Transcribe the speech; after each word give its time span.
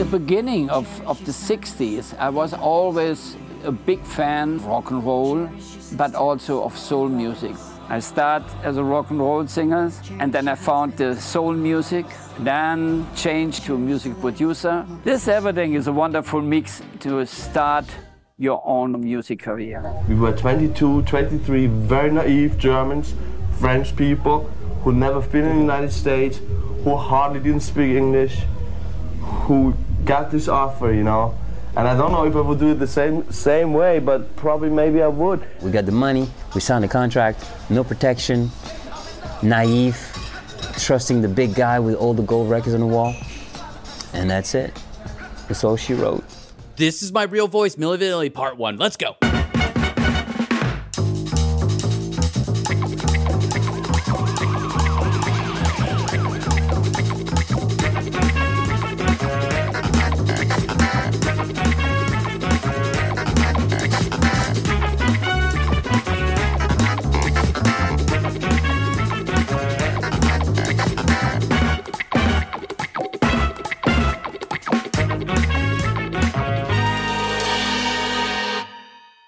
the 0.00 0.18
beginning 0.18 0.70
of, 0.70 0.86
of 1.06 1.22
the 1.26 1.32
60s, 1.32 2.16
I 2.18 2.30
was 2.30 2.54
always 2.54 3.36
a 3.64 3.70
big 3.70 4.02
fan 4.02 4.54
of 4.54 4.64
rock 4.64 4.90
and 4.90 5.04
roll, 5.04 5.46
but 5.92 6.14
also 6.14 6.62
of 6.62 6.78
soul 6.78 7.06
music. 7.10 7.54
I 7.90 8.00
started 8.00 8.48
as 8.62 8.78
a 8.78 8.82
rock 8.82 9.10
and 9.10 9.20
roll 9.20 9.46
singer, 9.46 9.92
and 10.18 10.32
then 10.32 10.48
I 10.48 10.54
found 10.54 10.96
the 10.96 11.20
soul 11.20 11.52
music, 11.52 12.06
then 12.38 13.06
changed 13.14 13.66
to 13.66 13.74
a 13.74 13.78
music 13.78 14.18
producer. 14.20 14.86
This 15.04 15.28
everything 15.28 15.74
is 15.74 15.86
a 15.86 15.92
wonderful 15.92 16.40
mix 16.40 16.80
to 17.00 17.26
start 17.26 17.84
your 18.38 18.62
own 18.64 18.98
music 19.02 19.40
career. 19.40 19.84
We 20.08 20.14
were 20.14 20.32
22, 20.34 21.02
23 21.02 21.66
very 21.66 22.10
naive 22.10 22.56
Germans, 22.56 23.12
French 23.58 23.94
people 23.96 24.44
who 24.82 24.92
never 24.92 25.20
been 25.20 25.44
in 25.44 25.56
the 25.56 25.60
United 25.60 25.92
States, 25.92 26.38
who 26.84 26.96
hardly 26.96 27.40
didn't 27.40 27.60
speak 27.60 27.94
English, 27.94 28.38
who 29.20 29.74
got 30.04 30.30
this 30.30 30.48
offer, 30.48 30.92
you 30.92 31.02
know. 31.02 31.36
And 31.76 31.86
I 31.86 31.96
don't 31.96 32.10
know 32.10 32.24
if 32.26 32.34
I 32.34 32.40
would 32.40 32.58
do 32.58 32.72
it 32.72 32.80
the 32.80 32.86
same 32.86 33.30
same 33.30 33.72
way, 33.72 34.00
but 34.00 34.34
probably 34.36 34.70
maybe 34.70 35.02
I 35.02 35.06
would. 35.06 35.44
We 35.60 35.70
got 35.70 35.86
the 35.86 35.92
money, 35.92 36.28
we 36.54 36.60
signed 36.60 36.82
the 36.82 36.88
contract, 36.88 37.44
no 37.70 37.84
protection, 37.84 38.50
naive, 39.42 39.96
trusting 40.78 41.22
the 41.22 41.28
big 41.28 41.54
guy 41.54 41.78
with 41.78 41.94
all 41.94 42.12
the 42.12 42.22
gold 42.22 42.50
records 42.50 42.74
on 42.74 42.80
the 42.80 42.86
wall. 42.86 43.14
And 44.12 44.28
that's 44.28 44.54
it. 44.54 44.72
That's 45.46 45.62
all 45.62 45.76
she 45.76 45.94
wrote. 45.94 46.24
This 46.74 47.02
is 47.02 47.12
my 47.12 47.24
real 47.24 47.46
voice, 47.46 47.76
Milli 47.76 47.98
Vanilli, 47.98 48.32
part 48.32 48.56
one. 48.56 48.76
Let's 48.76 48.96
go. 48.96 49.16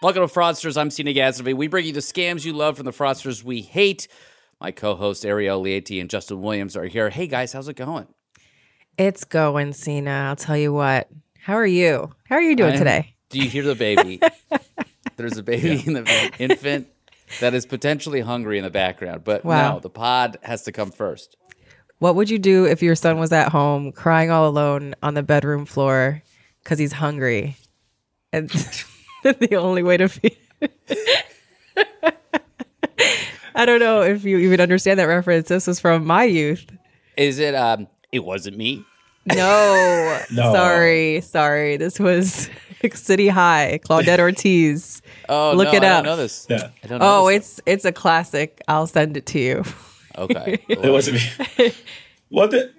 Welcome 0.02 0.26
to 0.26 0.34
Fraudsters. 0.34 0.76
I'm 0.76 0.90
Sina 0.90 1.12
Gasnavy. 1.12 1.54
We 1.54 1.68
bring 1.68 1.86
you 1.86 1.92
the 1.92 2.00
scams 2.00 2.44
you 2.44 2.52
love 2.52 2.76
from 2.76 2.86
the 2.86 2.92
fraudsters 2.92 3.44
we 3.44 3.60
hate. 3.62 4.08
My 4.60 4.70
co-host 4.72 5.22
Arielle 5.24 5.62
Leaty 5.62 6.00
and 6.00 6.10
Justin 6.10 6.42
Williams 6.42 6.76
are 6.76 6.86
here. 6.86 7.08
Hey 7.10 7.26
guys, 7.28 7.52
how's 7.52 7.68
it 7.68 7.76
going? 7.76 8.06
It's 8.98 9.24
going, 9.24 9.72
Sina. 9.72 10.10
I'll 10.28 10.36
tell 10.36 10.56
you 10.56 10.72
what. 10.72 11.08
How 11.38 11.54
are 11.54 11.66
you? 11.66 12.12
How 12.28 12.36
are 12.36 12.42
you 12.42 12.56
doing 12.56 12.70
I'm- 12.70 12.78
today? 12.78 13.14
Do 13.28 13.38
you 13.38 13.48
hear 13.48 13.62
the 13.62 13.74
baby? 13.74 14.20
There's 15.16 15.38
a 15.38 15.42
baby 15.42 15.82
in 15.86 15.94
the 15.94 16.32
infant 16.38 16.88
that 17.40 17.54
is 17.54 17.64
potentially 17.64 18.20
hungry 18.20 18.58
in 18.58 18.64
the 18.64 18.70
background, 18.70 19.24
but 19.24 19.42
Wow. 19.44 19.74
no, 19.74 19.80
the 19.80 19.88
pod 19.88 20.36
has 20.42 20.62
to 20.64 20.72
come 20.72 20.90
first. 20.90 21.36
What 21.98 22.14
would 22.16 22.28
you 22.28 22.38
do 22.38 22.66
if 22.66 22.82
your 22.82 22.94
son 22.94 23.18
was 23.18 23.32
at 23.32 23.48
home 23.50 23.90
crying 23.92 24.30
all 24.30 24.46
alone 24.48 24.94
on 25.02 25.14
the 25.14 25.22
bedroom 25.22 25.64
floor 25.64 26.22
because 26.62 26.78
he's 26.78 26.92
hungry? 26.92 27.56
And 28.34 28.50
the 29.40 29.56
only 29.56 29.82
way 29.82 29.96
to 29.96 30.08
feed. 30.08 30.36
I 33.54 33.66
don't 33.66 33.80
know 33.80 34.00
if 34.02 34.24
you 34.24 34.38
even 34.38 34.60
understand 34.60 34.98
that 34.98 35.04
reference. 35.04 35.48
This 35.48 35.68
is 35.68 35.78
from 35.78 36.06
my 36.06 36.24
youth. 36.24 36.66
Is 37.16 37.38
it? 37.38 37.54
Um, 37.54 37.86
it 38.10 38.24
wasn't 38.24 38.56
me. 38.56 38.84
No, 39.26 40.20
No. 40.32 40.52
sorry, 40.52 41.20
sorry. 41.20 41.76
This 41.76 42.00
was 42.00 42.48
City 42.94 43.28
High, 43.28 43.78
Claudette 43.86 44.18
Ortiz. 44.18 45.02
Oh, 45.28 45.52
Look 45.54 45.66
no, 45.66 45.74
it 45.74 45.84
I 45.84 45.88
up. 45.88 46.04
don't 46.04 46.12
know 46.12 46.16
this. 46.16 46.46
Yeah. 46.48 46.70
I 46.82 46.86
don't 46.86 46.98
know 46.98 47.20
Oh, 47.24 47.28
this. 47.28 47.58
it's 47.58 47.60
it's 47.66 47.84
a 47.84 47.92
classic. 47.92 48.60
I'll 48.68 48.86
send 48.86 49.16
it 49.16 49.26
to 49.26 49.38
you. 49.38 49.64
okay. 50.18 50.58
It 50.68 50.90
wasn't 50.90 51.18
me. 51.58 51.72
What 52.32 52.54
if, 52.54 52.70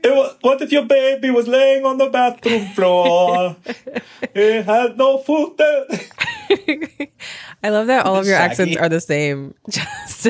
what 0.41 0.59
if 0.64 0.72
your 0.72 0.86
baby 0.86 1.30
was 1.30 1.47
laying 1.47 1.86
on 1.86 2.00
the 2.00 2.08
bathroom 2.09 2.66
floor? 2.69 3.56
it 4.34 4.66
had 4.66 4.97
no 4.97 5.19
food. 5.19 5.53
I 7.63 7.69
love 7.69 7.86
that 7.86 8.08
all 8.08 8.16
of 8.16 8.25
your 8.25 8.36
Shaggy. 8.36 8.52
accents 8.52 8.78
are 8.78 8.90
the 8.90 9.00
same. 9.00 9.53
Just 9.69 10.30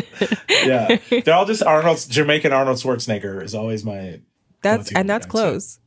yeah, 0.50 0.98
they're 1.24 1.34
all 1.34 1.46
just 1.46 1.64
Arnold's 1.64 2.06
Jamaican 2.06 2.52
Arnold 2.52 2.78
Schwarzenegger 2.78 3.42
is 3.42 3.56
always 3.56 3.86
my. 3.86 4.20
that's 4.62 4.92
and 4.92 5.10
that's 5.10 5.26
accent. 5.26 5.32
close. 5.32 5.80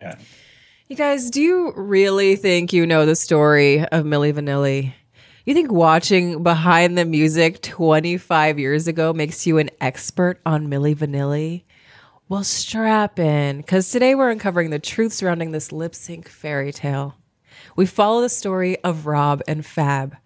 Yeah. 0.00 0.14
You 0.88 0.94
guys, 0.94 1.30
do 1.30 1.40
you 1.40 1.72
really 1.74 2.36
think 2.36 2.72
you 2.72 2.86
know 2.86 3.06
the 3.06 3.16
story 3.16 3.80
of 3.80 4.04
Milli 4.04 4.32
Vanilli? 4.32 4.92
You 5.46 5.54
think 5.54 5.72
watching 5.72 6.44
behind 6.44 6.96
the 6.96 7.04
music 7.04 7.60
25 7.62 8.58
years 8.60 8.86
ago 8.86 9.12
makes 9.12 9.46
you 9.48 9.58
an 9.58 9.70
expert 9.80 10.40
on 10.46 10.68
Milli 10.68 10.94
Vanilli? 10.94 11.64
Well, 12.34 12.42
strap 12.42 13.20
in, 13.20 13.58
because 13.58 13.92
today 13.92 14.16
we're 14.16 14.32
uncovering 14.32 14.70
the 14.70 14.80
truth 14.80 15.12
surrounding 15.12 15.52
this 15.52 15.70
lip 15.70 15.94
sync 15.94 16.28
fairy 16.28 16.72
tale. 16.72 17.14
We 17.76 17.86
follow 17.86 18.22
the 18.22 18.28
story 18.28 18.76
of 18.82 19.06
Rob 19.06 19.40
and 19.46 19.64
Fab. 19.64 20.16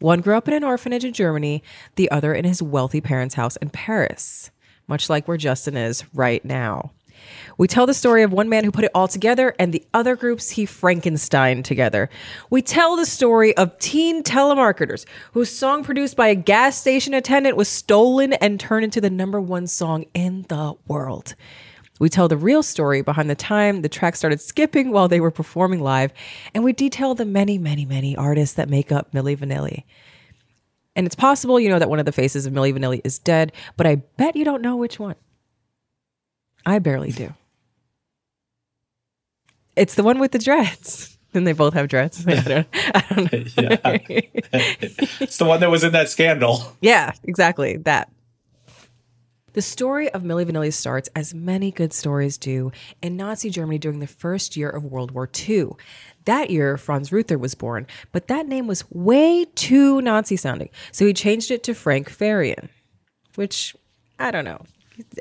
One 0.00 0.22
grew 0.22 0.36
up 0.36 0.48
in 0.48 0.54
an 0.54 0.64
orphanage 0.64 1.04
in 1.04 1.12
Germany, 1.12 1.62
the 1.94 2.10
other 2.10 2.34
in 2.34 2.44
his 2.44 2.60
wealthy 2.64 3.00
parents' 3.00 3.36
house 3.36 3.54
in 3.58 3.70
Paris, 3.70 4.50
much 4.88 5.08
like 5.08 5.28
where 5.28 5.36
Justin 5.36 5.76
is 5.76 6.02
right 6.12 6.44
now. 6.44 6.90
We 7.58 7.68
tell 7.68 7.86
the 7.86 7.94
story 7.94 8.22
of 8.22 8.32
one 8.32 8.48
man 8.48 8.64
who 8.64 8.70
put 8.70 8.84
it 8.84 8.90
all 8.94 9.08
together 9.08 9.54
and 9.58 9.72
the 9.72 9.84
other 9.94 10.16
groups 10.16 10.50
he 10.50 10.66
Frankenstein 10.66 11.62
together. 11.62 12.08
We 12.50 12.62
tell 12.62 12.96
the 12.96 13.06
story 13.06 13.56
of 13.56 13.78
teen 13.78 14.22
telemarketers 14.22 15.04
whose 15.32 15.50
song 15.50 15.84
produced 15.84 16.16
by 16.16 16.28
a 16.28 16.34
gas 16.34 16.76
station 16.76 17.14
attendant 17.14 17.56
was 17.56 17.68
stolen 17.68 18.32
and 18.34 18.58
turned 18.58 18.84
into 18.84 19.00
the 19.00 19.10
number 19.10 19.40
one 19.40 19.66
song 19.66 20.04
in 20.14 20.46
the 20.48 20.74
world. 20.86 21.34
We 22.00 22.08
tell 22.08 22.26
the 22.26 22.36
real 22.36 22.64
story 22.64 23.02
behind 23.02 23.30
the 23.30 23.36
time 23.36 23.82
the 23.82 23.88
track 23.88 24.16
started 24.16 24.40
skipping 24.40 24.90
while 24.90 25.06
they 25.06 25.20
were 25.20 25.30
performing 25.30 25.80
live, 25.80 26.12
and 26.52 26.64
we 26.64 26.72
detail 26.72 27.14
the 27.14 27.24
many, 27.24 27.58
many, 27.58 27.84
many 27.84 28.16
artists 28.16 28.56
that 28.56 28.68
make 28.68 28.90
up 28.90 29.12
Milli 29.12 29.36
Vanilli. 29.36 29.84
And 30.96 31.06
it's 31.06 31.14
possible 31.14 31.60
you 31.60 31.68
know 31.68 31.78
that 31.78 31.88
one 31.88 32.00
of 32.00 32.04
the 32.04 32.12
faces 32.12 32.44
of 32.44 32.52
Milli 32.52 32.76
Vanilli 32.76 33.00
is 33.04 33.18
dead, 33.18 33.52
but 33.76 33.86
I 33.86 33.96
bet 34.16 34.36
you 34.36 34.44
don't 34.44 34.62
know 34.62 34.76
which 34.76 34.98
one. 34.98 35.14
I 36.64 36.78
barely 36.78 37.12
do. 37.12 37.34
It's 39.76 39.94
the 39.94 40.02
one 40.02 40.18
with 40.18 40.32
the 40.32 40.38
dreads. 40.38 41.08
And 41.34 41.46
they 41.46 41.54
both 41.54 41.72
have 41.72 41.88
dreads. 41.88 42.26
I 42.28 42.34
don't, 42.42 42.66
I 42.74 43.04
don't 43.08 43.32
know. 43.32 43.38
Yeah. 43.56 43.98
it's 45.18 45.38
the 45.38 45.46
one 45.46 45.60
that 45.60 45.70
was 45.70 45.82
in 45.82 45.92
that 45.92 46.10
scandal. 46.10 46.76
Yeah, 46.82 47.12
exactly. 47.24 47.78
That. 47.78 48.10
The 49.54 49.62
story 49.62 50.10
of 50.10 50.24
Milli 50.24 50.44
Vanilli 50.44 50.70
starts, 50.74 51.08
as 51.16 51.32
many 51.32 51.70
good 51.70 51.94
stories 51.94 52.36
do, 52.36 52.70
in 53.00 53.16
Nazi 53.16 53.48
Germany 53.48 53.78
during 53.78 54.00
the 54.00 54.06
first 54.06 54.58
year 54.58 54.68
of 54.68 54.84
World 54.84 55.12
War 55.12 55.26
II. 55.48 55.68
That 56.26 56.50
year, 56.50 56.76
Franz 56.76 57.10
Ruther 57.12 57.38
was 57.38 57.54
born, 57.54 57.86
but 58.12 58.28
that 58.28 58.46
name 58.46 58.66
was 58.66 58.84
way 58.90 59.46
too 59.54 60.02
Nazi 60.02 60.36
sounding, 60.36 60.68
so 60.90 61.06
he 61.06 61.14
changed 61.14 61.50
it 61.50 61.62
to 61.64 61.72
Frank 61.74 62.10
Farian, 62.10 62.68
which 63.36 63.74
I 64.18 64.30
don't 64.30 64.44
know. 64.44 64.60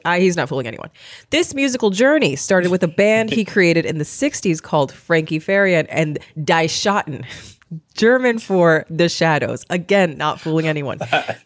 I, 0.05 0.19
he's 0.19 0.35
not 0.35 0.49
fooling 0.49 0.67
anyone. 0.67 0.89
This 1.29 1.53
musical 1.53 1.89
journey 1.89 2.35
started 2.35 2.71
with 2.71 2.83
a 2.83 2.87
band 2.87 3.29
he 3.29 3.45
created 3.45 3.85
in 3.85 3.97
the 3.97 4.03
60s 4.03 4.61
called 4.61 4.91
Frankie 4.91 5.39
Farian 5.39 5.85
and 5.89 6.19
Die 6.43 6.67
Schatten, 6.67 7.25
German 7.95 8.39
for 8.39 8.85
the 8.89 9.07
shadows. 9.07 9.65
Again, 9.69 10.17
not 10.17 10.39
fooling 10.41 10.67
anyone. 10.67 10.97
I, 11.11 11.37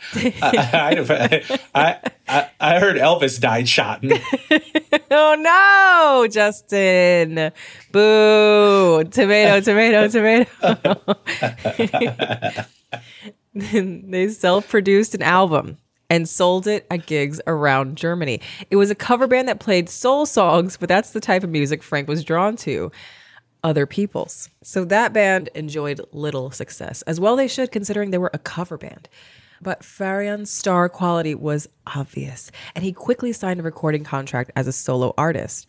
I, 1.75 1.99
I, 2.27 2.49
I 2.59 2.79
heard 2.79 2.95
Elvis 2.97 3.39
died 3.39 3.67
shot. 3.69 4.03
Oh 5.11 5.35
no, 5.39 6.27
Justin. 6.27 7.51
Boo. 7.91 9.03
Tomato, 9.05 9.61
tomato, 9.61 10.07
tomato. 10.07 11.15
they 13.53 14.27
self 14.29 14.67
produced 14.67 15.13
an 15.15 15.21
album 15.21 15.77
and 16.09 16.27
sold 16.29 16.67
it 16.67 16.85
at 16.89 17.05
gigs 17.05 17.41
around 17.47 17.97
Germany. 17.97 18.41
It 18.69 18.75
was 18.75 18.91
a 18.91 18.95
cover 18.95 19.27
band 19.27 19.47
that 19.47 19.59
played 19.59 19.89
soul 19.89 20.25
songs, 20.25 20.77
but 20.77 20.89
that's 20.89 21.11
the 21.11 21.19
type 21.19 21.43
of 21.43 21.49
music 21.49 21.83
Frank 21.83 22.07
was 22.07 22.23
drawn 22.23 22.55
to. 22.57 22.91
Other 23.63 23.87
people's. 23.87 24.49
So 24.61 24.85
that 24.85 25.11
band 25.11 25.49
enjoyed 25.55 25.99
little 26.11 26.51
success, 26.51 27.01
as 27.03 27.19
well 27.19 27.35
they 27.35 27.47
should, 27.47 27.71
considering 27.71 28.11
they 28.11 28.19
were 28.19 28.29
a 28.33 28.39
cover 28.39 28.77
band. 28.77 29.09
But 29.61 29.83
Farian's 29.83 30.51
star 30.51 30.89
quality 30.89 31.33
was 31.33 31.67
obvious, 31.87 32.51
and 32.75 32.83
he 32.83 32.93
quickly 32.93 33.33
signed 33.33 33.59
a 33.59 33.63
recording 33.63 34.03
contract 34.03 34.51
as 34.55 34.67
a 34.67 34.71
solo 34.71 35.13
artist. 35.17 35.65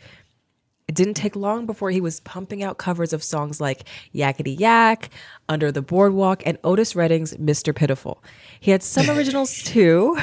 It 0.88 0.94
didn't 0.94 1.14
take 1.14 1.34
long 1.34 1.66
before 1.66 1.90
he 1.90 2.00
was 2.00 2.20
pumping 2.20 2.62
out 2.62 2.78
covers 2.78 3.12
of 3.12 3.24
songs 3.24 3.60
like 3.60 3.82
Yakety 4.14 4.56
Yak, 4.58 5.10
Under 5.48 5.72
the 5.72 5.82
Boardwalk, 5.82 6.44
and 6.46 6.58
Otis 6.62 6.94
Redding's 6.94 7.34
Mr. 7.34 7.74
Pitiful. 7.74 8.22
He 8.60 8.70
had 8.70 8.84
some 8.84 9.10
originals 9.10 9.52
too, 9.64 10.16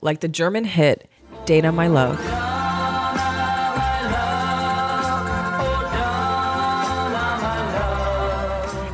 like 0.00 0.20
the 0.20 0.28
German 0.28 0.64
hit 0.64 1.10
Dana 1.44 1.72
My 1.72 1.88
Love. 1.88 2.18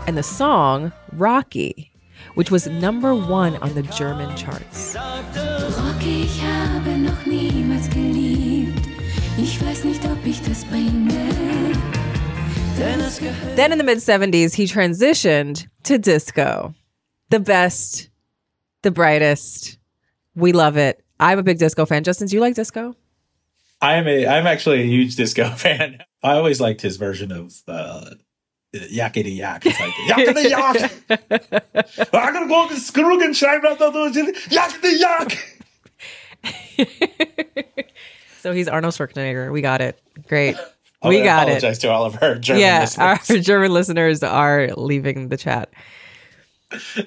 and 0.07 0.19
the 0.19 0.23
song 0.23 0.93
Rocky, 1.13 1.91
which 2.35 2.51
was 2.51 2.67
number 2.67 3.15
one 3.15 3.57
on 3.57 3.73
the 3.75 3.83
German 3.83 4.37
charts. 4.37 4.95
Rocky, 4.95 6.27
ich 10.27 10.41
habe 10.41 10.51
noch 10.51 10.65
niemals 10.65 10.65
geliebt. 10.65 10.65
Ich 10.65 10.65
weiß 10.65 10.65
nicht, 10.65 10.65
ob 10.65 10.65
ich 10.65 10.65
das 10.65 10.65
bringe. 10.65 11.73
Denn 12.79 13.01
es 13.01 13.19
gehört 13.19 13.57
Then 13.57 13.73
in 13.73 13.79
the 13.79 13.85
mid 13.85 13.99
70s, 13.99 14.55
he 14.55 14.67
transitioned 14.67 15.69
to 15.85 15.99
disco. 15.99 16.75
The 17.31 17.41
best, 17.41 18.11
the 18.83 18.91
brightest. 18.91 19.79
We 20.35 20.53
love 20.53 20.77
it. 20.77 21.03
I'm 21.21 21.39
a 21.39 21.43
big 21.43 21.59
disco 21.59 21.87
fan. 21.87 22.03
Justin, 22.05 22.27
do 22.27 22.35
you 22.37 22.41
like 22.41 22.55
disco? 22.55 22.95
I 23.81 23.95
am 23.95 24.09
a 24.09 24.27
I'm 24.27 24.47
actually 24.47 24.81
a 24.81 24.87
huge 24.87 25.17
disco 25.17 25.51
fan. 25.57 26.03
I 26.23 26.35
always 26.37 26.61
liked 26.61 26.81
his 26.81 26.97
version 26.97 27.31
of 27.33 27.53
uh 27.69 28.11
Yakety 28.75 29.37
Yak. 29.37 29.65
It's 29.67 29.79
like 29.79 29.93
Yakety 30.09 30.51
Yak. 30.51 30.91
I'm 32.13 32.33
gonna 32.35 32.49
go 32.49 32.69
to 32.69 32.75
Skrug 32.75 33.23
and 33.25 33.37
shine 33.37 33.65
out 33.65 33.79
those 33.79 34.17
Yakety 34.17 34.99
Yak. 34.99 35.51
So 38.45 38.53
he's 38.53 38.69
Arnold 38.69 38.93
Schwarzenegger. 38.93 39.51
We 39.51 39.63
got 39.63 39.81
it. 39.81 39.99
Great. 40.29 40.55
I 41.03 41.09
we 41.09 41.23
got 41.23 41.49
it. 41.49 41.53
apologize 41.53 41.79
to 41.79 41.91
all 41.91 42.05
of 42.05 42.23
our 42.23 42.35
German 42.35 42.61
Yeah, 42.61 42.87
our. 42.99 43.17
German 43.41 43.73
listeners 43.73 44.23
are 44.23 44.69
leaving 44.77 45.31
the 45.31 45.39
chat. 45.39 45.73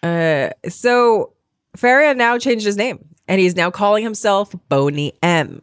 Uh, 0.00 0.50
so 0.68 1.32
Farian 1.76 2.16
now 2.16 2.38
changed 2.38 2.64
his 2.64 2.76
name, 2.76 3.04
and 3.26 3.40
he's 3.40 3.56
now 3.56 3.68
calling 3.68 4.04
himself 4.04 4.54
Boney 4.68 5.12
M. 5.24 5.60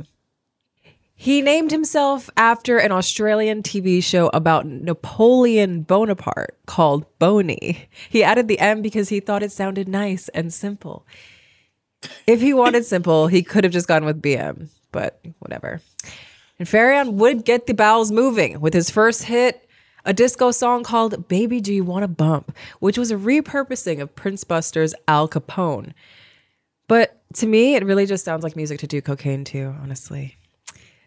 He 1.15 1.41
named 1.41 1.71
himself 1.71 2.29
after 2.35 2.77
an 2.77 2.91
Australian 2.91 3.63
TV 3.63 4.03
show 4.03 4.29
about 4.33 4.65
Napoleon 4.65 5.83
Bonaparte 5.83 6.57
called 6.65 7.05
Boney. 7.17 7.87
He 8.09 8.25
added 8.25 8.49
the 8.49 8.59
M 8.59 8.81
because 8.81 9.07
he 9.07 9.21
thought 9.21 9.41
it 9.41 9.53
sounded 9.53 9.87
nice 9.87 10.27
and 10.29 10.53
simple. 10.53 11.05
If 12.27 12.41
he 12.41 12.53
wanted 12.53 12.85
simple, 12.85 13.27
he 13.27 13.43
could 13.43 13.63
have 13.63 13.73
just 13.73 13.87
gone 13.87 14.05
with 14.05 14.21
BM, 14.21 14.67
but 14.91 15.19
whatever. 15.39 15.81
And 16.59 16.67
Farian 16.67 17.13
would 17.13 17.45
get 17.45 17.67
the 17.67 17.73
bowels 17.73 18.11
moving 18.11 18.61
with 18.61 18.73
his 18.73 18.89
first 18.89 19.23
hit, 19.23 19.67
a 20.05 20.13
disco 20.13 20.51
song 20.51 20.83
called 20.83 21.27
Baby 21.27 21.59
Do 21.61 21.73
You 21.73 21.83
Want 21.83 22.03
to 22.03 22.07
Bump, 22.07 22.55
which 22.79 22.97
was 22.97 23.11
a 23.11 23.15
repurposing 23.15 24.01
of 24.01 24.15
Prince 24.15 24.43
Buster's 24.43 24.93
Al 25.07 25.27
Capone. 25.27 25.93
But 26.87 27.21
to 27.35 27.47
me, 27.47 27.75
it 27.75 27.83
really 27.83 28.05
just 28.05 28.23
sounds 28.23 28.43
like 28.43 28.55
music 28.55 28.79
to 28.79 28.87
do 28.87 29.01
cocaine 29.01 29.43
to, 29.45 29.75
honestly. 29.81 30.37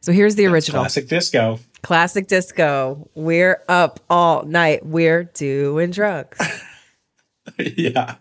So 0.00 0.12
here's 0.12 0.34
the 0.34 0.46
original 0.46 0.82
Classic 0.82 1.08
disco. 1.08 1.58
classic 1.82 2.28
disco. 2.28 3.08
We're 3.14 3.62
up 3.68 4.00
all 4.10 4.44
night. 4.44 4.84
We're 4.86 5.24
doing 5.24 5.90
drugs. 5.90 6.38
yeah. 7.58 8.16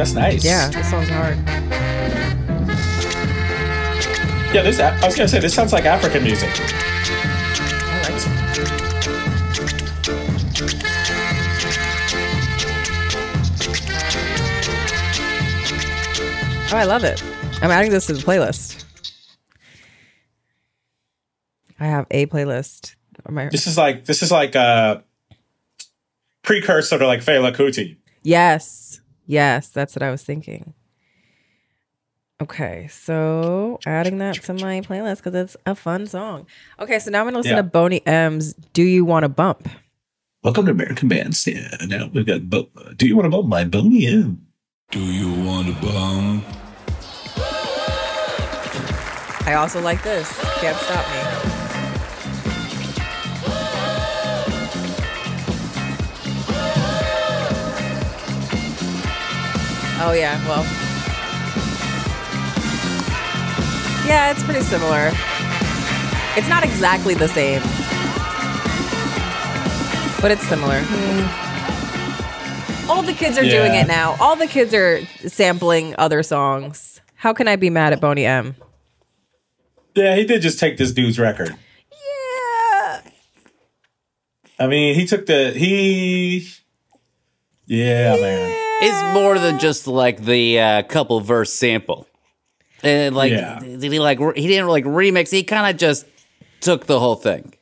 That's 0.00 0.14
nice. 0.14 0.42
yeah, 0.42 0.70
this 0.70 0.88
sounds 0.88 1.10
hard. 1.10 1.36
Yeah, 4.54 4.62
this 4.62 4.80
I 4.80 5.04
was 5.04 5.14
gonna 5.14 5.28
say 5.28 5.40
this 5.40 5.52
sounds 5.52 5.74
like 5.74 5.84
African 5.84 6.22
music. 6.22 6.48
I. 6.56 8.10
Oh, 16.72 16.76
I 16.78 16.84
love 16.84 17.04
it. 17.04 17.22
I'm 17.60 17.70
adding 17.70 17.90
this 17.90 18.06
to 18.06 18.14
the 18.14 18.22
playlist. 18.22 18.82
I 21.78 21.84
have 21.84 22.06
a 22.10 22.24
playlist. 22.24 22.94
on 23.26 23.34
my- 23.34 23.50
This 23.50 23.66
is 23.66 23.76
like 23.76 24.06
this 24.06 24.22
is 24.22 24.32
like 24.32 24.54
a 24.54 25.04
precursor 26.40 26.98
to 26.98 27.06
like 27.06 27.20
Fela 27.20 27.54
Kuti. 27.54 27.98
Yes. 28.22 29.02
Yes, 29.30 29.68
that's 29.68 29.94
what 29.94 30.02
I 30.02 30.10
was 30.10 30.24
thinking. 30.24 30.74
Okay, 32.42 32.88
so 32.90 33.78
adding 33.86 34.18
that 34.18 34.34
to 34.42 34.54
my 34.54 34.80
playlist 34.80 35.18
because 35.18 35.34
it's 35.36 35.56
a 35.66 35.76
fun 35.76 36.08
song. 36.08 36.46
Okay, 36.80 36.98
so 36.98 37.12
now 37.12 37.20
I'm 37.20 37.26
gonna 37.26 37.36
listen 37.36 37.52
Yeah. 37.52 37.56
to 37.58 37.62
Boney 37.62 38.04
M's 38.04 38.54
"Do 38.72 38.82
You 38.82 39.04
Want 39.04 39.22
to 39.22 39.28
Bump." 39.28 39.68
Welcome 40.42 40.64
to 40.66 40.72
American 40.72 41.08
Bandstand. 41.08 41.88
Now 41.88 42.10
we've 42.12 42.26
got 42.26 42.50
Bo- 42.50 42.70
Do 42.96 43.06
You 43.06 43.14
Want 43.14 43.26
to 43.26 43.30
Bump 43.30 43.46
My 43.46 43.62
Boney 43.62 44.04
M? 44.06 44.44
Do 44.90 44.98
you 44.98 45.32
want 45.44 45.68
a 45.68 45.72
bump? 45.80 46.44
I 49.46 49.54
also 49.54 49.80
like 49.80 50.02
this. 50.02 50.28
Can't 50.60 50.76
stop 50.76 51.06
me. 51.46 51.59
Oh 60.02 60.12
yeah, 60.12 60.42
well. 60.48 60.64
Yeah, 64.06 64.30
it's 64.30 64.42
pretty 64.42 64.62
similar. 64.62 65.10
It's 66.36 66.48
not 66.48 66.64
exactly 66.64 67.12
the 67.12 67.28
same. 67.28 67.60
But 70.22 70.30
it's 70.30 70.46
similar. 70.48 70.80
Hmm. 70.82 72.90
All 72.90 73.02
the 73.02 73.12
kids 73.12 73.36
are 73.36 73.42
doing 73.42 73.74
it 73.74 73.86
now. 73.86 74.16
All 74.20 74.36
the 74.36 74.46
kids 74.46 74.72
are 74.72 75.04
sampling 75.28 75.94
other 75.98 76.22
songs. 76.22 77.02
How 77.14 77.34
can 77.34 77.46
I 77.46 77.56
be 77.56 77.68
mad 77.68 77.92
at 77.92 78.00
Boney 78.00 78.24
M? 78.24 78.56
Yeah, 79.94 80.16
he 80.16 80.24
did 80.24 80.40
just 80.40 80.58
take 80.58 80.78
this 80.78 80.92
dude's 80.92 81.18
record. 81.18 81.54
Yeah. 81.92 83.02
I 84.58 84.66
mean, 84.66 84.94
he 84.94 85.06
took 85.06 85.26
the 85.26 85.52
he. 85.52 86.48
Yeah, 87.66 88.16
man. 88.16 88.59
It's 88.82 89.14
more 89.14 89.38
than 89.38 89.58
just 89.58 89.86
like 89.86 90.22
the 90.24 90.58
uh, 90.60 90.82
couple 90.84 91.20
verse 91.20 91.52
sample. 91.52 92.06
And 92.82 93.14
like, 93.14 93.30
Yeah. 93.32 93.58
did 93.60 93.82
he 93.92 93.98
like? 93.98 94.18
re- 94.20 94.32
He 94.40 94.46
didn't 94.48 94.68
like 94.68 94.84
remix. 94.84 95.30
He 95.30 95.42
kind 95.44 95.70
of 95.72 95.78
just 95.78 96.06
took 96.60 96.86
the 96.86 96.98
whole 96.98 97.16
thing. 97.16 97.54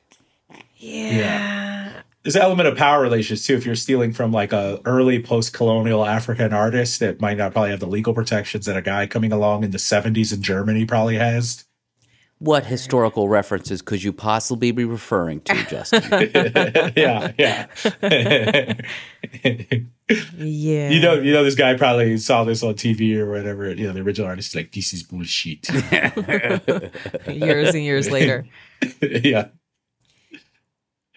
Yeah. 0.76 1.92
There's 2.22 2.36
an 2.36 2.42
element 2.42 2.68
of 2.68 2.76
power 2.76 3.00
relations 3.02 3.44
too. 3.46 3.54
If 3.54 3.64
you're 3.66 3.74
stealing 3.74 4.12
from 4.12 4.32
like 4.32 4.52
a 4.52 4.80
early 4.84 5.20
post-colonial 5.22 6.04
African 6.04 6.52
artist 6.52 7.00
that 7.00 7.20
might 7.20 7.36
not 7.38 7.52
probably 7.52 7.70
have 7.70 7.80
the 7.80 7.86
legal 7.86 8.12
protections 8.14 8.66
that 8.66 8.76
a 8.76 8.82
guy 8.82 9.06
coming 9.06 9.32
along 9.32 9.64
in 9.64 9.70
the 9.70 9.78
70s 9.78 10.32
in 10.32 10.42
Germany 10.42 10.84
probably 10.84 11.16
has. 11.16 11.64
What 12.40 12.66
historical 12.66 13.28
references 13.28 13.82
could 13.82 14.02
you 14.04 14.12
possibly 14.12 14.70
be 14.70 14.84
referring 14.84 15.40
to, 15.42 15.54
Justin? 15.64 16.02
yeah, 16.96 17.32
yeah. 17.36 18.74
Yeah. 20.36 20.88
You 20.88 21.00
know, 21.00 21.14
you 21.14 21.32
know, 21.32 21.44
this 21.44 21.54
guy 21.54 21.76
probably 21.76 22.16
saw 22.16 22.44
this 22.44 22.62
on 22.62 22.74
TV 22.74 23.16
or 23.16 23.30
whatever. 23.30 23.72
You 23.74 23.86
know, 23.88 23.92
the 23.92 24.00
original 24.00 24.28
artist 24.28 24.50
is 24.50 24.54
like, 24.54 24.72
"This 24.72 24.92
is 24.92 25.02
bullshit." 25.02 25.68
years 27.26 27.74
and 27.74 27.84
years 27.84 28.10
later. 28.10 28.46
yeah, 29.02 29.48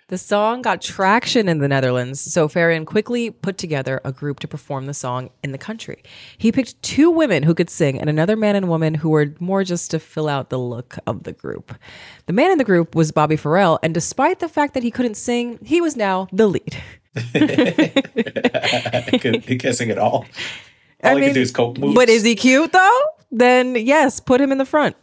The 0.10 0.18
song 0.18 0.62
got 0.62 0.82
traction 0.82 1.48
in 1.48 1.60
the 1.60 1.70
Netherlands, 1.70 2.20
so 2.20 2.50
Farian 2.50 2.86
quickly 2.86 3.30
put 3.30 3.58
together 3.58 4.02
a 4.04 4.12
group 4.12 4.40
to 4.42 4.48
perform 4.48 4.88
the 4.88 4.94
song 4.94 5.30
in 5.42 5.54
the 5.54 5.58
country. 5.58 6.04
He 6.38 6.52
picked 6.52 6.82
two 6.82 7.10
women 7.10 7.44
who 7.44 7.54
could 7.54 7.70
sing 7.70 7.98
and 7.98 8.10
another 8.10 8.36
man 8.36 8.58
and 8.58 8.68
woman 8.68 8.94
who 8.96 9.10
were 9.10 9.34
more 9.40 9.64
just 9.64 9.90
to 9.92 10.00
fill 10.00 10.28
out 10.28 10.50
the 10.50 10.60
look 10.60 10.98
of 11.08 11.24
the 11.24 11.32
group. 11.32 11.74
The 12.26 12.34
man 12.34 12.52
in 12.52 12.58
the 12.58 12.66
group 12.66 12.94
was 12.94 13.12
Bobby 13.14 13.38
Farrell, 13.38 13.80
and 13.84 13.94
despite 13.94 14.40
the 14.40 14.50
fact 14.50 14.74
that 14.74 14.84
he 14.84 14.92
couldn't 14.92 15.16
sing, 15.16 15.60
he 15.64 15.80
was 15.80 15.96
now 15.96 16.28
the 16.34 16.48
lead. 16.48 16.76
he, 17.34 19.20
could, 19.20 19.44
he 19.44 19.58
can't 19.58 19.76
sing 19.76 19.92
at 19.92 19.98
all. 19.98 20.26
All 21.04 21.12
I 21.12 21.16
he 21.16 21.16
mean, 21.16 21.30
can 21.30 21.34
do 21.36 21.42
is 21.42 21.52
coke 21.52 21.78
moves. 21.78 21.96
But 21.96 22.10
is 22.10 22.24
he 22.24 22.36
cute 22.36 22.72
though? 22.72 23.02
Then 23.32 23.76
yes, 23.76 24.20
put 24.20 24.40
him 24.40 24.52
in 24.52 24.58
the 24.58 24.66
front. 24.66 24.96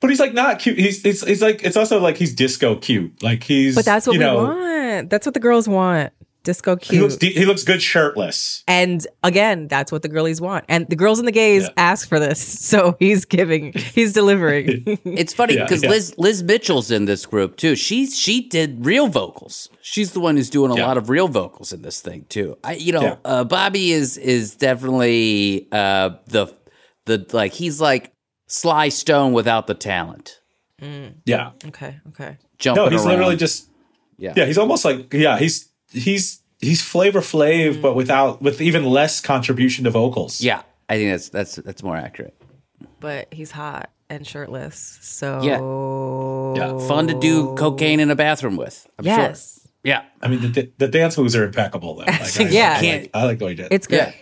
But 0.00 0.10
he's 0.10 0.20
like 0.20 0.34
not 0.34 0.58
cute. 0.58 0.78
He's 0.78 1.04
it's, 1.04 1.22
it's 1.22 1.40
like 1.40 1.64
it's 1.64 1.76
also 1.76 1.98
like 1.98 2.16
he's 2.16 2.34
disco 2.34 2.76
cute. 2.76 3.22
Like 3.22 3.42
he's 3.42 3.74
But 3.74 3.84
that's 3.84 4.06
what 4.06 4.14
you 4.14 4.18
we 4.20 4.24
know, 4.24 4.44
want. 4.44 5.10
That's 5.10 5.26
what 5.26 5.34
the 5.34 5.40
girls 5.40 5.66
want. 5.66 6.12
Disco 6.44 6.76
He 6.80 7.00
looks 7.00 7.16
cute. 7.16 7.34
de- 7.34 7.40
he 7.40 7.44
looks 7.46 7.64
good 7.64 7.82
shirtless. 7.82 8.62
And 8.68 9.04
again, 9.24 9.66
that's 9.66 9.90
what 9.90 10.02
the 10.02 10.08
girlies 10.08 10.40
want. 10.40 10.64
And 10.68 10.86
the 10.88 10.94
girls 10.96 11.18
and 11.18 11.26
the 11.26 11.32
gays 11.32 11.64
Yeah. 11.64 11.70
ask 11.76 12.08
for 12.08 12.20
this. 12.20 12.40
So 12.74 12.96
he's 13.00 13.24
giving, 13.24 13.72
he's 13.72 14.12
delivering. 14.12 14.84
It's 15.04 15.34
funny 15.34 15.56
because 15.58 15.82
yeah. 15.82 15.90
Liz 15.90 16.14
Liz 16.18 16.42
Mitchell's 16.42 16.90
in 16.90 17.04
this 17.06 17.26
group 17.26 17.56
too. 17.56 17.74
She 17.76 18.06
she 18.06 18.48
did 18.48 18.84
real 18.86 19.08
vocals. 19.08 19.68
She's 19.82 20.12
the 20.12 20.20
one 20.20 20.36
who's 20.36 20.50
doing 20.50 20.70
a 20.70 20.76
Yeah. 20.76 20.86
lot 20.86 20.96
of 20.96 21.08
real 21.10 21.28
vocals 21.28 21.72
in 21.72 21.82
this 21.82 22.00
thing 22.00 22.26
too. 22.28 22.56
I 22.62 22.74
you 22.74 22.92
know 22.92 23.02
Yeah. 23.02 23.16
uh, 23.24 23.44
Bobby 23.44 23.92
is 23.92 24.16
is 24.18 24.54
definitely 24.54 25.68
uh, 25.72 26.10
the 26.26 26.46
the 27.06 27.26
like 27.32 27.52
he's 27.52 27.80
like 27.80 28.12
Sly 28.48 28.88
Stone 28.90 29.32
without 29.32 29.66
the 29.66 29.74
talent. 29.74 30.40
Yeah. 31.24 31.52
okay. 31.68 31.98
Okay. 32.08 32.36
Jumping 32.58 32.84
No, 32.84 32.90
he's 32.90 33.00
around. 33.00 33.08
literally 33.10 33.36
just 33.36 33.68
yeah. 34.18 34.34
yeah. 34.36 34.44
He's 34.44 34.58
almost 34.58 34.84
like 34.84 35.12
yeah. 35.14 35.38
He's 35.38 35.68
he's 35.94 36.42
he's 36.60 36.82
Flavor 36.82 37.20
Flav, 37.20 37.80
but 37.80 37.92
mm. 37.92 37.96
without 37.96 38.42
with 38.42 38.60
even 38.60 38.84
less 38.84 39.20
contribution 39.20 39.84
to 39.84 39.90
vocals. 39.90 40.40
yeah 40.40 40.62
I 40.88 40.96
think 40.96 41.10
that's 41.10 41.28
that's 41.30 41.56
that's 41.56 41.82
more 41.82 41.96
accurate. 41.96 42.34
but 43.00 43.32
he's 43.32 43.50
hot 43.50 43.90
and 44.10 44.26
shirtless. 44.26 44.98
So 45.00 45.40
Yeah, 45.42 46.86
Fun 46.86 47.08
to 47.08 47.18
do 47.18 47.54
cocaine 47.56 48.00
in 48.00 48.10
a 48.10 48.16
bathroom 48.16 48.56
with. 48.56 48.86
I'm 48.98 49.04
sure. 49.04 49.14
yes, 49.14 49.68
Yeah. 49.82 50.04
I 50.22 50.28
mean, 50.28 50.52
the, 50.52 50.70
the 50.78 50.88
dance 50.88 51.16
moves 51.18 51.34
are 51.36 51.44
impeccable 51.44 51.96
though. 51.96 52.04
Like, 52.04 52.20
I, 52.40 52.48
Yeah. 52.48 52.78
I, 52.80 52.96
like, 53.00 53.10
I 53.14 53.24
like 53.24 53.38
the 53.38 53.44
way 53.46 53.50
he 53.52 53.56
did. 53.56 53.68
it's 53.70 53.86
good. 53.86 53.96
Yeah. 53.96 54.12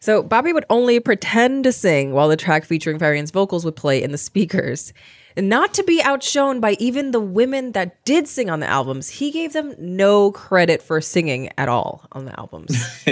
So 0.00 0.20
Bobby 0.20 0.52
would 0.52 0.64
only 0.68 0.98
pretend 0.98 1.62
to 1.62 1.72
sing 1.72 2.12
while 2.12 2.28
the 2.28 2.36
track 2.36 2.64
featuring 2.64 2.98
Farian's 2.98 3.30
vocals 3.30 3.64
would 3.64 3.76
play 3.76 4.02
in 4.02 4.10
the 4.10 4.18
speakers. 4.18 4.92
And 5.36 5.48
not 5.48 5.74
to 5.74 5.82
be 5.82 6.02
outshone 6.02 6.60
by 6.60 6.72
even 6.78 7.10
the 7.10 7.20
women 7.20 7.72
that 7.72 8.04
did 8.04 8.28
sing 8.28 8.50
on 8.50 8.60
the 8.60 8.66
albums, 8.66 9.08
he 9.08 9.30
gave 9.30 9.52
them 9.52 9.74
no 9.78 10.32
credit 10.32 10.82
for 10.82 11.00
singing 11.00 11.50
at 11.56 11.68
all 11.68 12.06
on 12.12 12.24
the 12.24 12.38
albums. 12.38 12.70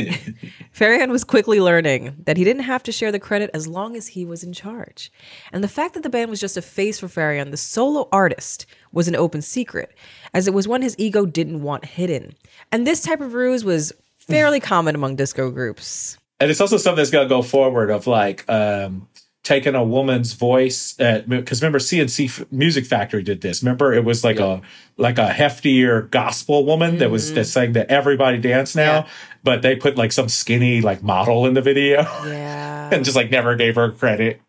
Farian 0.74 1.10
was 1.10 1.24
quickly 1.24 1.60
learning 1.60 2.14
that 2.26 2.36
he 2.36 2.44
didn't 2.44 2.62
have 2.62 2.82
to 2.84 2.92
share 2.92 3.12
the 3.12 3.18
credit 3.18 3.50
as 3.54 3.66
long 3.66 3.96
as 3.96 4.06
he 4.06 4.24
was 4.24 4.42
in 4.42 4.52
charge. 4.52 5.10
And 5.52 5.64
the 5.64 5.68
fact 5.68 5.94
that 5.94 6.02
the 6.02 6.10
band 6.10 6.30
was 6.30 6.40
just 6.40 6.56
a 6.56 6.62
face 6.62 7.00
for 7.00 7.08
Farian, 7.08 7.50
the 7.50 7.56
solo 7.56 8.08
artist, 8.12 8.66
was 8.92 9.08
an 9.08 9.16
open 9.16 9.42
secret, 9.42 9.94
as 10.34 10.48
it 10.48 10.54
was 10.54 10.66
one 10.66 10.82
his 10.82 10.96
ego 10.98 11.26
didn't 11.26 11.62
want 11.62 11.84
hidden. 11.84 12.34
And 12.72 12.86
this 12.86 13.02
type 13.02 13.20
of 13.20 13.34
ruse 13.34 13.64
was 13.64 13.92
fairly 14.18 14.60
common 14.72 14.94
among 14.94 15.16
disco 15.16 15.50
groups. 15.50 16.18
and 16.40 16.50
it's 16.50 16.60
also 16.60 16.76
something 16.76 16.96
that's 16.96 17.10
going 17.10 17.26
to 17.26 17.28
go 17.28 17.42
forward 17.42 17.90
of 17.90 18.06
like 18.06 18.44
um 18.48 19.06
taking 19.42 19.74
a 19.74 19.82
woman's 19.82 20.34
voice 20.34 20.98
uh, 21.00 21.22
because 21.26 21.62
remember 21.62 21.78
C+C 21.78 22.30
Music 22.50 22.84
Factory 22.84 23.22
did 23.22 23.40
this 23.40 23.62
remember 23.62 23.94
it 23.94 24.04
was 24.04 24.22
like 24.22 24.38
a 24.38 24.60
like 24.98 25.16
a 25.18 25.28
heftier 25.30 26.10
gospel 26.10 26.66
woman 26.66 26.98
that 26.98 27.10
was 27.10 27.32
that 27.32 27.40
mm-hmm. 27.40 27.46
sang 27.46 27.72
that 27.72 27.90
everybody 27.90 28.36
dance 28.38 28.76
now 28.76 28.92
Yeah. 28.92 29.08
but 29.42 29.62
they 29.62 29.76
put 29.76 29.96
like 29.96 30.12
some 30.12 30.28
skinny 30.28 30.82
like 30.82 31.02
model 31.02 31.46
in 31.46 31.54
the 31.54 31.62
video 31.62 32.02
Yeah. 32.26 32.90
and 32.92 33.02
just 33.02 33.16
like 33.16 33.30
never 33.30 33.56
gave 33.56 33.76
her 33.76 33.90
credit 33.90 34.42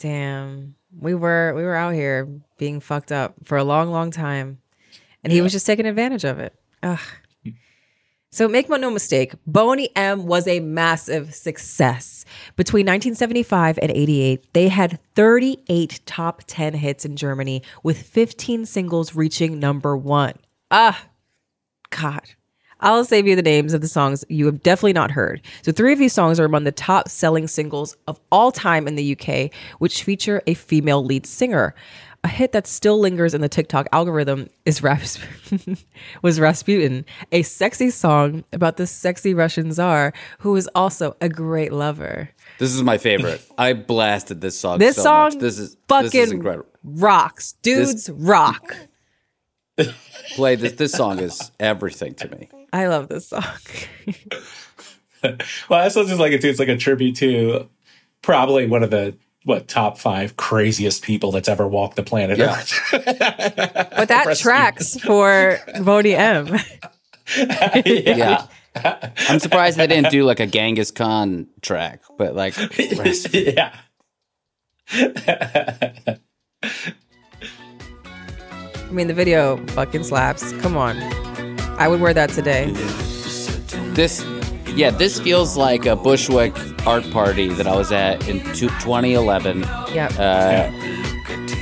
Damn. 0.00 0.76
We 0.98 1.14
were 1.14 1.52
we 1.54 1.62
were 1.62 1.74
out 1.74 1.94
here 1.94 2.26
being 2.58 2.80
fucked 2.80 3.12
up 3.12 3.34
for 3.44 3.56
a 3.56 3.64
long, 3.64 3.90
long 3.90 4.10
time. 4.10 4.58
And 5.22 5.32
he 5.32 5.42
was 5.42 5.52
just 5.52 5.66
taking 5.66 5.86
advantage 5.86 6.24
of 6.24 6.38
it. 6.38 6.54
Ugh. 6.82 6.98
So 8.32 8.46
make 8.46 8.68
no 8.68 8.90
mistake, 8.92 9.34
Boney 9.44 9.88
M 9.96 10.24
was 10.24 10.46
a 10.46 10.60
massive 10.60 11.34
success. 11.34 12.24
Between 12.54 12.86
1975 12.86 13.80
and 13.82 13.90
88, 13.90 14.52
they 14.52 14.68
had 14.68 15.00
38 15.16 16.00
top 16.06 16.42
10 16.46 16.74
hits 16.74 17.04
in 17.04 17.16
Germany 17.16 17.60
with 17.82 18.00
15 18.00 18.66
singles 18.66 19.16
reaching 19.16 19.58
number 19.58 19.96
1. 19.96 20.34
Ah. 20.70 21.06
God. 21.90 22.22
I'll 22.78 23.04
save 23.04 23.26
you 23.26 23.34
the 23.34 23.42
names 23.42 23.74
of 23.74 23.80
the 23.80 23.88
songs 23.88 24.24
you 24.28 24.46
have 24.46 24.62
definitely 24.62 24.92
not 24.92 25.10
heard. 25.10 25.42
So, 25.62 25.72
three 25.72 25.92
of 25.92 25.98
these 25.98 26.12
songs 26.12 26.40
are 26.40 26.44
among 26.44 26.64
the 26.64 26.72
top 26.72 27.08
selling 27.08 27.46
singles 27.46 27.96
of 28.06 28.18
all 28.30 28.52
time 28.52 28.88
in 28.88 28.94
the 28.94 29.18
UK, 29.18 29.52
which 29.80 30.02
feature 30.02 30.40
a 30.46 30.54
female 30.54 31.04
lead 31.04 31.26
singer. 31.26 31.74
A 32.22 32.28
hit 32.28 32.52
that 32.52 32.66
still 32.66 32.98
lingers 32.98 33.32
in 33.32 33.40
the 33.40 33.48
TikTok 33.48 33.86
algorithm 33.92 34.50
is 34.66 34.82
Ras- 34.82 35.18
was 36.22 36.38
Rasputin, 36.38 37.06
a 37.32 37.42
sexy 37.42 37.88
song 37.88 38.44
about 38.52 38.76
the 38.76 38.86
sexy 38.86 39.32
Russian 39.32 39.72
czar 39.72 40.12
who 40.40 40.54
is 40.56 40.68
also 40.74 41.16
a 41.22 41.30
great 41.30 41.72
lover. 41.72 42.28
This 42.58 42.74
is 42.74 42.82
my 42.82 42.98
favorite. 42.98 43.42
I 43.56 43.72
blasted 43.72 44.42
this 44.42 44.58
song. 44.58 44.78
This 44.78 44.96
so 44.96 45.02
song 45.02 45.24
much. 45.24 45.38
This 45.38 45.58
is 45.58 45.76
fucking 45.88 46.10
this 46.10 46.14
is 46.14 46.32
incredible. 46.32 46.66
rocks. 46.84 47.52
Dudes 47.62 48.10
rock. 48.10 48.76
Play 50.34 50.56
this. 50.56 50.74
This 50.74 50.92
song 50.92 51.20
is 51.20 51.50
everything 51.58 52.14
to 52.16 52.28
me. 52.28 52.50
I 52.70 52.86
love 52.88 53.08
this 53.08 53.28
song. 53.28 53.44
well 55.22 55.80
i 55.80 55.82
also 55.82 56.04
just 56.04 56.18
like 56.18 56.32
it 56.32 56.40
too 56.40 56.48
it's 56.48 56.58
like 56.58 56.68
a 56.68 56.76
tribute 56.76 57.16
to 57.16 57.68
probably 58.22 58.66
one 58.66 58.82
of 58.82 58.90
the 58.90 59.14
what 59.44 59.68
top 59.68 59.98
five 59.98 60.36
craziest 60.36 61.02
people 61.02 61.32
that's 61.32 61.48
ever 61.48 61.66
walked 61.66 61.96
the 61.96 62.02
planet 62.02 62.38
Yeah. 62.38 62.58
earth 62.58 62.72
But 62.92 64.08
that 64.08 64.36
tracks 64.38 64.98
for 65.00 65.58
Boney 65.82 66.14
M. 66.14 66.58
Yeah. 67.36 68.46
I'm 68.74 69.38
surprised 69.38 69.78
they 69.78 69.86
didn't 69.86 70.10
do 70.10 70.24
like 70.30 70.40
a 70.40 70.46
Genghis 70.46 70.90
Khan 70.90 71.46
track, 71.62 72.00
but 72.18 72.34
like 72.34 72.54
yeah 73.32 73.72
I 74.92 76.18
mean, 78.92 79.06
the 79.06 79.14
video 79.14 79.64
fucking 79.68 80.02
slaps. 80.02 80.52
Come 80.54 80.76
on. 80.76 80.96
I 81.78 81.86
would 81.86 82.00
wear 82.00 82.12
that 82.12 82.30
today. 82.30 82.72
this 83.94 84.24
yeah, 84.76 84.90
this 84.90 85.20
feels 85.20 85.56
like 85.56 85.86
a 85.86 85.96
Bushwick 85.96 86.54
art 86.86 87.08
party 87.10 87.48
that 87.48 87.66
I 87.66 87.76
was 87.76 87.92
at 87.92 88.26
in 88.28 88.40
two- 88.54 88.68
2011. 88.80 89.60
Yeah. 89.94 90.08
Uh, 90.18 90.70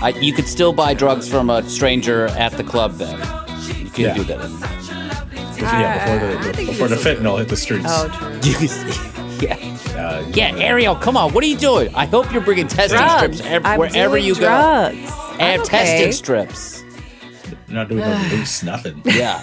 I, 0.03 0.11
you 0.21 0.33
could 0.33 0.47
still 0.47 0.73
buy 0.73 0.95
drugs 0.95 1.29
from 1.29 1.51
a 1.51 1.63
stranger 1.69 2.27
at 2.29 2.53
the 2.53 2.65
club 2.65 2.93
then. 2.95 3.19
You 3.85 3.91
can 3.91 4.05
Yeah. 4.05 4.15
do 4.15 4.25
that. 4.25 4.51
yeah 5.59 6.17
before 6.39 6.53
the, 6.53 6.67
before 6.67 6.89
the 6.89 6.97
fentanyl 6.97 7.39
hit 7.39 7.49
the 7.49 7.57
streets 7.57 7.85
oh, 7.89 8.09
true. 8.43 9.47
Yeah. 9.49 9.57
Uh, 9.99 10.25
Yeah, 10.33 10.55
Ariel, 10.57 10.95
come 10.95 11.17
on. 11.17 11.33
What 11.33 11.43
are 11.43 11.49
you 11.49 11.57
doing? 11.57 11.93
I 11.95 12.07
hope 12.07 12.33
you're 12.33 12.43
bringing 12.43 12.69
testing 12.69 12.99
Drugs. 12.99 13.39
strips 13.39 13.65
ev- 13.67 13.79
wherever 13.79 14.17
you 14.17 14.35
go. 14.35 14.41
drugs. 14.41 14.97
I 15.41 15.43
have 15.43 15.61
I'm 15.61 15.67
testing 15.67 16.03
okay. 16.03 16.13
strips. 16.13 16.78
You're 17.69 17.75
not 17.75 17.89
doing 17.89 18.01
no 18.01 18.29
loose 18.33 18.63
nothing. 18.63 19.03
Yeah. 19.05 19.43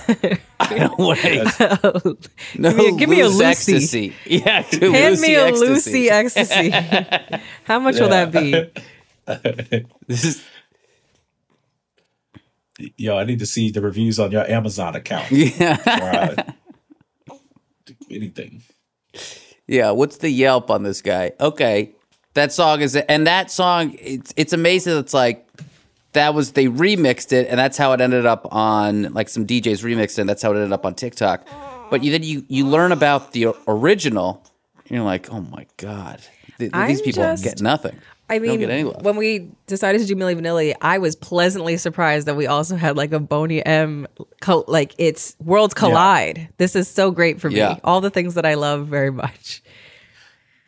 I 0.60 0.77
don't 0.77 0.98
want 1.00 1.24
any, 1.24 1.38
no 2.58 2.72
Give 2.72 2.77
me 2.77 2.88
a- 2.88 2.98
give 2.98 3.10
me 3.10 3.20
a 3.22 3.27
loose 3.27 3.38
Lucy. 3.38 3.46
ecstasy. 3.46 4.13
Yeah, 4.25 4.62
Hand 4.94 5.20
me 5.22 5.36
a 5.36 5.46
Lucy 5.51 5.67
Lucy 5.67 6.10
ecstasy. 6.10 6.70
How 7.65 7.79
much 7.79 8.00
will 8.00 8.10
that 8.10 8.32
be? 8.32 8.72
This 10.08 10.24
is 10.25 10.44
Yo, 12.98 13.17
I 13.17 13.24
need 13.24 13.39
to 13.39 13.46
see 13.46 13.72
the 13.72 13.79
reviews 13.82 14.20
on 14.20 14.32
your 14.32 14.50
Amazon 14.51 14.96
account. 14.96 15.32
yeah. 15.32 15.77
Or, 15.88 17.29
uh, 17.29 17.36
anything. 18.12 18.63
Yeah, 19.67 19.91
what's 19.91 20.17
the 20.17 20.29
Yelp 20.29 20.70
on 20.70 20.84
this 20.84 21.01
guy? 21.01 21.32
Okay, 21.39 21.91
that 22.34 22.51
song 22.51 22.82
is, 22.82 22.96
and 22.98 23.25
that 23.27 23.50
song, 23.50 23.96
it's 24.00 24.34
it's 24.36 24.51
amazing. 24.51 24.98
It's 24.98 25.13
like 25.13 25.48
that 26.15 26.34
was 26.34 26.51
they 26.53 26.65
remixed 26.65 27.31
it, 27.31 27.48
and 27.48 27.57
that's 27.57 27.77
how 27.77 27.93
it 27.93 28.01
ended 28.01 28.25
up 28.25 28.48
on 28.51 29.13
like 29.13 29.29
some 29.29 29.45
DJs 29.48 29.84
remixed 29.84 30.17
it. 30.17 30.19
And 30.19 30.29
that's 30.29 30.41
how 30.41 30.51
it 30.51 30.55
ended 30.55 30.74
up 30.74 30.86
on 30.86 30.95
TikTok. 30.95 31.48
But 31.89 32.03
you 32.03 32.12
then 32.12 32.24
you 32.24 32.43
you 32.50 32.65
learn 32.67 32.91
about 32.91 33.31
the 33.31 33.53
original, 33.67 34.43
and 34.79 34.91
you're 34.91 35.05
like, 35.05 35.31
oh 35.31 35.41
my 35.41 35.65
god, 35.77 36.22
th- 36.57 36.72
I'm 36.74 36.88
these 36.89 37.01
people 37.01 37.24
just- 37.24 37.43
get 37.43 37.62
nothing. 37.62 37.98
I 38.27 38.39
mean, 38.39 38.60
get 38.60 38.72
any 38.72 38.84
love. 38.86 39.03
when 39.05 39.17
we 39.17 39.51
decided 39.67 40.01
to 40.01 40.07
do 40.07 40.15
Milli 40.15 40.36
Vanilli, 40.36 40.74
I 40.81 40.98
was 40.98 41.15
pleasantly 41.15 41.77
surprised 41.77 42.25
that 42.25 42.36
we 42.36 42.48
also 42.48 42.75
had 42.75 42.98
like 42.98 43.12
a 43.13 43.19
Boney 43.19 43.63
M, 43.63 44.07
like 44.67 44.95
it's 44.98 45.36
worlds 45.43 45.75
collide. 45.75 46.50
This 46.57 46.75
is 46.75 46.88
so 46.88 47.12
great 47.12 47.39
for 47.39 47.51
me. 47.51 47.57
Yeah. 47.57 47.77
All 47.84 48.01
the 48.01 48.10
things 48.10 48.34
that 48.34 48.43
I 48.43 48.55
love 48.55 48.88
very 48.88 49.12
much. 49.12 49.62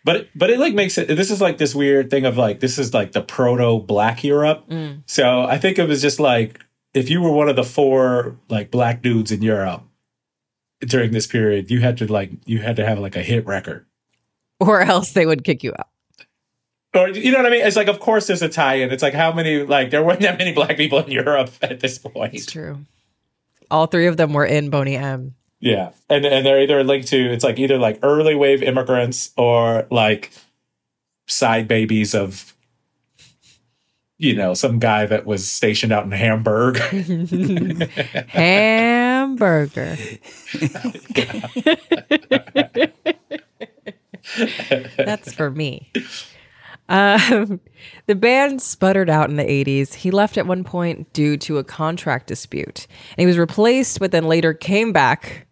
But 0.07 0.29
but 0.33 0.49
it 0.49 0.57
like 0.57 0.73
makes 0.73 0.97
it 0.97 1.09
this 1.09 1.29
is 1.29 1.41
like 1.41 1.57
this 1.57 1.75
weird 1.75 2.09
thing 2.09 2.23
of 2.23 2.37
like 2.37 2.61
this 2.61 2.79
is 2.79 2.93
like 2.93 3.11
the 3.11 3.21
proto 3.21 3.79
black 3.79 4.23
Europe. 4.23 4.63
Mm. 4.69 5.03
So 5.05 5.41
I 5.41 5.57
think 5.57 5.77
it 5.77 5.85
was 5.85 6.01
just 6.01 6.17
like 6.17 6.63
if 6.93 7.09
you 7.09 7.21
were 7.21 7.29
one 7.29 7.49
of 7.49 7.57
the 7.57 7.65
four 7.65 8.37
like 8.47 8.71
black 8.71 9.01
dudes 9.01 9.33
in 9.33 9.41
Europe 9.41 9.83
during 10.79 11.11
this 11.11 11.27
period, 11.27 11.69
you 11.69 11.81
had 11.81 11.97
to 11.97 12.09
like 12.09 12.31
you 12.45 12.59
had 12.59 12.77
to 12.77 12.85
have 12.85 12.99
like 12.99 13.17
a 13.17 13.21
hit 13.21 13.45
record. 13.45 13.85
Or 14.61 14.79
else 14.79 15.11
they 15.11 15.25
would 15.25 15.43
kick 15.43 15.61
you 15.61 15.73
out. 15.77 15.89
Or 16.95 17.09
you 17.09 17.29
know 17.33 17.39
what 17.39 17.47
I 17.47 17.49
mean? 17.49 17.67
It's 17.67 17.75
like 17.75 17.89
of 17.89 17.99
course 17.99 18.27
there's 18.27 18.41
a 18.41 18.47
tie-in. 18.47 18.91
It's 18.93 19.03
like 19.03 19.13
how 19.13 19.33
many 19.33 19.63
like 19.63 19.89
there 19.89 20.05
weren't 20.05 20.21
that 20.21 20.37
many 20.37 20.53
black 20.53 20.77
people 20.77 20.99
in 20.99 21.11
Europe 21.11 21.51
at 21.61 21.81
this 21.81 21.97
point. 21.97 22.33
It's 22.33 22.45
true. 22.45 22.79
All 23.69 23.87
three 23.87 24.07
of 24.07 24.15
them 24.15 24.31
were 24.31 24.45
in 24.45 24.69
Boney 24.69 24.95
M. 24.95 25.35
Yeah. 25.59 25.91
And 26.09 26.25
and 26.25 26.45
they're 26.45 26.61
either 26.61 26.83
linked 26.83 27.07
to 27.09 27.31
it's 27.33 27.43
like 27.43 27.59
either 27.59 27.77
like 27.77 27.99
early 28.03 28.35
wave 28.35 28.61
immigrants 28.61 29.31
or 29.37 29.87
like 29.89 30.31
side 31.27 31.67
babies 31.67 32.13
of 32.13 32.53
you 34.19 34.35
know, 34.35 34.53
some 34.55 34.79
guy 34.79 35.05
that 35.05 35.25
was 35.25 35.49
stationed 35.49 35.91
out 35.91 36.03
in 36.05 36.11
Hamburg. 36.11 36.77
Hamburger. 38.29 39.95
That's 44.97 45.31
for 45.33 45.51
me. 45.51 45.91
Um, 46.89 47.59
the 48.07 48.15
band 48.15 48.61
sputtered 48.61 49.09
out 49.09 49.29
in 49.29 49.35
the 49.35 49.43
80s. 49.43 49.93
He 49.93 50.09
left 50.11 50.37
at 50.37 50.47
one 50.47 50.63
point 50.63 51.11
due 51.13 51.37
to 51.37 51.57
a 51.57 51.63
contract 51.63 52.27
dispute. 52.27 52.87
And 53.11 53.19
he 53.19 53.25
was 53.25 53.37
replaced, 53.37 53.99
but 53.99 54.11
then 54.11 54.23
later 54.25 54.53
came 54.53 54.93
back. 54.93 55.46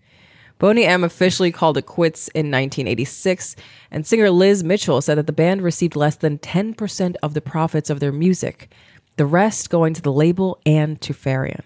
Boney 0.58 0.86
M 0.86 1.04
officially 1.04 1.52
called 1.52 1.78
it 1.78 1.86
quits 1.86 2.28
in 2.30 2.46
1986. 2.52 3.56
And 3.92 4.06
singer 4.08 4.30
Liz 4.30 4.64
Mitchell 4.64 5.02
said 5.02 5.18
that 5.18 5.28
the 5.28 5.34
band 5.34 5.62
received 5.62 5.96
less 5.96 6.16
than 6.16 6.38
10% 6.40 7.16
of 7.22 7.34
the 7.34 7.42
profits 7.42 7.90
of 7.90 8.00
their 8.00 8.12
music, 8.14 8.72
the 9.18 9.26
rest 9.26 9.70
going 9.70 9.94
to 9.94 10.02
the 10.02 10.14
label 10.14 10.60
and 10.66 11.00
to 11.02 11.14
Farian. 11.14 11.62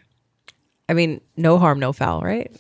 I 0.88 0.94
mean, 0.94 1.22
no 1.38 1.60
harm, 1.60 1.80
no 1.80 1.94
foul, 1.94 2.22
right? 2.22 2.52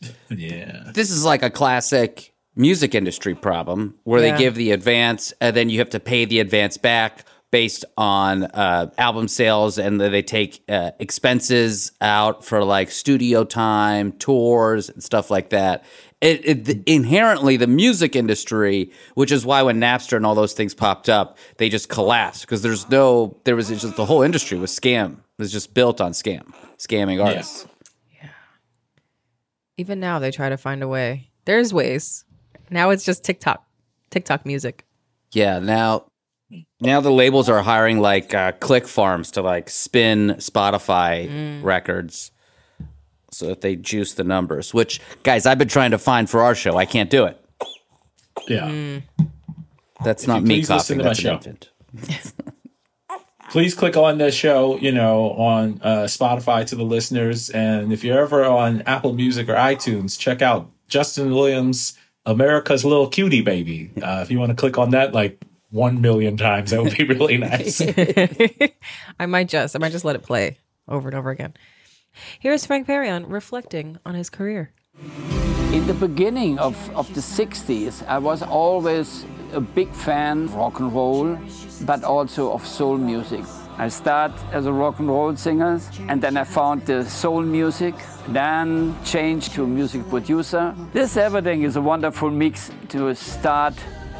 yeah. 0.30 0.90
This 0.94 1.10
is 1.10 1.24
like 1.24 1.42
a 1.42 1.50
classic 1.50 2.32
music 2.56 2.94
industry 2.94 3.34
problem 3.34 3.94
where 4.04 4.22
Yeah. 4.22 4.32
they 4.32 4.38
give 4.38 4.54
the 4.54 4.70
advance 4.70 5.32
and 5.40 5.54
then 5.56 5.68
you 5.68 5.78
have 5.80 5.90
to 5.90 6.00
pay 6.00 6.24
the 6.24 6.40
advance 6.40 6.76
back 6.78 7.24
based 7.54 7.84
on 7.96 8.42
uh, 8.42 8.90
album 8.98 9.28
sales 9.28 9.78
and 9.78 10.00
they 10.00 10.22
take 10.22 10.60
uh, 10.68 10.90
expenses 10.98 11.92
out 12.00 12.44
for 12.44 12.64
like 12.64 12.90
studio 12.90 13.44
time, 13.44 14.10
tours, 14.10 14.90
and 14.90 15.00
stuff 15.00 15.30
like 15.30 15.50
that. 15.50 15.84
It, 16.20 16.40
it, 16.44 16.64
the- 16.64 16.82
inherently, 16.84 17.56
the 17.56 17.68
music 17.68 18.16
industry, 18.16 18.90
which 19.14 19.30
is 19.30 19.46
why 19.46 19.62
when 19.62 19.78
Napster 19.80 20.16
and 20.16 20.26
all 20.26 20.34
those 20.34 20.52
things 20.52 20.74
popped 20.74 21.08
up, 21.08 21.38
they 21.58 21.68
just 21.68 21.88
collapsed 21.88 22.40
because 22.40 22.62
there's 22.62 22.90
no, 22.90 23.38
there 23.44 23.54
was 23.54 23.68
just 23.68 23.94
the 23.94 24.04
whole 24.04 24.22
industry 24.22 24.58
was 24.58 24.76
scam. 24.76 25.12
It 25.12 25.18
was 25.38 25.52
just 25.52 25.74
built 25.74 26.00
on 26.00 26.10
scam, 26.10 26.52
scamming 26.78 27.24
artists. 27.24 27.68
Yeah. 28.20 28.30
Even 29.76 30.00
now, 30.00 30.18
they 30.18 30.32
try 30.32 30.48
to 30.48 30.56
find 30.56 30.82
a 30.82 30.88
way. 30.88 31.30
There's 31.44 31.72
ways. 31.72 32.24
Now 32.68 32.90
it's 32.90 33.04
just 33.04 33.22
TikTok, 33.22 33.64
TikTok 34.10 34.44
music. 34.44 34.84
Yeah, 35.30 35.60
now 35.60 36.06
now 36.80 37.00
the 37.00 37.10
labels 37.10 37.48
are 37.48 37.62
hiring 37.62 37.98
like 38.00 38.34
uh, 38.34 38.52
click 38.52 38.86
farms 38.86 39.30
to 39.32 39.42
like 39.42 39.68
spin 39.70 40.36
Spotify 40.38 41.62
records 41.62 42.30
so 43.30 43.46
that 43.46 43.60
they 43.62 43.74
juice 43.76 44.14
the 44.14 44.24
numbers. 44.24 44.72
Which 44.72 45.00
guys, 45.22 45.46
I've 45.46 45.58
been 45.58 45.68
trying 45.68 45.90
to 45.92 45.98
find 45.98 46.28
for 46.30 46.42
our 46.42 46.54
show. 46.54 46.76
I 46.76 46.86
can't 46.86 47.10
do 47.10 47.24
it. 47.24 47.40
Yeah. 48.48 49.00
That's 50.04 50.24
If 50.24 50.28
not 50.28 50.42
me 50.42 50.56
please 50.56 50.70
listen 50.70 50.98
coughing. 50.98 50.98
to 50.98 51.04
my 51.04 51.08
That's 51.10 51.18
an 51.18 51.24
show. 51.24 51.32
infant. 52.12 52.34
please 53.50 53.74
click 53.74 53.96
on 53.96 54.18
the 54.18 54.30
show, 54.30 54.76
you 54.78 54.92
know, 54.92 55.30
on 55.32 55.80
uh, 55.82 56.04
Spotify 56.04 56.66
to 56.66 56.76
the 56.76 56.82
listeners. 56.84 57.50
And 57.50 57.92
if 57.92 58.02
you're 58.04 58.18
ever 58.20 58.44
on 58.44 58.82
Apple 58.82 59.12
Music 59.14 59.48
or 59.48 59.54
iTunes, 59.54 60.18
check 60.18 60.42
out 60.42 60.70
Justin 60.88 61.30
Williams, 61.32 61.96
America's 62.26 62.84
Little 62.84 63.08
Cutie 63.08 63.40
Baby. 63.42 63.90
Uh, 64.02 64.20
if 64.22 64.30
you 64.30 64.38
want 64.38 64.50
to 64.50 64.56
click 64.56 64.76
on 64.78 64.90
that 64.90 65.12
like 65.14 65.40
one 65.74 66.00
million 66.00 66.36
times, 66.36 66.70
that 66.70 66.80
would 66.80 66.96
be 66.96 67.04
really 67.04 67.36
nice. 67.50 67.80
I 69.18 69.26
might 69.26 69.48
just, 69.48 69.74
I 69.74 69.80
might 69.80 69.90
just 69.92 70.04
let 70.04 70.14
it 70.14 70.22
play 70.22 70.58
over 70.86 71.08
and 71.08 71.18
over 71.18 71.30
again. 71.30 71.52
Here's 72.38 72.64
Frank 72.64 72.86
Farian 72.86 73.24
reflecting 73.28 73.98
on 74.06 74.14
his 74.14 74.30
career. 74.30 74.72
In 75.72 75.84
the 75.88 75.94
beginning 75.94 76.60
of, 76.60 76.76
of 76.94 77.12
the 77.14 77.20
60s, 77.20 78.06
I 78.06 78.18
was 78.18 78.40
always 78.42 79.26
a 79.52 79.60
big 79.60 79.90
fan 79.90 80.44
of 80.44 80.54
rock 80.54 80.78
and 80.78 80.92
roll, 80.94 81.36
but 81.84 82.04
also 82.04 82.52
of 82.52 82.64
soul 82.64 82.96
music. 82.96 83.44
I 83.76 83.88
started 83.88 84.38
as 84.52 84.66
a 84.66 84.72
rock 84.72 85.00
and 85.00 85.08
roll 85.08 85.34
singer, 85.34 85.80
and 86.08 86.22
then 86.22 86.36
I 86.36 86.44
found 86.44 86.86
the 86.86 87.04
soul 87.04 87.42
music, 87.42 87.96
then 88.28 88.94
changed 89.04 89.54
to 89.54 89.64
a 89.64 89.66
music 89.66 90.08
producer. 90.08 90.72
This 90.92 91.16
everything 91.16 91.64
is 91.64 91.74
a 91.74 91.80
wonderful 91.80 92.30
mix 92.30 92.70
to 92.90 93.12
start 93.16 93.74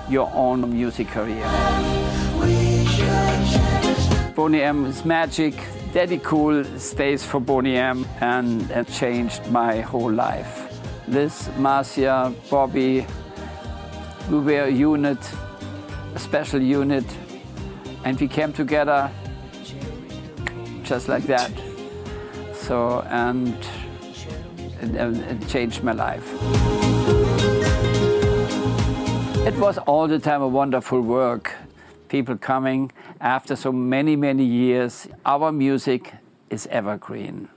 your 0.09 0.31
own 0.35 0.71
music 0.71 1.09
career. 1.09 1.45
Boney 4.35 4.63
M 4.63 4.87
is 4.87 5.05
magic. 5.05 5.55
Daddy 5.93 6.19
Cool 6.19 6.65
stays 6.79 7.25
for 7.25 7.41
Boney 7.41 7.77
M 7.77 8.05
and 8.21 8.71
it 8.71 8.89
changed 8.89 9.47
my 9.51 9.81
whole 9.81 10.13
life. 10.13 10.83
Liz, 11.07 11.49
Marcia, 11.57 12.35
Bobby, 12.51 13.07
we 14.31 14.39
were 14.39 14.65
a 14.65 14.71
unit, 14.71 15.19
a 16.15 16.19
special 16.19 16.61
unit, 16.61 17.05
and 18.05 18.19
we 18.19 18.27
came 18.27 18.53
together 18.53 19.11
just 20.83 21.09
like 21.09 21.25
that. 21.25 21.53
So, 22.55 23.03
and 23.09 23.57
it, 24.81 24.95
it 24.97 25.49
changed 25.49 25.83
my 25.83 25.93
life. 25.93 26.84
It 29.47 29.55
was 29.59 29.77
all 29.77 30.09
the 30.09 30.19
time 30.19 30.41
a 30.41 30.49
wonderful 30.49 31.03
work. 31.03 31.53
People 32.09 32.39
coming 32.39 32.91
after 33.21 33.55
so 33.57 33.71
many, 33.73 34.17
many 34.17 34.43
years. 34.43 35.07
Our 35.27 35.53
music 35.53 36.15
is 36.49 36.67
evergreen. 36.69 37.51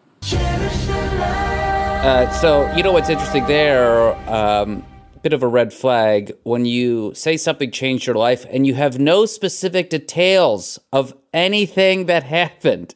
Uh, 2.04 2.30
so 2.32 2.70
you 2.76 2.84
know 2.84 2.92
what's 2.92 3.08
interesting 3.08 3.46
there? 3.46 4.14
Um, 4.30 4.84
bit 5.24 5.32
of 5.32 5.44
a 5.44 5.48
red 5.48 5.72
flag 5.72 6.34
when 6.44 6.66
you 6.66 7.14
say 7.16 7.38
something 7.38 7.72
changed 7.72 8.06
your 8.06 8.18
life 8.18 8.46
and 8.50 8.68
you 8.68 8.76
have 8.76 9.00
no 9.00 9.26
specific 9.26 9.90
details 9.90 10.80
of 10.92 11.14
anything 11.34 12.08
that 12.08 12.24
happened. 12.40 12.96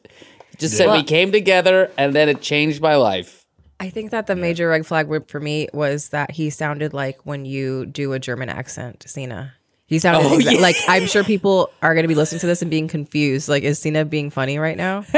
You 0.50 0.58
just 0.58 0.76
said 0.76 0.92
we 0.92 1.02
came 1.02 1.32
together 1.32 1.90
and 1.96 2.14
then 2.14 2.28
it 2.28 2.42
changed 2.42 2.82
my 2.82 2.96
life. 2.96 3.41
I 3.82 3.90
think 3.90 4.12
that 4.12 4.26
the 4.28 4.36
major 4.36 4.68
red 4.68 4.86
flag 4.86 5.06
for 5.28 5.40
me 5.40 5.68
was 5.72 6.10
that 6.10 6.30
he 6.30 6.50
sounded 6.50 6.94
like 6.94 7.18
when 7.24 7.44
you 7.44 7.84
do 7.86 8.12
a 8.12 8.18
German 8.18 8.48
accent, 8.48 9.04
Sina. 9.06 9.54
He 9.86 9.98
sounded 9.98 10.24
Oh, 10.30 10.38
exa- 10.38 10.52
yeah. 10.54 10.60
like 10.60 10.76
I'm 10.88 11.06
sure 11.06 11.24
people 11.34 11.68
are 11.82 11.92
going 11.94 12.04
to 12.04 12.08
be 12.08 12.14
listening 12.14 12.40
to 12.40 12.46
this 12.46 12.62
and 12.62 12.70
being 12.70 12.86
confused. 12.88 13.48
Like, 13.48 13.64
is 13.64 13.78
Sina 13.80 14.04
being 14.04 14.30
funny 14.30 14.58
right 14.58 14.76
now? 14.76 15.04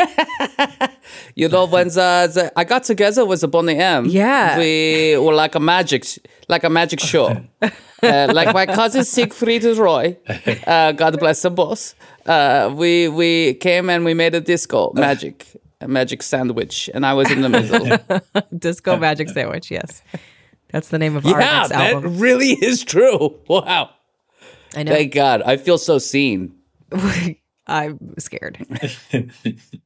You 1.36 1.48
know, 1.48 1.66
when 1.66 1.88
the, 1.88 2.30
the- 2.34 2.52
I 2.56 2.64
got 2.64 2.84
together 2.84 3.24
with 3.26 3.40
the 3.42 3.48
Boney 3.48 3.76
M, 3.78 4.06
Yeah. 4.06 4.58
we 4.58 5.16
were 5.18 5.34
like 5.34 5.54
a 5.54 5.60
magic, 5.60 6.04
like 6.48 6.64
a 6.64 6.70
magic 6.70 6.98
show. 7.00 7.26
uh, 8.02 8.32
like 8.32 8.54
my 8.54 8.66
cousin 8.66 9.04
Siegfried 9.04 9.64
Roy, 9.64 10.16
uh, 10.66 10.92
God 10.92 11.18
bless 11.20 11.42
them 11.42 11.54
both. 11.54 11.94
Uh, 12.26 12.72
we 12.74 13.08
we 13.08 13.54
came 13.54 13.90
and 13.90 14.04
we 14.04 14.14
made 14.14 14.34
a 14.34 14.40
disco 14.40 14.92
magic, 14.94 15.46
magic 15.86 16.22
sandwich, 16.22 16.90
and 16.92 17.04
I 17.04 17.14
was 17.14 17.30
in 17.30 17.42
the 17.42 17.48
middle. 17.48 18.42
Disco 18.58 18.96
Magic 18.96 19.28
Sandwich. 19.28 19.70
Yes, 19.70 20.02
that's 20.70 20.88
the 20.88 20.98
name 20.98 21.16
of 21.16 21.24
our 21.26 21.40
yeah, 21.40 21.66
next 21.68 21.68
that 21.70 22.02
really 22.02 22.50
is 22.62 22.84
true. 22.84 23.38
Wow. 23.48 23.90
I 24.76 24.82
know. 24.82 24.92
Thank 24.92 25.14
God. 25.14 25.42
I 25.42 25.56
feel 25.56 25.78
so 25.78 25.98
seen. 25.98 26.54
I'm 27.66 27.98
scared. 28.18 28.58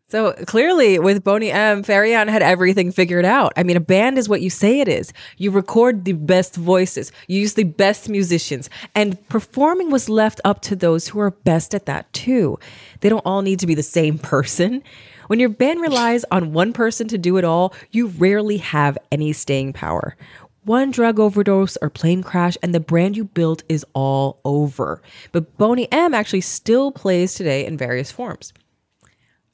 so 0.09 0.33
clearly, 0.46 0.98
with 0.98 1.22
Boney 1.22 1.53
M, 1.53 1.85
Farian 1.85 2.29
had 2.29 2.42
everything 2.42 2.90
figured 2.90 3.24
out. 3.24 3.53
I 3.57 3.62
mean, 3.62 3.77
a 3.77 3.81
band 3.81 4.18
is 4.18 4.29
what 4.29 4.40
you 4.40 4.51
say 4.51 4.81
it 4.81 4.88
is. 4.88 5.12
You 5.37 5.53
record 5.53 6.05
the 6.05 6.14
best 6.14 6.57
voices, 6.57 7.12
you 7.29 7.38
use 7.38 7.55
the 7.55 7.64
best 7.64 8.09
musicians, 8.09 8.68
and 8.96 9.29
performing 9.29 9.90
was 9.90 10.09
left 10.09 10.40
up 10.44 10.61
to 10.62 10.74
those 10.74 11.07
who 11.07 11.20
are 11.20 11.31
best 11.31 11.72
at 11.72 11.87
that 11.87 12.12
too. 12.12 12.59
They 13.01 13.09
don't 13.09 13.24
all 13.24 13.42
need 13.42 13.61
to 13.61 13.66
be 13.66 13.74
the 13.74 13.83
same 13.85 14.18
person. 14.18 14.83
When 15.28 15.38
your 15.38 15.50
band 15.50 15.82
relies 15.82 16.24
on 16.30 16.54
one 16.54 16.72
person 16.72 17.06
to 17.08 17.18
do 17.18 17.36
it 17.36 17.44
all, 17.44 17.74
you 17.90 18.08
rarely 18.08 18.56
have 18.56 18.96
any 19.12 19.34
staying 19.34 19.74
power. 19.74 20.16
One 20.64 20.90
drug 20.90 21.20
overdose 21.20 21.76
or 21.82 21.90
plane 21.90 22.22
crash, 22.22 22.56
and 22.62 22.74
the 22.74 22.80
brand 22.80 23.14
you 23.14 23.24
built 23.24 23.62
is 23.68 23.84
all 23.92 24.40
over. 24.46 25.02
But 25.32 25.56
Boney 25.58 25.86
M 25.92 26.14
actually 26.14 26.40
still 26.40 26.92
plays 26.92 27.34
today 27.34 27.66
in 27.66 27.76
various 27.76 28.10
forms. 28.10 28.54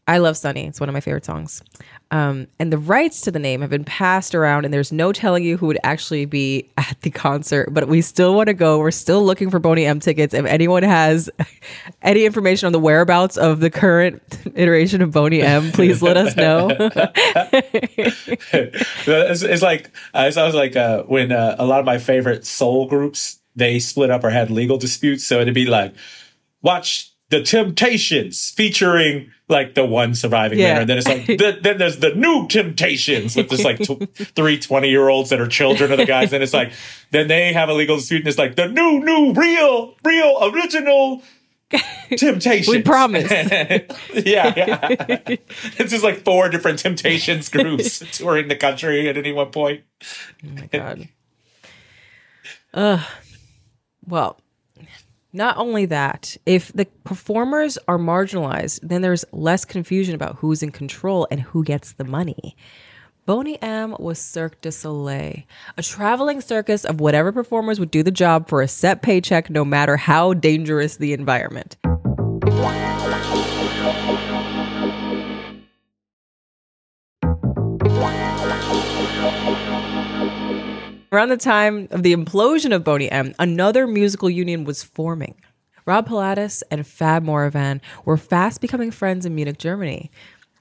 I 0.06 0.18
love 0.18 0.36
Sunny. 0.36 0.64
It's 0.64 0.78
one 0.78 0.88
of 0.88 0.92
my 0.92 1.00
favorite 1.00 1.24
songs. 1.24 1.62
Um, 2.10 2.46
and 2.58 2.72
the 2.72 2.78
rights 2.78 3.22
to 3.22 3.30
the 3.30 3.38
name 3.38 3.60
have 3.60 3.70
been 3.70 3.84
passed 3.84 4.34
around, 4.34 4.64
and 4.64 4.72
there's 4.72 4.92
no 4.92 5.12
telling 5.12 5.42
you 5.42 5.56
who 5.56 5.66
would 5.66 5.78
actually 5.82 6.26
be 6.26 6.70
at 6.76 6.96
the 7.02 7.10
concert. 7.10 7.72
But 7.72 7.88
we 7.88 8.00
still 8.00 8.34
want 8.34 8.48
to 8.48 8.54
go. 8.54 8.78
We're 8.78 8.90
still 8.90 9.24
looking 9.24 9.50
for 9.50 9.58
Boney 9.58 9.86
M 9.86 10.00
tickets. 10.00 10.34
If 10.34 10.44
anyone 10.44 10.82
has 10.82 11.30
any 12.02 12.24
information 12.24 12.66
on 12.66 12.72
the 12.72 12.78
whereabouts 12.78 13.36
of 13.36 13.60
the 13.60 13.70
current 13.70 14.22
iteration 14.54 15.02
of 15.02 15.12
Boney 15.12 15.42
M, 15.42 15.72
please 15.72 16.02
let 16.02 16.16
us 16.16 16.36
know. 16.36 16.70
it's, 19.08 19.42
it's 19.42 19.62
like 19.62 19.90
uh, 20.14 20.26
it 20.28 20.32
sounds 20.32 20.54
like 20.54 20.76
uh, 20.76 21.02
when 21.04 21.32
uh, 21.32 21.56
a 21.58 21.66
lot 21.66 21.80
of 21.80 21.86
my 21.86 21.98
favorite 21.98 22.46
soul 22.46 22.86
groups 22.86 23.40
they 23.56 23.78
split 23.78 24.10
up 24.10 24.24
or 24.24 24.30
had 24.30 24.50
legal 24.50 24.78
disputes. 24.78 25.24
So 25.24 25.40
it'd 25.40 25.54
be 25.54 25.66
like, 25.66 25.94
watch 26.62 27.13
the 27.34 27.42
Temptations 27.42 28.50
featuring 28.50 29.32
like 29.48 29.74
the 29.74 29.84
one 29.84 30.14
surviving 30.14 30.58
Yeah. 30.58 30.66
member, 30.78 30.80
and 30.82 30.90
then 30.90 30.98
it's 30.98 31.08
like 31.08 31.26
the, 31.26 31.58
then 31.60 31.78
there's 31.78 31.98
the 31.98 32.14
new 32.14 32.46
Temptations 32.46 33.34
with 33.34 33.50
this 33.50 33.64
like 33.64 33.78
tw- 33.80 34.08
three 34.36 34.58
20 34.58 34.88
year 34.88 35.08
olds 35.08 35.30
that 35.30 35.40
are 35.40 35.48
children 35.48 35.90
of 35.90 35.98
the 35.98 36.06
guys. 36.06 36.32
And 36.32 36.42
it's 36.44 36.54
like 36.54 36.72
then 37.10 37.26
they 37.26 37.52
have 37.52 37.68
a 37.68 37.74
legal 37.74 37.96
dispute, 37.96 38.18
and 38.20 38.28
it's 38.28 38.38
like 38.38 38.54
the 38.54 38.68
new, 38.68 39.00
new, 39.04 39.32
real, 39.32 39.96
real, 40.04 40.38
original. 40.54 41.22
Temptations. 42.16 42.68
We 42.68 42.82
promise. 42.82 43.28
yeah, 43.32 43.88
yeah. 44.14 44.78
it's 45.28 45.90
just 45.90 46.04
like 46.04 46.24
four 46.24 46.48
different 46.48 46.78
Temptations 46.78 47.48
groups 47.48 47.98
touring 48.16 48.46
the 48.46 48.54
country 48.54 49.08
at 49.08 49.16
any 49.16 49.32
one 49.32 49.50
point. 49.50 49.82
Oh 50.44 50.48
my 50.54 50.66
god. 50.66 51.08
Ugh. 52.74 53.00
Well, 54.06 54.38
not 55.34 55.56
only 55.56 55.84
that, 55.86 56.36
if 56.46 56.72
the 56.72 56.86
performers 57.02 57.76
are 57.88 57.98
marginalized, 57.98 58.78
then 58.82 59.02
there's 59.02 59.24
less 59.32 59.64
confusion 59.64 60.14
about 60.14 60.36
who's 60.36 60.62
in 60.62 60.70
control 60.70 61.26
and 61.28 61.40
who 61.40 61.64
gets 61.64 61.92
the 61.92 62.04
money. 62.04 62.56
Boney 63.26 63.60
M 63.60 63.96
was 63.98 64.20
Cirque 64.20 64.60
du 64.60 64.70
Soleil, 64.70 65.42
a 65.76 65.82
traveling 65.82 66.40
circus 66.40 66.84
of 66.84 67.00
whatever 67.00 67.32
performers 67.32 67.80
would 67.80 67.90
do 67.90 68.04
the 68.04 68.10
job 68.12 68.48
for 68.48 68.62
a 68.62 68.68
set 68.68 69.02
paycheck, 69.02 69.50
no 69.50 69.64
matter 69.64 69.96
how 69.96 70.34
dangerous 70.34 70.98
the 70.98 71.12
environment. 71.12 71.76
Around 81.14 81.28
the 81.28 81.36
time 81.36 81.86
of 81.92 82.02
the 82.02 82.12
implosion 82.12 82.74
of 82.74 82.82
Boney 82.82 83.08
M, 83.08 83.36
another 83.38 83.86
musical 83.86 84.28
union 84.28 84.64
was 84.64 84.82
forming. 84.82 85.36
Rob 85.86 86.08
Pilatus 86.08 86.64
and 86.72 86.84
Fab 86.84 87.22
Morvan 87.22 87.80
were 88.04 88.16
fast 88.16 88.60
becoming 88.60 88.90
friends 88.90 89.24
in 89.24 89.32
Munich, 89.32 89.58
Germany. 89.58 90.10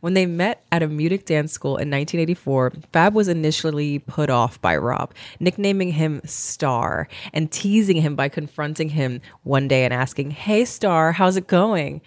When 0.01 0.13
they 0.13 0.27
met 0.27 0.63
at 0.71 0.83
a 0.83 0.87
Munich 0.87 1.25
dance 1.25 1.51
school 1.51 1.71
in 1.71 1.89
1984, 1.89 2.73
Fab 2.91 3.15
was 3.15 3.27
initially 3.27 3.97
put 3.97 4.29
off 4.29 4.61
by 4.61 4.77
Rob, 4.77 5.15
nicknaming 5.39 5.91
him 5.91 6.21
Star 6.23 7.07
and 7.33 7.51
teasing 7.51 7.97
him 7.97 8.15
by 8.15 8.29
confronting 8.29 8.89
him 8.89 9.21
one 9.41 9.67
day 9.67 9.85
and 9.85 9.93
asking, 9.93 10.29
Hey, 10.29 10.65
Star, 10.65 11.13
how's 11.13 11.35
it 11.35 11.47
going? 11.47 11.99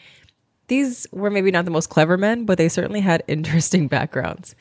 These 0.69 1.09
were 1.11 1.31
maybe 1.31 1.51
not 1.51 1.65
the 1.65 1.73
most 1.73 1.89
clever 1.89 2.17
men, 2.17 2.45
but 2.45 2.59
they 2.59 2.69
certainly 2.69 3.01
had 3.01 3.25
interesting 3.29 3.89
backgrounds. 3.89 4.55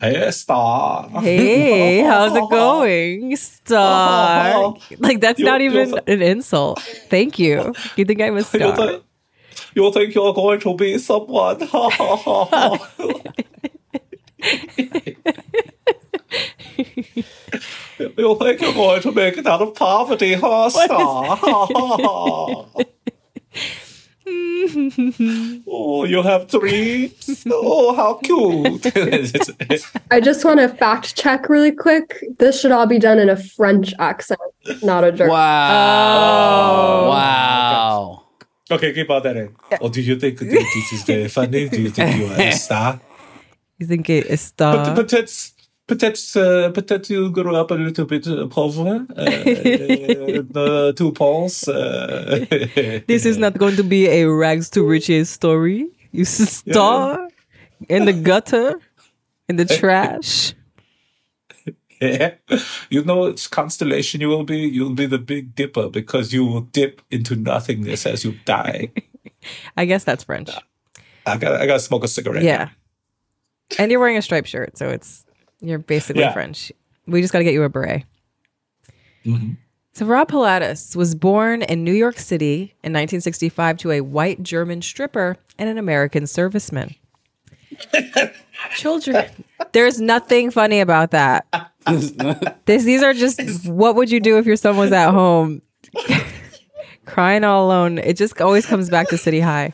Hey, 0.00 0.30
star. 0.32 1.08
Hey, 1.20 2.00
how's 2.02 2.34
it 2.36 2.50
going, 2.50 3.36
Star? 3.36 4.74
Like, 4.98 5.20
that's 5.20 5.40
not 5.40 5.60
even 5.60 5.98
an 6.06 6.22
insult. 6.22 6.80
Thank 7.08 7.38
you. 7.38 7.72
You 7.96 8.04
think 8.04 8.20
I'm 8.20 8.34
a 8.34 8.38
You 8.38 8.44
star? 8.44 9.00
you 9.74 9.92
think 9.92 10.14
you're 10.14 10.34
going 10.34 10.60
to 10.60 10.74
be 10.74 10.98
someone? 10.98 11.60
you 11.60 11.66
think 18.36 18.60
you're 18.60 18.72
going 18.74 19.02
to 19.02 19.12
make 19.12 19.38
it 19.38 19.46
out 19.46 19.62
of 19.62 19.74
poverty, 19.74 20.34
huh, 20.34 20.70
star? 20.70 22.66
oh, 25.68 26.04
you 26.04 26.20
have 26.20 26.48
dreams? 26.48 27.44
Oh, 27.48 27.94
how 27.94 28.14
cute. 28.14 28.86
I 30.10 30.20
just 30.20 30.44
want 30.44 30.58
to 30.58 30.68
fact 30.68 31.14
check 31.16 31.48
really 31.48 31.70
quick. 31.70 32.24
This 32.38 32.60
should 32.60 32.72
all 32.72 32.86
be 32.86 32.98
done 32.98 33.20
in 33.20 33.28
a 33.28 33.36
French 33.36 33.94
accent, 34.00 34.40
not 34.82 35.04
a 35.04 35.12
German. 35.12 35.30
Wow. 35.30 37.04
Oh. 37.04 37.08
Wow. 37.08 38.22
okay, 38.72 38.92
keep 38.92 39.08
on 39.10 39.22
that 39.22 39.36
in. 39.36 39.54
Oh, 39.80 39.88
do 39.88 40.00
you 40.02 40.18
think 40.18 40.40
this 40.40 40.92
is 40.92 41.04
very 41.04 41.28
funny? 41.28 41.68
Do 41.68 41.80
you 41.82 41.90
think 41.90 42.16
you 42.16 42.26
are 42.26 42.40
a 42.40 42.52
star? 42.52 43.00
You 43.78 43.86
think 43.86 44.10
it 44.10 44.26
is 44.26 44.52
But, 44.56 44.84
star? 44.84 44.96
but 44.96 45.12
it's 45.12 45.52
peut-être 45.86 46.36
uh, 46.36 46.70
peut-être 46.72 47.10
you 47.10 47.30
grew 47.30 47.54
up 47.54 47.70
a 47.70 47.74
little 47.74 48.04
bit 48.04 48.26
pauvre, 48.50 49.06
uh, 49.16 49.24
the 50.52 50.92
two 50.96 51.12
poles. 51.12 51.62
This 53.06 53.24
is 53.24 53.38
not 53.38 53.58
going 53.58 53.76
to 53.76 53.84
be 53.84 54.06
a 54.06 54.28
rags 54.28 54.70
to 54.70 54.82
riches 54.82 55.30
story. 55.30 55.88
You 56.12 56.24
star 56.24 57.28
in 57.88 58.06
the 58.06 58.12
gutter, 58.12 58.80
in 59.48 59.56
the 59.56 59.64
trash. 59.78 60.54
Yeah. 62.00 62.34
You 62.90 63.04
know 63.04 63.22
which 63.22 63.50
constellation 63.50 64.20
you 64.20 64.28
will 64.28 64.44
be? 64.44 64.58
You'll 64.58 64.94
be 64.94 65.06
the 65.06 65.18
Big 65.18 65.54
Dipper 65.54 65.88
because 65.88 66.32
you 66.32 66.44
will 66.44 66.60
dip 66.60 67.00
into 67.10 67.36
nothingness 67.36 68.06
as 68.06 68.24
you 68.24 68.34
die. 68.44 68.92
I 69.76 69.84
guess 69.86 70.04
that's 70.04 70.24
French. 70.24 70.50
I 71.24 71.36
got 71.36 71.60
I 71.60 71.66
gotta 71.66 71.80
smoke 71.80 72.04
a 72.04 72.08
cigarette. 72.08 72.42
Yeah. 72.42 72.70
And 73.78 73.90
you're 73.90 74.00
wearing 74.00 74.16
a 74.16 74.22
striped 74.22 74.48
shirt, 74.48 74.78
so 74.78 74.88
it's 74.88 75.25
you're 75.60 75.78
basically 75.78 76.22
Yeah. 76.22 76.32
French. 76.32 76.72
We 77.06 77.20
just 77.20 77.32
got 77.32 77.38
to 77.38 77.44
get 77.44 77.54
you 77.54 77.62
a 77.62 77.68
beret. 77.68 78.04
Mhm. 79.24 79.56
So 79.92 80.04
Rob 80.06 80.28
Pilatus 80.28 80.94
was 80.94 81.14
born 81.14 81.62
in 81.62 81.82
New 81.82 81.92
York 81.94 82.18
City 82.18 82.74
in 82.84 82.92
1965 82.92 83.78
to 83.78 83.92
a 83.92 84.00
white 84.02 84.42
German 84.42 84.82
stripper 84.82 85.36
and 85.58 85.68
an 85.70 85.78
American 85.78 86.24
serviceman. 86.24 86.96
Children, 88.76 89.26
there's 89.72 90.00
nothing 90.00 90.50
funny 90.50 90.80
about 90.80 91.10
that. 91.12 91.46
this, 92.66 92.84
these 92.84 93.02
are 93.02 93.14
just 93.14 93.40
what 93.68 93.94
would 93.96 94.10
you 94.10 94.20
do 94.20 94.38
if 94.38 94.46
your 94.46 94.56
son 94.56 94.76
was 94.76 94.92
at 94.92 95.10
home 95.10 95.62
crying 97.06 97.44
all 97.44 97.66
alone? 97.66 97.98
It 97.98 98.16
just 98.16 98.40
always 98.40 98.66
comes 98.66 98.90
back 98.90 99.08
to 99.08 99.18
City 99.18 99.40
High. 99.40 99.72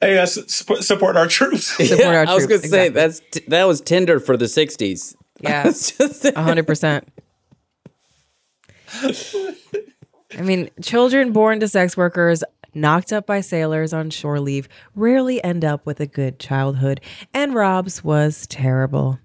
Hey, 0.00 0.16
uh, 0.18 0.22
s- 0.22 0.38
support, 0.52 0.84
support 0.84 1.16
our 1.16 1.26
troops. 1.26 1.66
Support 1.88 2.14
our 2.14 2.26
I 2.28 2.34
was 2.34 2.46
gonna 2.46 2.60
say 2.60 2.88
that's 2.88 3.20
t- 3.32 3.42
that 3.48 3.64
was 3.64 3.80
Tinder 3.80 4.20
for 4.20 4.36
the 4.36 4.44
'60s. 4.46 5.14
Yeah. 5.40 5.68
It's 5.68 5.92
just- 5.96 6.24
A 6.24 6.40
hundred 6.42 6.66
percent. 6.66 7.06
I 8.92 10.42
mean, 10.42 10.68
children 10.82 11.32
born 11.32 11.60
to 11.60 11.68
sex 11.68 11.96
workers, 11.96 12.42
knocked 12.74 13.12
up 13.12 13.26
by 13.26 13.40
sailors 13.40 13.92
on 13.92 14.10
shore 14.10 14.40
leave, 14.40 14.68
rarely 14.96 15.42
end 15.44 15.64
up 15.64 15.86
with 15.86 16.00
a 16.00 16.06
good 16.06 16.38
childhood, 16.38 17.00
and 17.32 17.54
Rob's 17.54 18.02
was 18.02 18.46
terrible. 18.48 19.18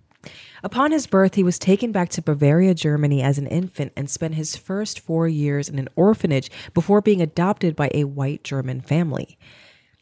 Upon 0.63 0.91
his 0.91 1.07
birth, 1.07 1.35
he 1.35 1.43
was 1.43 1.59
taken 1.59 1.91
back 1.91 2.09
to 2.09 2.21
Bavaria, 2.21 2.73
Germany 2.73 3.21
as 3.21 3.37
an 3.37 3.47
infant 3.47 3.91
and 3.97 4.09
spent 4.09 4.35
his 4.35 4.55
first 4.55 4.99
four 4.99 5.27
years 5.27 5.67
in 5.67 5.77
an 5.77 5.89
orphanage 5.95 6.49
before 6.73 7.01
being 7.01 7.21
adopted 7.21 7.75
by 7.75 7.89
a 7.93 8.05
white 8.05 8.43
German 8.45 8.79
family. 8.79 9.37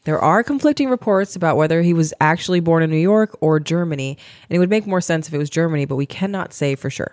There 0.04 0.18
are 0.18 0.42
conflicting 0.42 0.90
reports 0.90 1.36
about 1.36 1.56
whether 1.56 1.82
he 1.82 1.94
was 1.94 2.12
actually 2.20 2.60
born 2.60 2.82
in 2.82 2.90
New 2.90 2.96
York 2.96 3.36
or 3.40 3.60
Germany, 3.60 4.18
and 4.48 4.56
it 4.56 4.58
would 4.58 4.70
make 4.70 4.86
more 4.86 5.00
sense 5.00 5.28
if 5.28 5.34
it 5.34 5.38
was 5.38 5.50
Germany, 5.50 5.84
but 5.84 5.96
we 5.96 6.06
cannot 6.06 6.52
say 6.52 6.74
for 6.74 6.90
sure. 6.90 7.12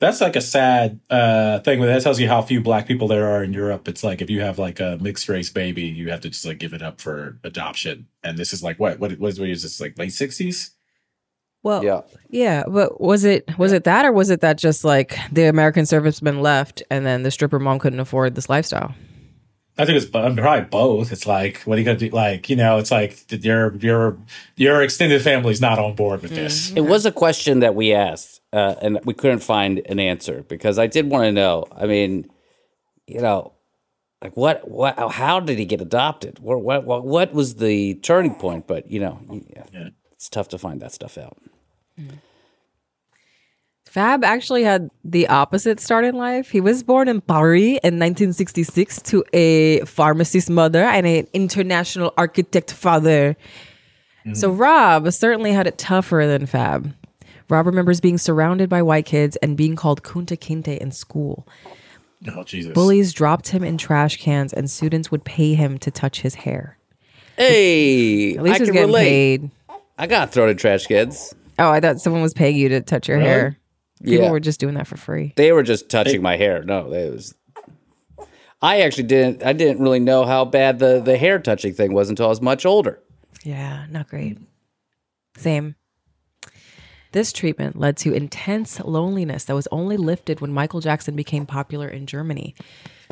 That's 0.00 0.20
like 0.20 0.36
a 0.36 0.40
sad 0.40 1.00
uh, 1.08 1.60
thing, 1.60 1.80
but 1.80 1.86
that 1.86 2.02
tells 2.02 2.20
you 2.20 2.28
how 2.28 2.42
few 2.42 2.60
black 2.60 2.86
people 2.86 3.08
there 3.08 3.26
are 3.26 3.42
in 3.42 3.52
Europe. 3.52 3.88
It's 3.88 4.04
like 4.04 4.20
if 4.20 4.28
you 4.28 4.40
have 4.40 4.58
like 4.58 4.80
a 4.80 4.98
mixed 5.00 5.28
race 5.28 5.48
baby, 5.48 5.84
you 5.84 6.10
have 6.10 6.20
to 6.22 6.28
just 6.28 6.44
like 6.44 6.58
give 6.58 6.74
it 6.74 6.82
up 6.82 7.00
for 7.00 7.38
adoption. 7.44 8.08
And 8.22 8.36
this 8.36 8.52
is 8.52 8.62
like 8.62 8.78
what 8.78 8.98
what 8.98 9.18
what 9.18 9.38
is 9.38 9.62
this 9.62 9.80
like 9.80 9.96
late 9.96 10.12
sixties? 10.12 10.72
Well, 11.62 11.82
yeah. 11.82 12.02
yeah, 12.28 12.64
but 12.68 13.00
was 13.00 13.24
it 13.24 13.48
was 13.56 13.72
it 13.72 13.84
that 13.84 14.04
or 14.04 14.12
was 14.12 14.28
it 14.28 14.40
that 14.42 14.58
just 14.58 14.84
like 14.84 15.16
the 15.32 15.44
American 15.44 15.86
servicemen 15.86 16.42
left 16.42 16.82
and 16.90 17.06
then 17.06 17.22
the 17.22 17.30
stripper 17.30 17.58
mom 17.58 17.78
couldn't 17.78 18.00
afford 18.00 18.34
this 18.34 18.50
lifestyle? 18.50 18.94
I 19.76 19.84
think 19.84 19.96
it's 19.96 20.06
probably 20.06 20.60
both. 20.62 21.10
It's 21.10 21.26
like 21.26 21.62
what 21.62 21.76
are 21.76 21.80
you 21.80 21.84
gonna 21.84 21.98
do? 21.98 22.08
Like 22.10 22.48
you 22.48 22.56
know, 22.56 22.78
it's 22.78 22.90
like 22.90 23.24
your 23.44 23.74
your 23.76 24.16
your 24.56 24.82
extended 24.82 25.20
family's 25.22 25.60
not 25.60 25.78
on 25.78 25.94
board 25.94 26.22
with 26.22 26.30
this. 26.32 26.70
It 26.72 26.82
was 26.82 27.06
a 27.06 27.12
question 27.12 27.60
that 27.60 27.74
we 27.74 27.92
asked, 27.92 28.40
uh, 28.52 28.76
and 28.80 29.00
we 29.04 29.14
couldn't 29.14 29.40
find 29.40 29.82
an 29.86 29.98
answer 29.98 30.44
because 30.48 30.78
I 30.78 30.86
did 30.86 31.10
want 31.10 31.24
to 31.24 31.32
know. 31.32 31.64
I 31.72 31.86
mean, 31.86 32.30
you 33.06 33.20
know, 33.20 33.52
like 34.22 34.36
what, 34.36 34.68
what, 34.70 34.98
how 35.12 35.38
did 35.40 35.58
he 35.58 35.66
get 35.66 35.80
adopted? 35.80 36.38
What, 36.38 36.62
what, 36.62 36.84
what, 36.84 37.04
what 37.04 37.34
was 37.34 37.56
the 37.56 37.94
turning 37.96 38.34
point? 38.34 38.66
But 38.66 38.90
you 38.90 39.00
know, 39.00 39.20
yeah, 39.72 39.88
it's 40.12 40.28
tough 40.28 40.48
to 40.48 40.58
find 40.58 40.80
that 40.80 40.92
stuff 40.92 41.18
out. 41.18 41.36
Fab 43.94 44.24
actually 44.24 44.64
had 44.64 44.90
the 45.04 45.28
opposite 45.28 45.78
start 45.78 46.04
in 46.04 46.16
life. 46.16 46.50
He 46.50 46.60
was 46.60 46.82
born 46.82 47.06
in 47.06 47.20
Paris 47.20 47.78
in 47.84 47.94
1966 48.00 49.00
to 49.02 49.22
a 49.32 49.82
pharmacist 49.84 50.50
mother 50.50 50.82
and 50.82 51.06
an 51.06 51.28
international 51.32 52.12
architect 52.18 52.72
father. 52.72 53.36
Mm-hmm. 54.26 54.34
So 54.34 54.50
Rob 54.50 55.12
certainly 55.12 55.52
had 55.52 55.68
it 55.68 55.78
tougher 55.78 56.26
than 56.26 56.46
Fab. 56.46 56.92
Rob 57.48 57.66
remembers 57.66 58.00
being 58.00 58.18
surrounded 58.18 58.68
by 58.68 58.82
white 58.82 59.06
kids 59.06 59.36
and 59.36 59.56
being 59.56 59.76
called 59.76 60.02
Kunta 60.02 60.36
Kinte 60.36 60.76
in 60.76 60.90
school. 60.90 61.46
Oh 62.34 62.42
Jesus! 62.42 62.72
Bullies 62.72 63.12
dropped 63.12 63.46
him 63.46 63.62
in 63.62 63.78
trash 63.78 64.16
cans, 64.16 64.52
and 64.52 64.68
students 64.68 65.12
would 65.12 65.22
pay 65.24 65.54
him 65.54 65.78
to 65.78 65.92
touch 65.92 66.20
his 66.22 66.34
hair. 66.34 66.78
Hey, 67.36 68.34
At 68.34 68.42
least 68.42 68.56
I 68.56 68.58
he's 68.58 68.66
can 68.68 68.74
getting 68.74 68.88
relate. 68.88 69.40
paid. 69.40 69.50
I 69.98 70.08
got 70.08 70.32
thrown 70.32 70.48
in 70.48 70.56
trash 70.56 70.86
kids. 70.86 71.32
Oh, 71.60 71.70
I 71.70 71.78
thought 71.78 72.00
someone 72.00 72.22
was 72.22 72.34
paying 72.34 72.56
you 72.56 72.68
to 72.70 72.80
touch 72.80 73.06
your 73.06 73.18
Really? 73.18 73.28
hair. 73.30 73.58
People 74.02 74.24
Yeah. 74.24 74.30
were 74.30 74.40
just 74.40 74.60
doing 74.60 74.74
that 74.74 74.86
for 74.86 74.96
free. 74.96 75.32
They 75.36 75.52
were 75.52 75.62
just 75.62 75.88
touching 75.88 76.20
my 76.22 76.36
hair. 76.36 76.62
No, 76.62 76.92
it 76.92 77.12
was. 77.12 77.34
I 78.60 78.80
actually 78.80 79.04
didn't. 79.04 79.42
I 79.44 79.52
didn't 79.52 79.82
really 79.82 80.00
know 80.00 80.24
how 80.24 80.44
bad 80.44 80.78
the 80.78 81.00
the 81.00 81.16
hair 81.18 81.38
touching 81.38 81.74
thing 81.74 81.92
was 81.92 82.08
until 82.08 82.26
I 82.26 82.28
was 82.30 82.40
much 82.40 82.64
older. 82.66 82.98
Yeah, 83.44 83.86
not 83.90 84.08
great. 84.08 84.38
Same. 85.36 85.74
This 87.12 87.32
treatment 87.32 87.76
led 87.78 87.96
to 87.98 88.12
intense 88.12 88.80
loneliness 88.80 89.44
that 89.44 89.54
was 89.54 89.68
only 89.70 89.96
lifted 89.96 90.40
when 90.40 90.52
Michael 90.52 90.80
Jackson 90.80 91.14
became 91.14 91.46
popular 91.46 91.86
in 91.88 92.06
Germany. 92.06 92.54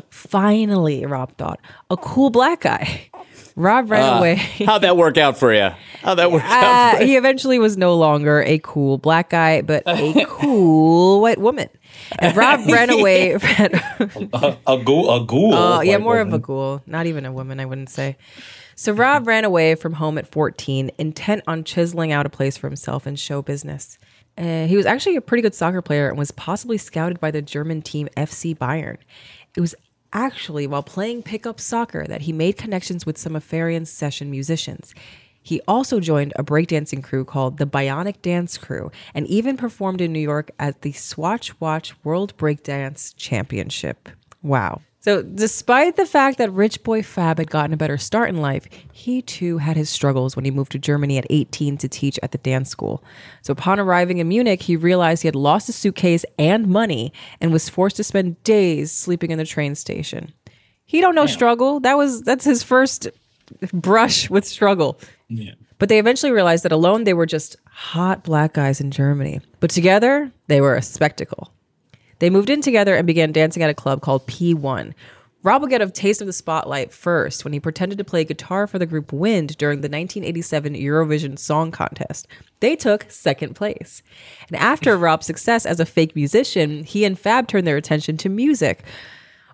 Finally, 0.09 1.05
Rob 1.05 1.37
thought, 1.37 1.59
a 1.89 1.95
cool 1.97 2.29
black 2.29 2.61
guy. 2.61 3.09
Rob 3.55 3.89
ran 3.91 4.01
Ah, 4.03 4.17
away. 4.19 4.35
How'd 4.35 4.81
that 4.81 4.97
work 4.97 5.17
out 5.17 5.37
for 5.37 5.53
you? 5.53 5.69
How'd 6.01 6.17
that 6.17 6.31
work 6.31 6.43
out? 6.43 6.95
Uh, 6.95 7.05
he 7.05 7.15
eventually 7.17 7.59
was 7.59 7.77
no 7.77 7.95
longer 7.95 8.41
a 8.43 8.59
cool 8.59 8.97
black 8.97 9.29
guy, 9.29 9.61
but 9.61 9.83
a 9.85 10.25
cool 10.27 11.21
white 11.21 11.37
woman. 11.39 11.69
And 12.19 12.35
Rob 12.35 12.65
ran 12.67 12.89
away. 12.89 13.33
a, 14.33 14.57
a 14.67 14.77
ghoul, 14.83 15.15
a 15.15 15.25
ghoul. 15.25 15.53
Oh, 15.53 15.81
yeah, 15.81 15.93
white 15.97 16.01
more 16.01 16.19
of 16.19 16.33
a 16.33 16.39
ghoul. 16.39 16.81
Not 16.87 17.05
even 17.05 17.25
a 17.25 17.31
woman, 17.31 17.59
I 17.59 17.65
wouldn't 17.65 17.89
say. 17.89 18.17
So 18.75 18.91
Rob 18.91 19.27
ran 19.27 19.45
away 19.45 19.75
from 19.75 19.93
home 19.93 20.17
at 20.17 20.27
14, 20.31 20.89
intent 20.97 21.43
on 21.47 21.63
chiseling 21.63 22.11
out 22.11 22.25
a 22.25 22.29
place 22.29 22.57
for 22.57 22.67
himself 22.67 23.05
in 23.05 23.15
show 23.15 23.41
business. 23.43 23.99
Uh, 24.35 24.65
he 24.65 24.75
was 24.75 24.87
actually 24.87 25.15
a 25.15 25.21
pretty 25.21 25.43
good 25.43 25.53
soccer 25.53 25.81
player 25.83 26.09
and 26.09 26.17
was 26.17 26.31
possibly 26.31 26.77
scouted 26.79 27.19
by 27.19 27.29
the 27.29 27.41
German 27.41 27.83
team 27.83 28.09
FC 28.17 28.57
Bayern. 28.57 28.97
It 29.55 29.61
was 29.61 29.75
actually 30.13 30.67
while 30.67 30.83
playing 30.83 31.23
pickup 31.23 31.59
soccer 31.59 32.05
that 32.07 32.21
he 32.21 32.31
made 32.31 32.57
connections 32.57 33.05
with 33.05 33.17
some 33.17 33.35
of 33.35 33.43
Farian's 33.43 33.91
session 33.91 34.31
musicians. 34.31 34.93
He 35.41 35.61
also 35.67 35.99
joined 35.99 36.31
a 36.37 36.43
breakdancing 36.43 37.03
crew 37.03 37.25
called 37.25 37.57
the 37.57 37.65
Bionic 37.65 38.21
Dance 38.21 38.57
Crew 38.57 38.91
and 39.13 39.27
even 39.27 39.57
performed 39.57 39.99
in 39.99 40.13
New 40.13 40.19
York 40.19 40.51
at 40.57 40.81
the 40.81 40.93
Swatch 40.93 41.59
Watch 41.59 41.93
World 42.05 42.37
Breakdance 42.37 43.13
Championship. 43.17 44.07
Wow. 44.41 44.81
So, 45.03 45.21
despite 45.21 45.97
the 45.97 46.05
fact 46.05 46.37
that 46.37 46.49
Rich 46.53 46.81
Boy 46.83 47.03
Fab 47.03 47.37
had 47.37 47.49
gotten 47.49 47.73
a 47.73 47.77
better 47.77 47.97
start 47.97 48.29
in 48.29 48.37
life, 48.37 48.69
he 48.93 49.21
too 49.21 49.57
had 49.57 49.75
his 49.75 49.89
struggles 49.89 50.37
when 50.37 50.45
he 50.45 50.51
moved 50.51 50.71
to 50.71 50.79
Germany 50.79 51.17
at 51.17 51.27
18 51.29 51.77
to 51.79 51.89
teach 51.89 52.17
at 52.23 52.31
the 52.31 52.37
dance 52.37 52.69
school. 52.69 53.03
So, 53.41 53.51
upon 53.51 53.81
arriving 53.81 54.19
in 54.19 54.29
Munich, 54.29 54.61
he 54.61 54.77
realized 54.77 55.21
he 55.21 55.27
had 55.27 55.35
lost 55.35 55.67
his 55.67 55.75
suitcase 55.75 56.23
and 56.39 56.67
money 56.67 57.11
and 57.41 57.51
was 57.51 57.67
forced 57.67 57.97
to 57.97 58.03
spend 58.05 58.41
days 58.43 58.93
sleeping 58.93 59.31
in 59.31 59.37
the 59.37 59.45
train 59.45 59.75
station. 59.75 60.31
He 60.85 61.01
don't 61.01 61.15
know 61.15 61.25
struggle. 61.25 61.81
That 61.81 61.97
was 61.97 62.21
that's 62.21 62.45
his 62.45 62.63
first 62.63 63.09
brush 63.73 64.29
with 64.29 64.45
struggle. 64.45 65.01
Yeah. 65.27 65.55
But 65.79 65.89
they 65.89 65.99
eventually 65.99 66.31
realized 66.31 66.63
that 66.63 66.71
alone 66.71 67.03
they 67.03 67.13
were 67.13 67.25
just 67.25 67.57
hot 67.65 68.23
black 68.23 68.53
guys 68.53 68.79
in 68.79 68.89
Germany. 68.89 69.41
But 69.59 69.69
together, 69.69 70.31
they 70.47 70.61
were 70.61 70.75
a 70.75 70.81
spectacle. 70.81 71.51
They 72.23 72.29
moved 72.29 72.49
in 72.49 72.61
together 72.61 72.95
and 72.95 73.05
began 73.05 73.33
dancing 73.33 73.63
at 73.63 73.69
a 73.69 73.73
club 73.73 73.99
called 73.99 74.25
P1. 74.27 74.93
Rob 75.43 75.61
will 75.61 75.67
get 75.67 75.81
a 75.81 75.89
taste 75.89 76.21
of 76.21 76.27
the 76.27 76.31
spotlight 76.31 76.93
first 76.93 77.43
when 77.43 77.51
he 77.51 77.59
pretended 77.59 77.97
to 77.97 78.05
play 78.05 78.23
guitar 78.23 78.65
for 78.65 78.79
the 78.79 78.85
group 78.85 79.11
Wind 79.11 79.57
during 79.57 79.81
the 79.81 79.89
1987 79.89 80.73
Eurovision 80.75 81.37
Song 81.37 81.69
Contest. 81.69 82.29
They 82.61 82.77
took 82.77 83.11
second 83.11 83.55
place. 83.55 84.01
And 84.47 84.55
after 84.55 84.95
Rob's 84.97 85.25
success 85.25 85.65
as 85.65 85.81
a 85.81 85.85
fake 85.85 86.15
musician, 86.15 86.85
he 86.85 87.03
and 87.03 87.19
Fab 87.19 87.49
turned 87.49 87.67
their 87.67 87.75
attention 87.75 88.15
to 88.15 88.29
music, 88.29 88.85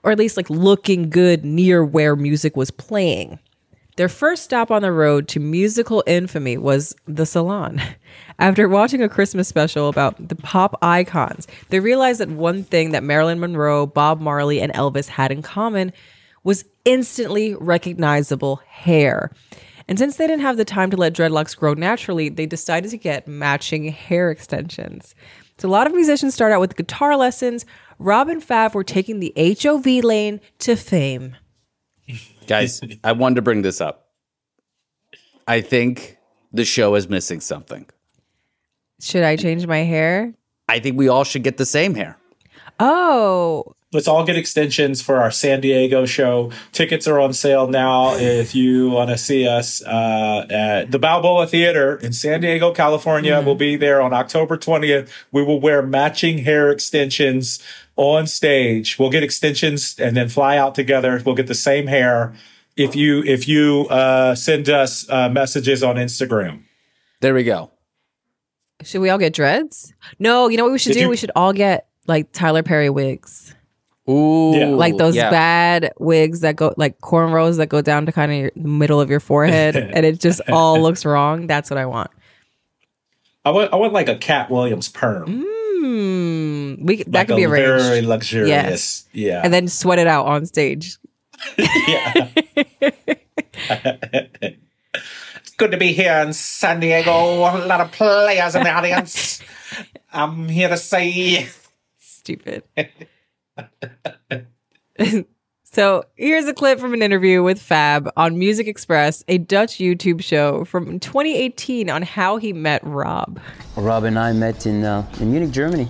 or 0.03 0.11
at 0.11 0.19
least 0.19 0.37
like 0.37 0.51
looking 0.51 1.09
good 1.09 1.43
near 1.43 1.83
where 1.83 2.15
music 2.15 2.55
was 2.55 2.69
playing. 2.69 3.39
Their 3.99 4.07
first 4.07 4.43
stop 4.45 4.71
on 4.71 4.81
the 4.81 4.93
road 4.93 5.27
to 5.27 5.41
musical 5.41 6.05
infamy 6.07 6.57
was 6.57 6.95
the 7.05 7.25
salon. 7.25 7.81
After 8.39 8.69
watching 8.69 9.01
a 9.01 9.09
Christmas 9.09 9.49
special 9.49 9.89
about 9.89 10.25
the 10.25 10.37
pop 10.37 10.77
icons, 10.81 11.47
they 11.67 11.81
realized 11.81 12.21
that 12.21 12.29
one 12.29 12.63
thing 12.63 12.91
that 12.91 13.03
Marilyn 13.03 13.41
Monroe, 13.41 13.85
Bob 13.85 14.21
Marley, 14.21 14.61
and 14.61 14.71
Elvis 14.71 15.09
had 15.09 15.33
in 15.33 15.41
common 15.41 15.91
was 16.45 16.63
instantly 16.85 17.55
recognizable 17.55 18.61
hair. 18.69 19.33
And 19.89 19.99
since 19.99 20.15
they 20.15 20.27
didn't 20.27 20.43
have 20.43 20.55
the 20.55 20.63
time 20.63 20.89
to 20.91 20.95
let 20.95 21.11
dreadlocks 21.11 21.57
grow 21.57 21.73
naturally, 21.73 22.29
they 22.29 22.45
decided 22.45 22.91
to 22.91 22.97
get 22.97 23.27
matching 23.27 23.89
hair 23.91 24.31
extensions. 24.31 25.13
So 25.57 25.67
a 25.67 25.71
lot 25.71 25.87
of 25.87 25.93
musicians 25.93 26.33
start 26.33 26.53
out 26.53 26.61
with 26.61 26.77
guitar 26.77 27.17
lessons. 27.17 27.65
Rob 27.97 28.29
and 28.29 28.41
Fab 28.41 28.75
were 28.75 28.85
taking 28.85 29.19
the 29.19 29.33
HOV 29.61 29.85
lane 30.05 30.39
to 30.59 30.77
fame. 30.77 31.35
Guys, 32.49 32.81
I 33.03 33.11
wanted 33.11 33.35
to 33.35 33.41
bring 33.43 33.61
this 33.61 33.79
up. 33.79 34.07
I 35.47 35.61
think 35.61 36.17
the 36.51 36.65
show 36.65 36.95
is 36.95 37.07
missing 37.07 37.39
something. 37.39 37.85
Should 38.99 39.23
I 39.23 39.35
change 39.35 39.65
my 39.67 39.79
hair? 39.79 40.33
I 40.67 40.79
think 40.79 40.97
we 40.97 41.07
all 41.07 41.23
should 41.23 41.43
get 41.43 41.57
the 41.57 41.65
same 41.65 41.93
hair. 41.93 42.17
Oh, 42.79 43.75
Let's 43.91 44.07
all 44.07 44.23
get 44.23 44.37
extensions 44.37 45.01
for 45.01 45.19
our 45.19 45.31
San 45.31 45.61
Diego 45.61 46.05
show. 46.05 46.51
Tickets 46.71 47.07
are 47.07 47.19
on 47.19 47.33
sale 47.33 47.67
now. 47.67 48.13
If 48.15 48.53
you 48.53 48.91
want 48.91 49.09
to 49.09 49.17
see 49.17 49.47
us 49.47 49.81
uh, 49.83 50.45
at 50.47 50.91
the 50.91 50.99
Balboa 50.99 51.47
Theater 51.47 51.95
in 51.95 52.13
San 52.13 52.41
Diego, 52.41 52.71
California, 52.71 53.41
we'll 53.43 53.55
be 53.55 53.77
there 53.77 53.99
on 53.99 54.13
October 54.13 54.59
20th. 54.59 55.09
We 55.31 55.41
will 55.41 55.59
wear 55.59 55.81
matching 55.81 56.37
hair 56.39 56.69
extensions 56.69 57.63
on 57.99 58.25
stage. 58.27 58.97
We'll 58.97 59.09
get 59.09 59.23
extensions 59.23 59.95
and 59.99 60.15
then 60.15 60.29
fly 60.29 60.57
out 60.57 60.73
together. 60.73 61.21
We'll 61.25 61.35
get 61.35 61.47
the 61.47 61.53
same 61.55 61.87
hair. 61.87 62.33
If 62.77 62.95
you 62.95 63.21
if 63.25 63.45
you 63.47 63.87
uh, 63.89 64.35
send 64.35 64.69
us 64.69 65.07
uh, 65.09 65.27
messages 65.29 65.83
on 65.83 65.97
Instagram, 65.97 66.61
There 67.19 67.33
we 67.33 67.43
go. 67.43 67.71
should 68.83 69.01
we 69.01 69.09
all 69.09 69.17
get 69.17 69.33
dreads? 69.33 69.93
No, 70.17 70.47
you 70.47 70.55
know 70.57 70.63
what 70.63 70.71
we 70.71 70.79
should 70.79 70.91
If 70.91 70.97
do? 70.97 71.01
you- 71.01 71.09
we 71.09 71.17
should 71.17 71.31
all 71.35 71.51
get 71.51 71.87
like 72.07 72.31
Tyler 72.31 72.63
Perry 72.63 72.89
wigs. 72.89 73.53
Ooh, 74.09 74.53
Yeah. 74.55 74.67
like 74.69 74.97
those 74.97 75.15
yeah. 75.15 75.29
bad 75.29 75.91
wigs 75.99 76.39
that 76.39 76.55
go 76.55 76.73
like 76.77 76.99
cornrows 77.01 77.57
that 77.57 77.67
go 77.67 77.81
down 77.81 78.05
to 78.07 78.11
kind 78.13 78.31
of 78.31 78.37
your 78.39 78.51
the 78.55 78.67
middle 78.67 78.99
of 79.01 79.09
your 79.09 79.19
forehead 79.19 79.75
and 79.93 80.05
it 80.05 80.19
just 80.19 80.39
all 80.49 80.81
looks 80.81 81.03
wrong. 81.05 81.47
That's 81.47 81.69
what 81.69 81.77
I 81.77 81.85
want. 81.85 82.09
I 83.45 83.51
want 83.51 83.73
I 83.73 83.75
want 83.75 83.91
like 83.93 84.07
a 84.09 84.15
Katt 84.15 84.49
Williams 84.49 84.87
perm. 84.89 85.45
Hmm. 86.75 86.85
We 86.85 86.97
that 87.03 87.11
like 87.11 87.27
could 87.27 87.37
be 87.37 87.43
a 87.43 87.49
arranged. 87.49 87.85
very 87.85 88.01
luxurious. 88.01 88.49
Yes. 88.49 89.05
Yeah. 89.13 89.41
and 89.43 89.53
then 89.53 89.67
sweat 89.67 89.99
it 89.99 90.07
out 90.07 90.25
on 90.25 90.45
stage. 90.45 90.97
yeah. 91.57 92.29
it's 94.93 95.55
good 95.57 95.71
to 95.71 95.77
be 95.77 95.93
here 95.93 96.13
in 96.25 96.33
San 96.33 96.79
Diego. 96.79 97.11
A 97.11 97.65
lot 97.65 97.81
of 97.81 97.91
players 97.91 98.55
in 98.55 98.63
the 98.63 98.71
audience. 98.71 99.41
I'm 100.11 100.49
here 100.49 100.69
to 100.69 100.77
say 100.77 101.47
Stupid. 102.29 102.63
so 105.63 106.03
here's 106.15 106.45
a 106.45 106.53
clip 106.53 106.79
from 106.79 106.93
an 106.93 107.01
interview 107.01 107.41
with 107.41 107.61
Fab 107.61 108.11
on 108.17 108.37
Music 108.37 108.67
Express, 108.67 109.23
a 109.27 109.37
Dutch 109.37 109.77
YouTube 109.77 110.21
show 110.21 110.65
from 110.65 110.99
2018 110.99 111.89
on 111.89 112.03
how 112.03 112.37
he 112.37 112.53
met 112.53 112.81
Rob. 112.83 113.39
Rob 113.75 114.03
and 114.03 114.19
I 114.19 114.33
met 114.33 114.65
in, 114.65 114.83
uh, 114.83 115.09
in 115.19 115.31
Munich, 115.31 115.51
Germany. 115.51 115.87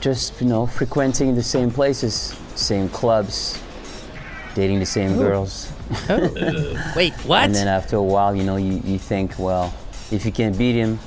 Just, 0.00 0.40
you 0.40 0.46
know, 0.46 0.66
frequenting 0.66 1.34
the 1.34 1.42
same 1.42 1.70
places, 1.70 2.36
same 2.54 2.88
clubs, 2.88 3.60
dating 4.54 4.78
the 4.78 4.86
same 4.86 5.16
girls. 5.16 5.72
Wait, 6.96 7.12
what? 7.24 7.44
And 7.44 7.54
then 7.54 7.68
after 7.68 7.96
a 7.96 8.02
while, 8.02 8.34
you 8.34 8.44
know, 8.44 8.56
you, 8.56 8.80
you 8.84 8.98
think, 8.98 9.38
well, 9.38 9.74
if 10.10 10.24
you 10.24 10.32
can't 10.32 10.56
beat 10.56 10.74
him, 10.74 10.98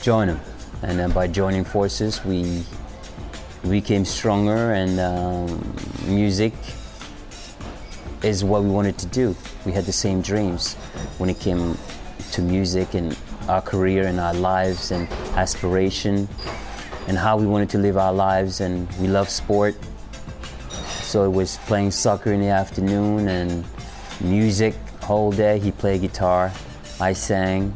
join 0.00 0.28
him. 0.28 0.40
And 0.82 0.98
then 0.98 1.10
by 1.10 1.26
joining 1.26 1.64
forces, 1.64 2.24
we 2.24 2.64
we 3.64 3.80
became 3.80 4.04
stronger, 4.04 4.72
and 4.72 5.00
um, 5.00 5.76
music 6.06 6.54
is 8.22 8.44
what 8.44 8.62
we 8.62 8.70
wanted 8.70 8.98
to 8.98 9.06
do. 9.06 9.36
We 9.64 9.72
had 9.72 9.84
the 9.84 9.92
same 9.92 10.22
dreams 10.22 10.74
when 11.18 11.28
it 11.28 11.40
came 11.40 11.76
to 12.32 12.42
music 12.42 12.94
and 12.94 13.16
our 13.48 13.60
career 13.60 14.06
and 14.06 14.20
our 14.20 14.34
lives 14.34 14.92
and 14.92 15.08
aspiration 15.36 16.28
and 17.08 17.18
how 17.18 17.36
we 17.36 17.46
wanted 17.46 17.68
to 17.70 17.78
live 17.78 17.96
our 17.96 18.12
lives. 18.12 18.60
And 18.60 18.88
we 19.00 19.08
love 19.08 19.28
sport. 19.28 19.74
So 21.02 21.24
it 21.24 21.30
was 21.30 21.56
playing 21.66 21.90
soccer 21.90 22.32
in 22.32 22.40
the 22.40 22.48
afternoon 22.48 23.28
and 23.28 23.64
music 24.20 24.74
whole 25.02 25.32
day. 25.32 25.58
He 25.58 25.72
played 25.72 26.02
guitar, 26.02 26.52
I 27.00 27.14
sang. 27.14 27.74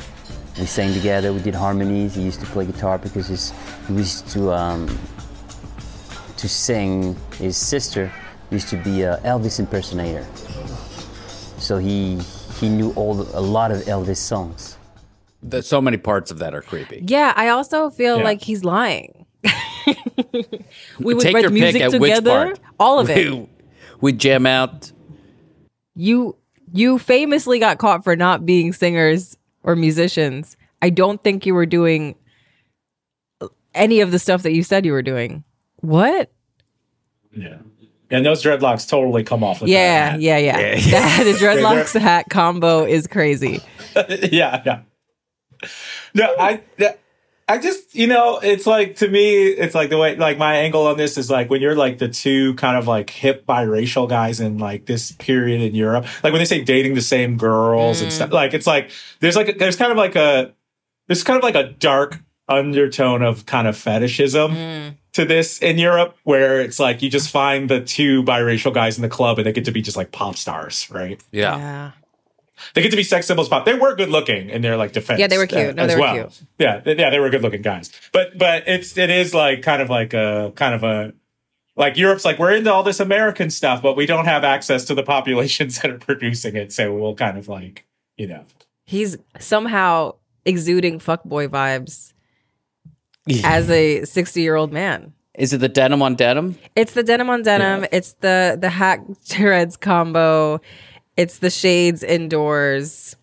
We 0.58 0.66
sang 0.66 0.92
together. 0.92 1.32
We 1.32 1.40
did 1.40 1.54
harmonies. 1.54 2.14
He 2.14 2.22
used 2.22 2.40
to 2.40 2.46
play 2.46 2.66
guitar 2.66 2.98
because 2.98 3.26
his, 3.28 3.54
he 3.88 3.94
used 3.94 4.28
to 4.32 4.52
um, 4.52 4.86
to 6.36 6.46
sing. 6.48 7.16
His 7.38 7.56
sister 7.56 8.12
used 8.50 8.68
to 8.68 8.76
be 8.76 9.00
a 9.02 9.16
Elvis 9.24 9.58
impersonator. 9.58 10.26
So 11.58 11.78
he 11.78 12.18
he 12.60 12.68
knew 12.68 12.92
all 12.96 13.14
the, 13.14 13.38
a 13.38 13.40
lot 13.40 13.70
of 13.70 13.78
Elvis 13.84 14.18
songs. 14.18 14.76
There's 15.42 15.66
so 15.66 15.80
many 15.80 15.96
parts 15.96 16.30
of 16.30 16.38
that 16.40 16.54
are 16.54 16.60
creepy. 16.62 17.02
Yeah, 17.06 17.32
I 17.34 17.48
also 17.48 17.88
feel 17.88 18.18
Yeah. 18.18 18.24
like 18.24 18.42
he's 18.42 18.62
lying. 18.62 19.21
we 21.00 21.14
would 21.14 21.20
Take 21.20 21.34
write 21.34 21.42
your 21.42 21.50
music 21.50 21.82
pick 21.82 21.94
at 21.94 22.00
which 22.00 22.10
together, 22.14 22.30
part. 22.46 22.60
all 22.80 22.98
of 22.98 23.10
it. 23.10 23.30
We, 23.32 23.48
we 24.00 24.12
jam 24.12 24.46
out. 24.46 24.90
you 25.94 26.36
you 26.72 26.98
famously 26.98 27.58
got 27.58 27.78
caught 27.78 28.02
for 28.04 28.16
not 28.16 28.46
being 28.46 28.72
singers 28.72 29.36
or 29.62 29.76
musicians. 29.76 30.56
I 30.80 30.90
don't 30.90 31.22
think 31.22 31.44
you 31.46 31.54
were 31.54 31.66
doing 31.66 32.14
any 33.74 34.00
of 34.00 34.10
the 34.10 34.18
stuff 34.18 34.42
that 34.42 34.52
you 34.52 34.62
said 34.62 34.84
you 34.86 34.92
were 34.92 35.02
doing. 35.02 35.44
What? 35.76 36.30
Yeah. 37.36 37.58
And 38.10 38.24
those 38.26 38.42
dreadlocks 38.42 38.88
totally 38.88 39.22
come 39.24 39.42
off 39.44 39.60
with 39.62 39.70
Yeah, 39.70 40.12
that. 40.12 40.20
yeah, 40.20 40.36
yeah. 40.38 40.56
That, 40.90 41.24
the 41.24 41.32
dreadlocks 41.32 41.98
hat 41.98 42.26
combo 42.30 42.84
is 42.84 43.06
crazy. 43.06 43.62
yeah, 44.30 44.62
yeah. 44.66 44.80
No, 46.14 46.34
I 46.38 46.62
that- 46.78 47.00
I 47.52 47.58
just 47.58 47.94
you 47.94 48.06
know, 48.06 48.38
it's 48.38 48.66
like 48.66 48.96
to 48.96 49.08
me, 49.08 49.44
it's 49.44 49.74
like 49.74 49.90
the 49.90 49.98
way 49.98 50.16
like 50.16 50.38
my 50.38 50.56
angle 50.56 50.86
on 50.86 50.96
this 50.96 51.18
is 51.18 51.30
like 51.30 51.50
when 51.50 51.60
you're 51.60 51.76
like 51.76 51.98
the 51.98 52.08
two 52.08 52.54
kind 52.54 52.78
of 52.78 52.86
like 52.86 53.10
hip 53.10 53.44
biracial 53.44 54.08
guys 54.08 54.40
in 54.40 54.56
like 54.56 54.86
this 54.86 55.12
period 55.12 55.60
in 55.60 55.74
Europe. 55.74 56.06
Like 56.24 56.32
when 56.32 56.40
they 56.40 56.46
say 56.46 56.64
dating 56.64 56.94
the 56.94 57.02
same 57.02 57.36
girls 57.36 58.00
and 58.00 58.10
stuff, 58.10 58.30
mm. 58.30 58.32
like 58.32 58.54
it's 58.54 58.66
like 58.66 58.90
there's 59.20 59.36
like 59.36 59.58
there's 59.58 59.76
kind 59.76 59.92
of 59.92 59.98
like 59.98 60.16
a 60.16 60.54
there's 61.08 61.22
kind 61.24 61.36
of 61.36 61.42
like 61.42 61.54
a 61.54 61.74
dark 61.74 62.20
undertone 62.48 63.20
of 63.20 63.44
kind 63.44 63.68
of 63.68 63.76
fetishism 63.76 64.54
mm. 64.54 64.96
to 65.12 65.26
this 65.26 65.60
in 65.60 65.76
Europe 65.76 66.16
where 66.24 66.62
it's 66.62 66.80
like 66.80 67.02
you 67.02 67.10
just 67.10 67.30
find 67.30 67.68
the 67.68 67.82
two 67.82 68.22
biracial 68.22 68.72
guys 68.72 68.96
in 68.96 69.02
the 69.02 69.10
club 69.10 69.38
and 69.38 69.46
they 69.46 69.52
get 69.52 69.66
to 69.66 69.72
be 69.72 69.82
just 69.82 69.98
like 69.98 70.10
pop 70.10 70.36
stars, 70.36 70.90
right? 70.90 71.22
Yeah. 71.30 71.58
Yeah. 71.58 71.90
They 72.74 72.82
get 72.82 72.90
to 72.90 72.96
be 72.96 73.02
sex 73.02 73.26
symbols. 73.26 73.48
Pop. 73.48 73.64
They 73.64 73.74
were 73.74 73.94
good 73.94 74.08
looking 74.10 74.50
in 74.50 74.62
their 74.62 74.76
like 74.76 74.92
defense. 74.92 75.18
Yeah, 75.20 75.26
they 75.26 75.38
were 75.38 75.46
cute. 75.46 75.70
uh, 75.70 75.72
No, 75.72 75.86
they 75.86 75.94
were 75.94 76.00
well. 76.00 76.14
cute. 76.14 76.42
Yeah, 76.58 76.80
th- 76.80 76.98
yeah, 76.98 77.10
they 77.10 77.18
were 77.18 77.30
good 77.30 77.42
looking 77.42 77.62
guys. 77.62 77.90
But 78.12 78.38
but 78.38 78.64
it's 78.68 78.96
it 78.98 79.10
is 79.10 79.34
like 79.34 79.62
kind 79.62 79.80
of 79.82 79.90
like 79.90 80.14
a 80.14 80.52
kind 80.54 80.74
of 80.74 80.84
a 80.84 81.12
like 81.76 81.96
Europe's 81.96 82.24
like 82.24 82.38
we're 82.38 82.52
into 82.52 82.72
all 82.72 82.82
this 82.82 83.00
American 83.00 83.50
stuff, 83.50 83.82
but 83.82 83.96
we 83.96 84.06
don't 84.06 84.26
have 84.26 84.44
access 84.44 84.84
to 84.84 84.94
the 84.94 85.02
populations 85.02 85.78
that 85.82 85.90
are 85.90 85.98
producing 85.98 86.54
it. 86.56 86.72
So 86.72 86.94
we'll 86.94 87.14
kind 87.14 87.38
of 87.38 87.48
like 87.48 87.86
you 88.16 88.26
know. 88.28 88.44
He's 88.84 89.16
somehow 89.38 90.16
exuding 90.44 90.98
fuckboy 90.98 91.48
vibes 91.48 92.12
as 93.44 93.70
a 93.70 94.04
60 94.04 94.40
year 94.42 94.56
old 94.56 94.72
man. 94.72 95.12
Is 95.34 95.52
it 95.54 95.58
the 95.58 95.68
denim 95.68 96.02
on 96.02 96.14
denim? 96.14 96.58
It's 96.76 96.92
the 96.92 97.02
denim 97.02 97.30
on 97.30 97.42
denim. 97.42 97.86
It's 97.90 98.12
the 98.14 98.58
the 98.60 98.68
hack 98.68 99.00
dreads 99.28 99.76
combo. 99.76 100.60
It's 101.16 101.38
the 101.38 101.50
shades 101.50 102.02
indoors. 102.02 103.16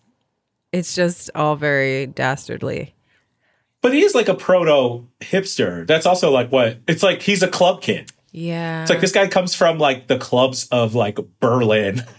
It's 0.72 0.94
just 0.94 1.30
all 1.34 1.56
very 1.56 2.06
dastardly. 2.06 2.94
But 3.82 3.94
he 3.94 4.04
is 4.04 4.14
like 4.14 4.28
a 4.28 4.34
proto 4.34 5.06
hipster. 5.20 5.86
That's 5.86 6.06
also 6.06 6.30
like 6.30 6.52
what 6.52 6.78
it's 6.86 7.02
like. 7.02 7.22
He's 7.22 7.42
a 7.42 7.48
club 7.48 7.82
kid. 7.82 8.12
Yeah. 8.32 8.82
It's 8.82 8.90
like 8.90 9.00
this 9.00 9.12
guy 9.12 9.26
comes 9.26 9.54
from 9.54 9.78
like 9.78 10.06
the 10.06 10.18
clubs 10.18 10.68
of 10.68 10.94
like 10.94 11.18
Berlin. 11.40 12.04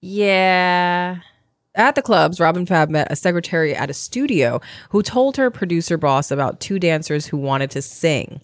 Yeah. 0.00 1.18
At 1.74 1.94
the 1.94 2.02
clubs, 2.02 2.40
Robin 2.40 2.66
Fab 2.66 2.88
met 2.88 3.12
a 3.12 3.16
secretary 3.16 3.74
at 3.74 3.90
a 3.90 3.94
studio 3.94 4.60
who 4.88 5.02
told 5.02 5.36
her 5.36 5.50
producer 5.50 5.96
boss 5.96 6.30
about 6.30 6.60
two 6.60 6.78
dancers 6.78 7.26
who 7.26 7.36
wanted 7.36 7.70
to 7.72 7.82
sing. 7.82 8.40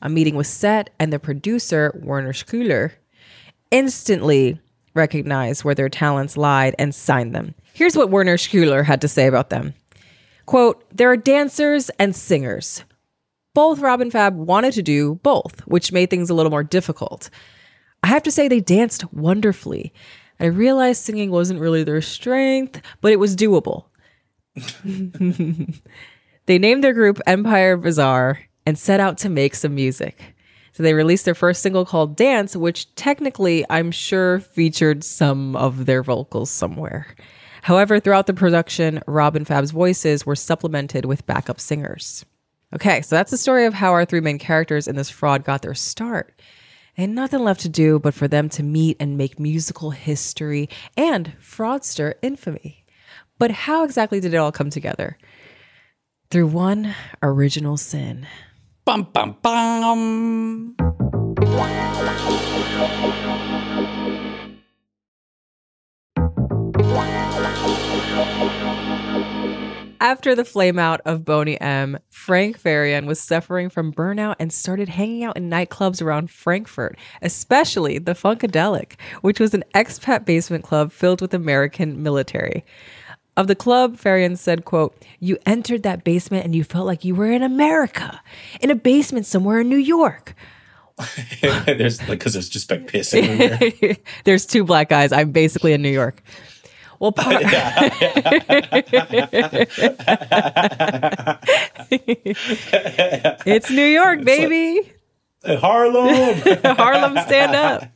A 0.00 0.08
meeting 0.08 0.36
was 0.36 0.48
set, 0.48 0.90
and 0.98 1.12
the 1.12 1.18
producer, 1.18 1.92
Werner 2.02 2.32
Schuler, 2.32 2.92
instantly 3.70 4.60
recognized 4.94 5.64
where 5.64 5.74
their 5.74 5.88
talents 5.88 6.36
lied 6.36 6.74
and 6.78 6.94
signed 6.94 7.34
them. 7.34 7.54
Here's 7.72 7.96
what 7.96 8.10
Werner 8.10 8.36
Schuler 8.36 8.82
had 8.82 9.00
to 9.00 9.08
say 9.08 9.26
about 9.26 9.50
them. 9.50 9.74
Quote, 10.46 10.84
there 10.94 11.10
are 11.10 11.16
dancers 11.16 11.90
and 11.98 12.14
singers. 12.14 12.84
Both 13.54 13.80
Robin 13.80 14.10
Fab 14.10 14.36
wanted 14.36 14.72
to 14.74 14.82
do 14.82 15.16
both, 15.16 15.60
which 15.66 15.92
made 15.92 16.10
things 16.10 16.30
a 16.30 16.34
little 16.34 16.50
more 16.50 16.64
difficult. 16.64 17.30
I 18.02 18.08
have 18.08 18.22
to 18.24 18.30
say 18.30 18.48
they 18.48 18.60
danced 18.60 19.12
wonderfully. 19.12 19.92
I 20.40 20.46
realized 20.46 21.02
singing 21.02 21.30
wasn't 21.30 21.60
really 21.60 21.84
their 21.84 22.00
strength, 22.00 22.80
but 23.00 23.12
it 23.12 23.20
was 23.20 23.36
doable. 23.36 23.84
they 26.46 26.58
named 26.58 26.82
their 26.82 26.92
group 26.92 27.20
Empire 27.26 27.76
Bizarre 27.76 28.40
and 28.66 28.78
set 28.78 29.00
out 29.00 29.18
to 29.18 29.28
make 29.28 29.54
some 29.54 29.74
music. 29.74 30.34
So 30.72 30.82
they 30.82 30.94
released 30.94 31.24
their 31.24 31.34
first 31.34 31.62
single 31.62 31.84
called 31.84 32.16
Dance, 32.16 32.56
which 32.56 32.94
technically 32.94 33.64
I'm 33.68 33.90
sure 33.90 34.40
featured 34.40 35.04
some 35.04 35.54
of 35.56 35.86
their 35.86 36.02
vocals 36.02 36.50
somewhere. 36.50 37.06
However, 37.62 38.00
throughout 38.00 38.26
the 38.26 38.34
production, 38.34 39.00
Rob 39.06 39.36
and 39.36 39.46
Fab's 39.46 39.70
voices 39.70 40.26
were 40.26 40.34
supplemented 40.34 41.04
with 41.04 41.26
backup 41.26 41.60
singers. 41.60 42.24
Okay, 42.74 43.02
so 43.02 43.14
that's 43.14 43.30
the 43.30 43.36
story 43.36 43.66
of 43.66 43.74
how 43.74 43.92
our 43.92 44.04
three 44.04 44.20
main 44.20 44.38
characters 44.38 44.88
in 44.88 44.96
this 44.96 45.10
fraud 45.10 45.44
got 45.44 45.62
their 45.62 45.74
start. 45.74 46.40
And 46.96 47.14
nothing 47.14 47.40
left 47.40 47.60
to 47.60 47.68
do 47.68 47.98
but 47.98 48.14
for 48.14 48.28
them 48.28 48.48
to 48.50 48.62
meet 48.62 48.96
and 48.98 49.16
make 49.16 49.38
musical 49.38 49.90
history 49.90 50.68
and 50.96 51.34
fraudster 51.38 52.14
infamy. 52.22 52.84
But 53.38 53.50
how 53.50 53.84
exactly 53.84 54.20
did 54.20 54.34
it 54.34 54.38
all 54.38 54.52
come 54.52 54.70
together? 54.70 55.18
Through 56.30 56.48
one 56.48 56.94
original 57.22 57.76
sin. 57.76 58.26
Bum 58.84 59.06
bum 59.12 59.36
bum. 59.40 60.74
After 70.00 70.34
the 70.34 70.42
flameout 70.42 70.98
of 71.04 71.24
Boney 71.24 71.60
M, 71.60 71.96
Frank 72.10 72.60
Farian 72.60 73.06
was 73.06 73.20
suffering 73.20 73.70
from 73.70 73.92
burnout 73.92 74.34
and 74.40 74.52
started 74.52 74.88
hanging 74.88 75.22
out 75.22 75.36
in 75.36 75.48
nightclubs 75.48 76.02
around 76.02 76.28
Frankfurt, 76.28 76.98
especially 77.22 77.98
the 77.98 78.14
Funkadelic, 78.14 78.94
which 79.20 79.38
was 79.38 79.54
an 79.54 79.62
expat 79.76 80.24
basement 80.24 80.64
club 80.64 80.90
filled 80.90 81.20
with 81.20 81.32
American 81.32 82.02
military. 82.02 82.64
Of 83.34 83.46
the 83.46 83.54
club, 83.54 83.96
Farian 83.96 84.36
said, 84.36 84.66
quote, 84.66 84.94
You 85.18 85.38
entered 85.46 85.84
that 85.84 86.04
basement 86.04 86.44
and 86.44 86.54
you 86.54 86.64
felt 86.64 86.86
like 86.86 87.02
you 87.04 87.14
were 87.14 87.30
in 87.30 87.42
America, 87.42 88.20
in 88.60 88.70
a 88.70 88.74
basement 88.74 89.24
somewhere 89.24 89.60
in 89.60 89.70
New 89.70 89.76
York. 89.78 90.34
there's 91.66 92.00
like 92.00 92.18
because 92.18 92.34
there's 92.34 92.50
just 92.50 92.70
like 92.70 92.86
piss 92.86 93.14
everywhere. 93.14 93.96
There's 94.24 94.44
two 94.44 94.62
black 94.62 94.90
guys. 94.90 95.10
I'm 95.10 95.32
basically 95.32 95.72
in 95.72 95.80
New 95.80 95.88
York. 95.90 96.22
Well, 97.00 97.12
par- 97.16 97.40
it's 103.46 103.70
New 103.70 103.86
York, 103.86 104.22
baby. 104.24 104.92
Harlem. 105.44 106.36
Harlem, 106.62 107.18
stand 107.26 107.56
up. 107.56 107.88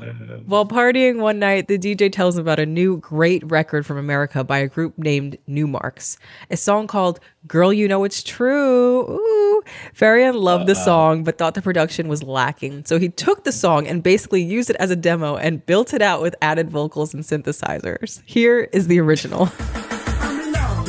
Uh, 0.00 0.38
While 0.46 0.66
partying 0.66 1.20
one 1.20 1.38
night, 1.38 1.68
the 1.68 1.78
DJ 1.78 2.10
tells 2.10 2.36
him 2.36 2.42
about 2.42 2.58
a 2.58 2.66
new 2.66 2.96
great 2.98 3.48
record 3.50 3.84
from 3.84 3.98
America 3.98 4.42
by 4.42 4.58
a 4.58 4.68
group 4.68 4.96
named 4.96 5.36
Numarx, 5.48 6.16
a 6.50 6.56
song 6.56 6.86
called 6.86 7.20
Girl 7.46 7.72
You 7.72 7.88
Know 7.88 8.04
It's 8.04 8.22
True. 8.22 9.10
Ooh. 9.10 9.62
Farian 9.94 10.34
loved 10.34 10.66
the 10.66 10.74
song, 10.74 11.24
but 11.24 11.38
thought 11.38 11.54
the 11.54 11.62
production 11.62 12.08
was 12.08 12.22
lacking. 12.22 12.84
So 12.86 12.98
he 12.98 13.08
took 13.08 13.44
the 13.44 13.52
song 13.52 13.86
and 13.86 14.02
basically 14.02 14.42
used 14.42 14.70
it 14.70 14.76
as 14.76 14.90
a 14.90 14.96
demo 14.96 15.36
and 15.36 15.64
built 15.66 15.92
it 15.92 16.02
out 16.02 16.22
with 16.22 16.34
added 16.40 16.70
vocals 16.70 17.14
and 17.14 17.22
synthesizers. 17.22 18.22
Here 18.24 18.68
is 18.72 18.86
the 18.86 19.00
original. 19.00 19.50
I'm 20.22 20.40
in 20.40 20.52
love, 20.52 20.86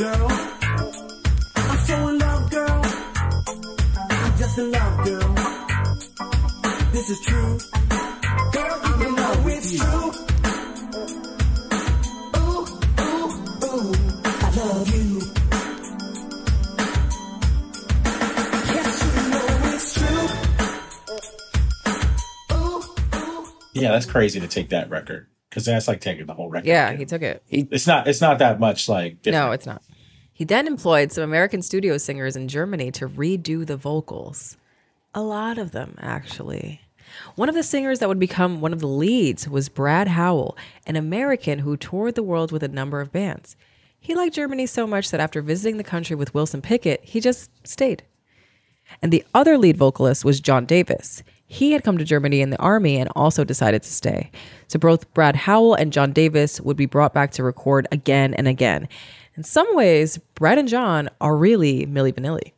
yeah, 23.72 23.92
that's 23.92 24.06
crazy 24.06 24.40
to 24.40 24.48
take 24.48 24.70
that 24.70 24.90
record 24.90 25.26
because 25.48 25.64
that's 25.64 25.88
like 25.88 26.00
taking 26.00 26.26
the 26.26 26.34
whole 26.34 26.48
record. 26.48 26.66
Yeah, 26.66 26.92
he 26.92 27.04
took 27.04 27.22
it. 27.22 27.42
It's 27.48 27.86
not. 27.86 28.06
It's 28.06 28.20
not 28.20 28.38
that 28.38 28.60
much 28.60 28.88
like. 28.88 29.22
Different. 29.22 29.46
No, 29.46 29.52
it's 29.52 29.66
not. 29.66 29.82
He 30.32 30.44
then 30.44 30.66
employed 30.66 31.12
some 31.12 31.24
American 31.24 31.62
studio 31.62 31.98
singers 31.98 32.36
in 32.36 32.48
Germany 32.48 32.90
to 32.92 33.08
redo 33.08 33.66
the 33.66 33.76
vocals. 33.76 34.56
A 35.14 35.22
lot 35.22 35.58
of 35.58 35.72
them, 35.72 35.96
actually. 36.00 36.80
One 37.34 37.48
of 37.48 37.54
the 37.54 37.62
singers 37.62 37.98
that 37.98 38.08
would 38.08 38.18
become 38.18 38.60
one 38.60 38.72
of 38.72 38.80
the 38.80 38.88
leads 38.88 39.46
was 39.48 39.68
Brad 39.68 40.08
Howell, 40.08 40.56
an 40.86 40.96
American 40.96 41.58
who 41.60 41.76
toured 41.76 42.14
the 42.14 42.22
world 42.22 42.50
with 42.50 42.62
a 42.62 42.68
number 42.68 43.00
of 43.00 43.12
bands. 43.12 43.56
He 44.00 44.14
liked 44.14 44.34
Germany 44.34 44.66
so 44.66 44.86
much 44.86 45.10
that 45.10 45.20
after 45.20 45.42
visiting 45.42 45.76
the 45.76 45.84
country 45.84 46.16
with 46.16 46.34
Wilson 46.34 46.62
Pickett, 46.62 47.04
he 47.04 47.20
just 47.20 47.50
stayed. 47.66 48.02
And 49.00 49.12
the 49.12 49.24
other 49.34 49.56
lead 49.58 49.76
vocalist 49.76 50.24
was 50.24 50.40
John 50.40 50.64
Davis. 50.66 51.22
He 51.52 51.72
had 51.72 51.84
come 51.84 51.98
to 51.98 52.04
Germany 52.04 52.40
in 52.40 52.48
the 52.48 52.58
army 52.60 52.96
and 52.96 53.10
also 53.14 53.44
decided 53.44 53.82
to 53.82 53.92
stay. 53.92 54.30
So 54.68 54.78
both 54.78 55.12
Brad 55.12 55.36
Howell 55.36 55.74
and 55.74 55.92
John 55.92 56.10
Davis 56.10 56.62
would 56.62 56.78
be 56.78 56.86
brought 56.86 57.12
back 57.12 57.30
to 57.32 57.42
record 57.42 57.86
again 57.92 58.32
and 58.32 58.48
again. 58.48 58.88
In 59.36 59.42
some 59.42 59.66
ways, 59.76 60.18
Brad 60.34 60.56
and 60.56 60.66
John 60.66 61.10
are 61.20 61.36
really 61.36 61.84
Milli 61.84 62.14
Vanilli. 62.14 62.52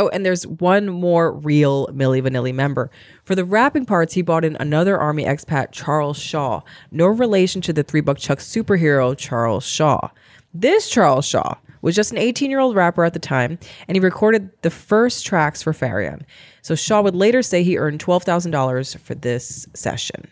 Oh, 0.00 0.08
and 0.08 0.26
there's 0.26 0.48
one 0.48 0.88
more 0.88 1.30
real 1.30 1.86
Milli 1.92 2.20
Vanilli 2.20 2.52
member. 2.52 2.90
For 3.22 3.36
the 3.36 3.44
rapping 3.44 3.86
parts, 3.86 4.14
he 4.14 4.22
brought 4.22 4.44
in 4.44 4.56
another 4.56 4.98
Army 4.98 5.24
expat, 5.24 5.70
Charles 5.70 6.18
Shaw. 6.18 6.62
No 6.90 7.06
relation 7.06 7.60
to 7.60 7.72
the 7.72 7.84
Three 7.84 8.00
Buck 8.00 8.18
Chuck 8.18 8.40
superhero, 8.40 9.16
Charles 9.16 9.64
Shaw. 9.64 10.08
This 10.52 10.90
Charles 10.90 11.24
Shaw 11.24 11.54
was 11.82 11.94
just 11.94 12.12
an 12.12 12.18
18 12.18 12.50
year 12.50 12.60
old 12.60 12.74
rapper 12.74 13.04
at 13.04 13.12
the 13.12 13.18
time, 13.18 13.58
and 13.86 13.96
he 13.96 14.00
recorded 14.00 14.50
the 14.62 14.70
first 14.70 15.26
tracks 15.26 15.62
for 15.62 15.72
Farian. 15.72 16.22
So 16.62 16.74
Shaw 16.74 17.02
would 17.02 17.14
later 17.14 17.42
say 17.42 17.62
he 17.62 17.76
earned 17.76 18.02
$12,000 18.02 18.98
for 18.98 19.14
this 19.14 19.66
session. 19.74 20.28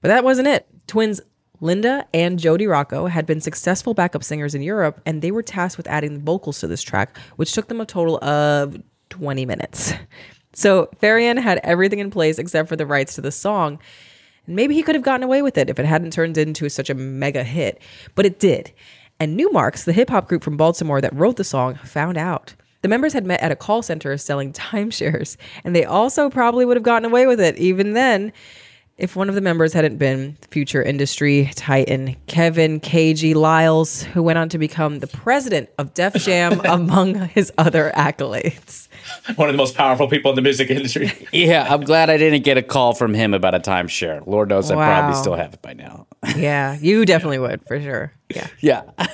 But 0.00 0.08
that 0.08 0.24
wasn't 0.24 0.48
it. 0.48 0.66
Twins 0.88 1.20
Linda 1.60 2.04
and 2.12 2.40
Jody 2.40 2.66
Rocco 2.66 3.06
had 3.06 3.24
been 3.24 3.40
successful 3.40 3.94
backup 3.94 4.24
singers 4.24 4.54
in 4.54 4.62
Europe, 4.62 5.00
and 5.06 5.22
they 5.22 5.30
were 5.30 5.44
tasked 5.44 5.76
with 5.76 5.86
adding 5.86 6.14
the 6.14 6.20
vocals 6.20 6.58
to 6.58 6.66
this 6.66 6.82
track, 6.82 7.16
which 7.36 7.52
took 7.52 7.68
them 7.68 7.80
a 7.80 7.86
total 7.86 8.22
of 8.24 8.82
20 9.10 9.46
minutes. 9.46 9.92
So 10.54 10.90
Farian 11.00 11.38
had 11.38 11.60
everything 11.62 11.98
in 11.98 12.10
place 12.10 12.38
except 12.38 12.68
for 12.68 12.76
the 12.76 12.84
rights 12.84 13.14
to 13.14 13.22
the 13.22 13.32
song. 13.32 13.78
And 14.46 14.56
maybe 14.56 14.74
he 14.74 14.82
could 14.82 14.94
have 14.94 15.04
gotten 15.04 15.22
away 15.22 15.40
with 15.40 15.56
it 15.56 15.70
if 15.70 15.78
it 15.78 15.86
hadn't 15.86 16.12
turned 16.12 16.36
into 16.36 16.68
such 16.68 16.90
a 16.90 16.94
mega 16.94 17.42
hit, 17.42 17.80
but 18.14 18.26
it 18.26 18.38
did. 18.38 18.72
And 19.22 19.38
Numarx, 19.38 19.84
the 19.84 19.92
hip 19.92 20.10
hop 20.10 20.26
group 20.26 20.42
from 20.42 20.56
Baltimore 20.56 21.00
that 21.00 21.14
wrote 21.14 21.36
the 21.36 21.44
song, 21.44 21.76
found 21.76 22.18
out. 22.18 22.56
The 22.80 22.88
members 22.88 23.12
had 23.12 23.24
met 23.24 23.40
at 23.40 23.52
a 23.52 23.56
call 23.56 23.80
center 23.80 24.18
selling 24.18 24.52
timeshares, 24.52 25.36
and 25.62 25.76
they 25.76 25.84
also 25.84 26.28
probably 26.28 26.64
would 26.64 26.76
have 26.76 26.82
gotten 26.82 27.08
away 27.08 27.28
with 27.28 27.40
it 27.40 27.56
even 27.56 27.92
then 27.92 28.32
if 28.98 29.14
one 29.14 29.28
of 29.28 29.36
the 29.36 29.40
members 29.40 29.72
hadn't 29.72 29.96
been 29.96 30.36
future 30.50 30.82
industry 30.82 31.48
titan 31.54 32.16
Kevin 32.26 32.80
KG 32.80 33.36
Liles, 33.36 34.02
who 34.02 34.24
went 34.24 34.38
on 34.38 34.48
to 34.48 34.58
become 34.58 34.98
the 34.98 35.06
president 35.06 35.70
of 35.78 35.94
Def 35.94 36.14
Jam 36.14 36.60
among 36.64 37.14
his 37.28 37.52
other 37.58 37.92
accolades. 37.94 38.88
One 39.36 39.48
of 39.48 39.54
the 39.54 39.58
most 39.58 39.76
powerful 39.76 40.08
people 40.08 40.32
in 40.32 40.34
the 40.34 40.42
music 40.42 40.68
industry. 40.68 41.12
Yeah, 41.32 41.64
I'm 41.70 41.82
glad 41.82 42.10
I 42.10 42.16
didn't 42.16 42.42
get 42.42 42.58
a 42.58 42.62
call 42.62 42.92
from 42.92 43.14
him 43.14 43.34
about 43.34 43.54
a 43.54 43.60
timeshare. 43.60 44.26
Lord 44.26 44.48
knows 44.48 44.68
I 44.68 44.74
probably 44.74 45.14
still 45.14 45.34
have 45.34 45.54
it 45.54 45.62
by 45.62 45.74
now. 45.74 46.08
Yeah, 46.36 46.76
you 46.80 47.04
definitely 47.12 47.38
would 47.38 47.66
for 47.66 47.80
sure. 47.80 48.12
Yeah. 48.28 48.46
Yeah. 48.60 48.82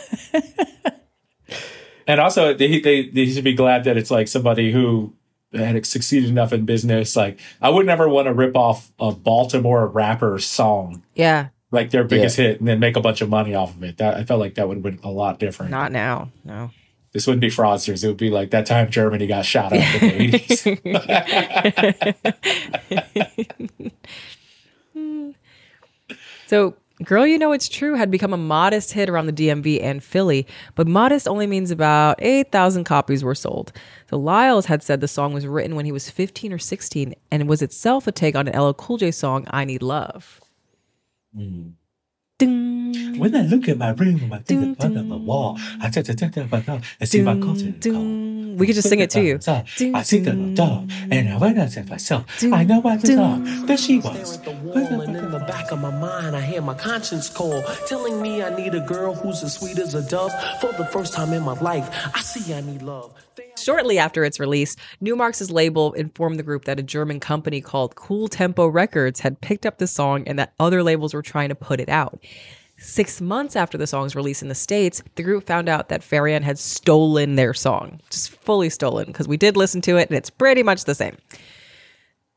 And 2.06 2.20
also, 2.20 2.54
they, 2.54 2.80
they 2.80 3.08
they 3.10 3.26
should 3.26 3.44
be 3.44 3.52
glad 3.52 3.84
that 3.84 3.98
it's 3.98 4.10
like 4.10 4.28
somebody 4.28 4.72
who 4.72 5.12
had 5.52 5.84
succeeded 5.84 6.30
enough 6.30 6.54
in 6.54 6.64
business. 6.64 7.14
Like, 7.14 7.38
I 7.60 7.68
would 7.68 7.84
never 7.84 8.08
want 8.08 8.28
to 8.28 8.32
rip 8.32 8.56
off 8.56 8.90
a 8.98 9.12
Baltimore 9.12 9.86
rapper 9.86 10.38
song, 10.38 11.02
Yeah. 11.14 11.48
like 11.70 11.90
their 11.90 12.04
biggest 12.04 12.38
hit, 12.38 12.60
and 12.60 12.66
then 12.68 12.80
make 12.80 12.96
a 12.96 13.02
bunch 13.02 13.20
of 13.20 13.28
money 13.28 13.54
off 13.54 13.76
of 13.76 13.82
it. 13.84 13.98
That 13.98 14.16
I 14.16 14.24
felt 14.24 14.40
like 14.40 14.54
that 14.54 14.66
would 14.66 14.78
have 14.78 14.82
been 14.82 15.00
a 15.02 15.10
lot 15.10 15.38
different. 15.38 15.70
Not 15.70 15.92
now. 15.92 16.30
No. 16.44 16.70
This 17.12 17.26
wouldn't 17.26 17.42
be 17.42 17.48
fraudsters. 17.50 18.02
It 18.02 18.06
would 18.08 18.16
be 18.16 18.30
like 18.30 18.52
that 18.52 18.64
time 18.64 18.88
Germany 18.90 19.26
got 19.26 19.44
shot 19.44 19.74
up 19.74 20.02
in 20.02 20.30
the 20.30 20.38
80s. 24.94 25.34
So, 26.46 26.74
Girl 27.04 27.26
You 27.26 27.38
Know 27.38 27.52
It's 27.52 27.68
True 27.68 27.94
had 27.94 28.10
become 28.10 28.32
a 28.32 28.38
modest 28.38 28.92
hit 28.92 29.08
around 29.08 29.26
the 29.26 29.32
DMV 29.32 29.80
and 29.82 30.02
Philly, 30.02 30.46
but 30.74 30.88
modest 30.88 31.28
only 31.28 31.46
means 31.46 31.70
about 31.70 32.16
8,000 32.20 32.84
copies 32.84 33.22
were 33.22 33.36
sold. 33.36 33.72
So, 34.10 34.18
Liles 34.18 34.66
had 34.66 34.82
said 34.82 35.00
the 35.00 35.06
song 35.06 35.32
was 35.32 35.46
written 35.46 35.76
when 35.76 35.84
he 35.84 35.92
was 35.92 36.10
15 36.10 36.52
or 36.52 36.58
16 36.58 37.14
and 37.30 37.48
was 37.48 37.62
itself 37.62 38.08
a 38.08 38.12
take 38.12 38.34
on 38.34 38.48
an 38.48 38.60
LL 38.60 38.74
Cool 38.74 38.96
J 38.96 39.12
song, 39.12 39.46
I 39.50 39.64
Need 39.64 39.82
Love. 39.82 40.40
Mm. 41.36 41.74
Ding, 42.38 43.18
when 43.18 43.34
I 43.34 43.42
look 43.42 43.68
at 43.68 43.78
my 43.78 43.90
room, 43.90 44.32
I 44.32 44.38
think 44.38 44.78
about 44.78 44.94
the 44.94 45.02
wall. 45.02 45.58
I 45.80 45.90
take 45.90 46.04
the 46.04 46.82
and 47.00 47.08
see 47.08 47.20
my 47.20 47.36
culture. 47.36 47.70
ding. 47.72 48.56
We 48.56 48.66
could 48.66 48.76
just 48.76 48.88
sing 48.88 49.00
it 49.00 49.10
to 49.10 49.20
you. 49.20 49.40
I 49.92 50.02
see 50.02 50.20
the 50.20 50.34
dog, 50.54 50.88
and 51.10 51.40
when 51.40 51.58
I 51.58 51.66
say 51.66 51.82
myself, 51.82 52.26
I 52.44 52.62
know 52.62 52.78
what 52.78 53.00
the 53.02 53.16
dog 53.16 53.44
that 53.66 53.80
she 53.80 53.98
was. 53.98 54.38
wall, 54.46 55.00
and 55.00 55.16
in 55.16 55.30
the 55.32 55.40
back 55.40 55.72
of 55.72 55.80
my 55.80 55.90
mind, 55.90 56.36
I 56.36 56.40
hear 56.40 56.62
my 56.62 56.74
conscience 56.74 57.28
call, 57.28 57.60
telling 57.88 58.22
me 58.22 58.40
I 58.40 58.54
need 58.54 58.72
a 58.76 58.80
girl 58.80 59.14
who's 59.14 59.42
as 59.42 59.54
sweet 59.54 59.80
as 59.80 59.94
a 59.94 60.08
dove. 60.08 60.30
For 60.60 60.72
the 60.72 60.86
first 60.86 61.14
time 61.14 61.32
in 61.32 61.42
my 61.42 61.58
life, 61.58 61.88
I 62.14 62.20
see 62.20 62.54
I 62.54 62.60
need 62.60 62.82
love. 62.82 63.12
Shortly 63.68 63.98
after 63.98 64.24
its 64.24 64.40
release, 64.40 64.76
Numarx 65.02 65.52
label 65.52 65.92
informed 65.92 66.38
the 66.38 66.42
group 66.42 66.64
that 66.64 66.78
a 66.78 66.82
German 66.82 67.20
company 67.20 67.60
called 67.60 67.96
Cool 67.96 68.26
Tempo 68.26 68.66
Records 68.66 69.20
had 69.20 69.42
picked 69.42 69.66
up 69.66 69.76
the 69.76 69.86
song 69.86 70.26
and 70.26 70.38
that 70.38 70.54
other 70.58 70.82
labels 70.82 71.12
were 71.12 71.20
trying 71.20 71.50
to 71.50 71.54
put 71.54 71.78
it 71.78 71.90
out. 71.90 72.18
Six 72.78 73.20
months 73.20 73.56
after 73.56 73.76
the 73.76 73.86
song's 73.86 74.16
release 74.16 74.40
in 74.40 74.48
the 74.48 74.54
States, 74.54 75.02
the 75.16 75.22
group 75.22 75.46
found 75.46 75.68
out 75.68 75.90
that 75.90 76.00
Farian 76.00 76.40
had 76.40 76.58
stolen 76.58 77.34
their 77.34 77.52
song. 77.52 78.00
Just 78.08 78.30
fully 78.30 78.70
stolen, 78.70 79.04
because 79.08 79.28
we 79.28 79.36
did 79.36 79.54
listen 79.54 79.82
to 79.82 79.98
it 79.98 80.08
and 80.08 80.16
it's 80.16 80.30
pretty 80.30 80.62
much 80.62 80.84
the 80.84 80.94
same. 80.94 81.18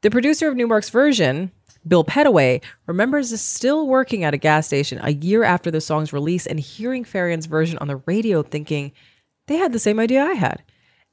The 0.02 0.12
producer 0.12 0.50
of 0.50 0.58
Numarx 0.58 0.92
version, 0.92 1.50
Bill 1.88 2.04
Pettaway, 2.04 2.62
remembers 2.88 3.40
still 3.40 3.88
working 3.88 4.26
at 4.26 4.34
a 4.34 4.38
gas 4.38 4.68
station 4.68 5.00
a 5.02 5.14
year 5.14 5.46
after 5.46 5.72
the 5.72 5.80
song's 5.80 6.12
release 6.12 6.46
and 6.46 6.60
hearing 6.60 7.06
Farian's 7.06 7.46
version 7.46 7.78
on 7.78 7.88
the 7.88 8.02
radio 8.06 8.44
thinking, 8.44 8.92
they 9.48 9.56
had 9.56 9.72
the 9.72 9.80
same 9.80 9.98
idea 9.98 10.26
I 10.26 10.34
had. 10.34 10.62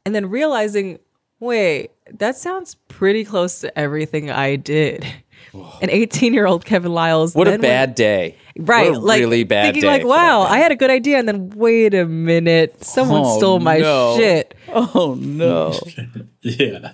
And 0.09 0.15
then 0.15 0.31
realizing, 0.31 1.01
wait, 1.39 1.91
that 2.19 2.35
sounds 2.35 2.77
pretty 2.89 3.27
close 3.27 3.61
to 3.61 3.79
everything 3.79 4.31
I 4.31 4.57
did. 4.57 5.05
An 5.53 5.91
18 5.91 6.33
year 6.33 6.47
old 6.47 6.65
Kevin 6.65 6.95
Liles. 6.95 7.35
What 7.35 7.47
a 7.47 7.51
then 7.51 7.61
bad 7.61 7.95
day. 7.95 8.39
Right, 8.57 8.91
What 8.91 8.97
a 8.97 9.01
like 9.01 9.21
really 9.21 9.45
bad 9.45 9.65
thinking 9.65 9.83
day. 9.83 9.87
like, 9.89 10.07
wow, 10.07 10.41
I 10.41 10.61
had 10.61 10.73
a 10.73 10.77
good 10.77 10.89
idea, 10.91 11.19
and 11.19 11.29
then 11.29 11.51
wait 11.51 11.93
a 11.93 12.07
minute, 12.07 12.83
someone 12.83 13.21
Oh, 13.23 13.37
stole 13.37 13.61
my 13.61 13.77
no. 13.81 14.17
shit. 14.17 14.55
Oh 14.73 15.15
no. 15.21 15.79
Yeah. 16.41 16.93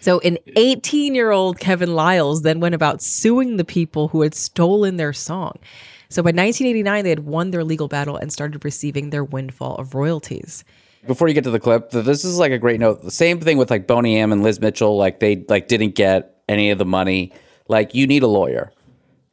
So, 0.00 0.20
an 0.20 0.38
18 0.56 1.14
year 1.14 1.30
old 1.32 1.58
Kevin 1.60 1.94
Liles 1.94 2.40
then 2.40 2.60
went 2.60 2.74
about 2.74 3.02
suing 3.02 3.58
the 3.58 3.64
people 3.66 4.08
who 4.08 4.22
had 4.22 4.34
stolen 4.34 4.96
their 4.96 5.12
song. 5.12 5.58
So, 6.08 6.22
by 6.22 6.28
1989, 6.28 7.04
they 7.04 7.10
had 7.10 7.26
won 7.26 7.50
their 7.50 7.62
legal 7.64 7.88
battle 7.88 8.16
and 8.16 8.32
started 8.32 8.64
receiving 8.64 9.10
their 9.10 9.22
windfall 9.22 9.74
of 9.76 9.94
royalties. 9.94 10.64
Before 11.06 11.28
you 11.28 11.34
get 11.34 11.44
to 11.44 11.50
the 11.50 11.60
clip, 11.60 11.90
this 11.90 12.24
is 12.24 12.38
like 12.38 12.52
a 12.52 12.58
great 12.58 12.78
note. 12.80 13.02
The 13.02 13.10
same 13.10 13.40
thing 13.40 13.56
with 13.56 13.70
like 13.70 13.86
Boney 13.86 14.18
M 14.18 14.32
and 14.32 14.42
Liz 14.42 14.60
Mitchell. 14.60 14.96
Like 14.96 15.20
they 15.20 15.44
like 15.48 15.66
didn't 15.68 15.94
get 15.94 16.42
any 16.48 16.70
of 16.70 16.78
the 16.78 16.84
money. 16.84 17.32
Like 17.68 17.94
you 17.94 18.06
need 18.06 18.22
a 18.22 18.26
lawyer. 18.28 18.72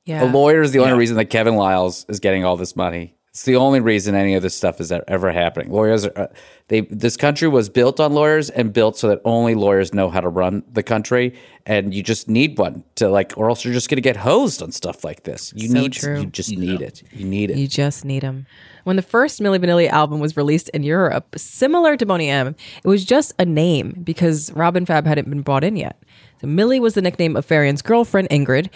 Yeah. 0.06 0.24
A 0.24 0.28
lawyer 0.32 0.62
is 0.62 0.72
the 0.72 0.80
only 0.80 0.92
Yeah. 0.92 0.98
reason 0.98 1.18
that 1.18 1.26
Kevin 1.26 1.56
Liles 1.56 2.06
is 2.08 2.20
getting 2.22 2.46
all 2.46 2.56
this 2.56 2.76
money. 2.76 3.14
It's 3.32 3.44
the 3.44 3.58
only 3.58 3.82
reason 3.82 4.16
any 4.16 4.34
of 4.34 4.42
this 4.42 4.56
stuff 4.56 4.82
is 4.82 4.92
ever 4.92 5.32
happening. 5.32 5.72
Lawyers 5.72 6.06
are 6.08 6.12
uh, 6.18 6.28
they. 6.70 6.82
This 6.82 7.16
country 7.18 7.48
was 7.48 7.70
built 7.70 8.00
on 8.00 8.14
lawyers 8.14 8.50
and 8.50 8.74
built 8.74 8.98
so 8.98 9.10
that 9.10 9.22
only 9.26 9.54
lawyers 9.54 9.94
know 9.94 10.10
how 10.10 10.22
to 10.22 10.28
run 10.30 10.64
the 10.74 10.82
country, 10.82 11.36
and 11.68 11.94
you 11.94 12.02
just 12.02 12.28
need 12.28 12.58
one 12.58 12.84
to 12.96 13.10
like, 13.10 13.34
or 13.38 13.48
else 13.50 13.64
you're 13.64 13.76
just 13.76 13.90
going 13.92 13.98
to 13.98 14.02
get 14.02 14.16
hosed 14.18 14.64
on 14.64 14.72
stuff 14.72 15.04
like 15.04 15.22
this. 15.24 15.54
You 15.56 15.68
So 15.68 15.74
need, 15.82 15.94
true. 15.94 16.22
you 16.22 16.26
just 16.28 16.50
need 16.58 16.82
it. 16.82 17.04
You 17.12 17.26
need 17.26 17.52
it. 17.52 17.58
You 17.58 17.68
just 17.68 18.04
need 18.06 18.24
them. 18.24 18.48
When 18.88 18.96
the 18.96 19.02
first 19.02 19.42
Milli 19.42 19.60
Vanilli 19.60 19.90
album 19.90 20.22
was 20.22 20.38
released 20.38 20.70
in 20.70 20.82
Europe, 20.82 21.36
similar 21.36 21.98
to 21.98 22.06
Boney 22.06 22.30
M, 22.30 22.56
it 22.82 22.88
was 22.88 23.04
just 23.04 23.34
a 23.38 23.44
name 23.44 24.00
because 24.02 24.50
Robin 24.54 24.86
Fab 24.86 25.06
hadn't 25.06 25.30
been 25.30 25.42
brought 25.42 25.66
in 25.66 25.76
yet. 25.76 26.02
So 26.40 26.48
Millie 26.48 26.80
was 26.80 26.94
the 26.94 27.02
nickname 27.02 27.36
of 27.36 27.46
Farian's 27.46 27.82
girlfriend, 27.82 28.30
Ingrid. 28.30 28.70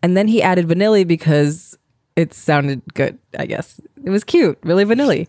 And 0.00 0.16
then 0.16 0.28
he 0.28 0.40
added 0.40 0.68
Vanilli 0.68 1.04
because 1.04 1.76
it 2.14 2.34
sounded 2.34 2.82
good, 2.94 3.18
I 3.36 3.46
guess. 3.46 3.80
It 4.04 4.10
was 4.10 4.22
cute, 4.22 4.56
really 4.62 4.84
Vanilli. 4.84 5.26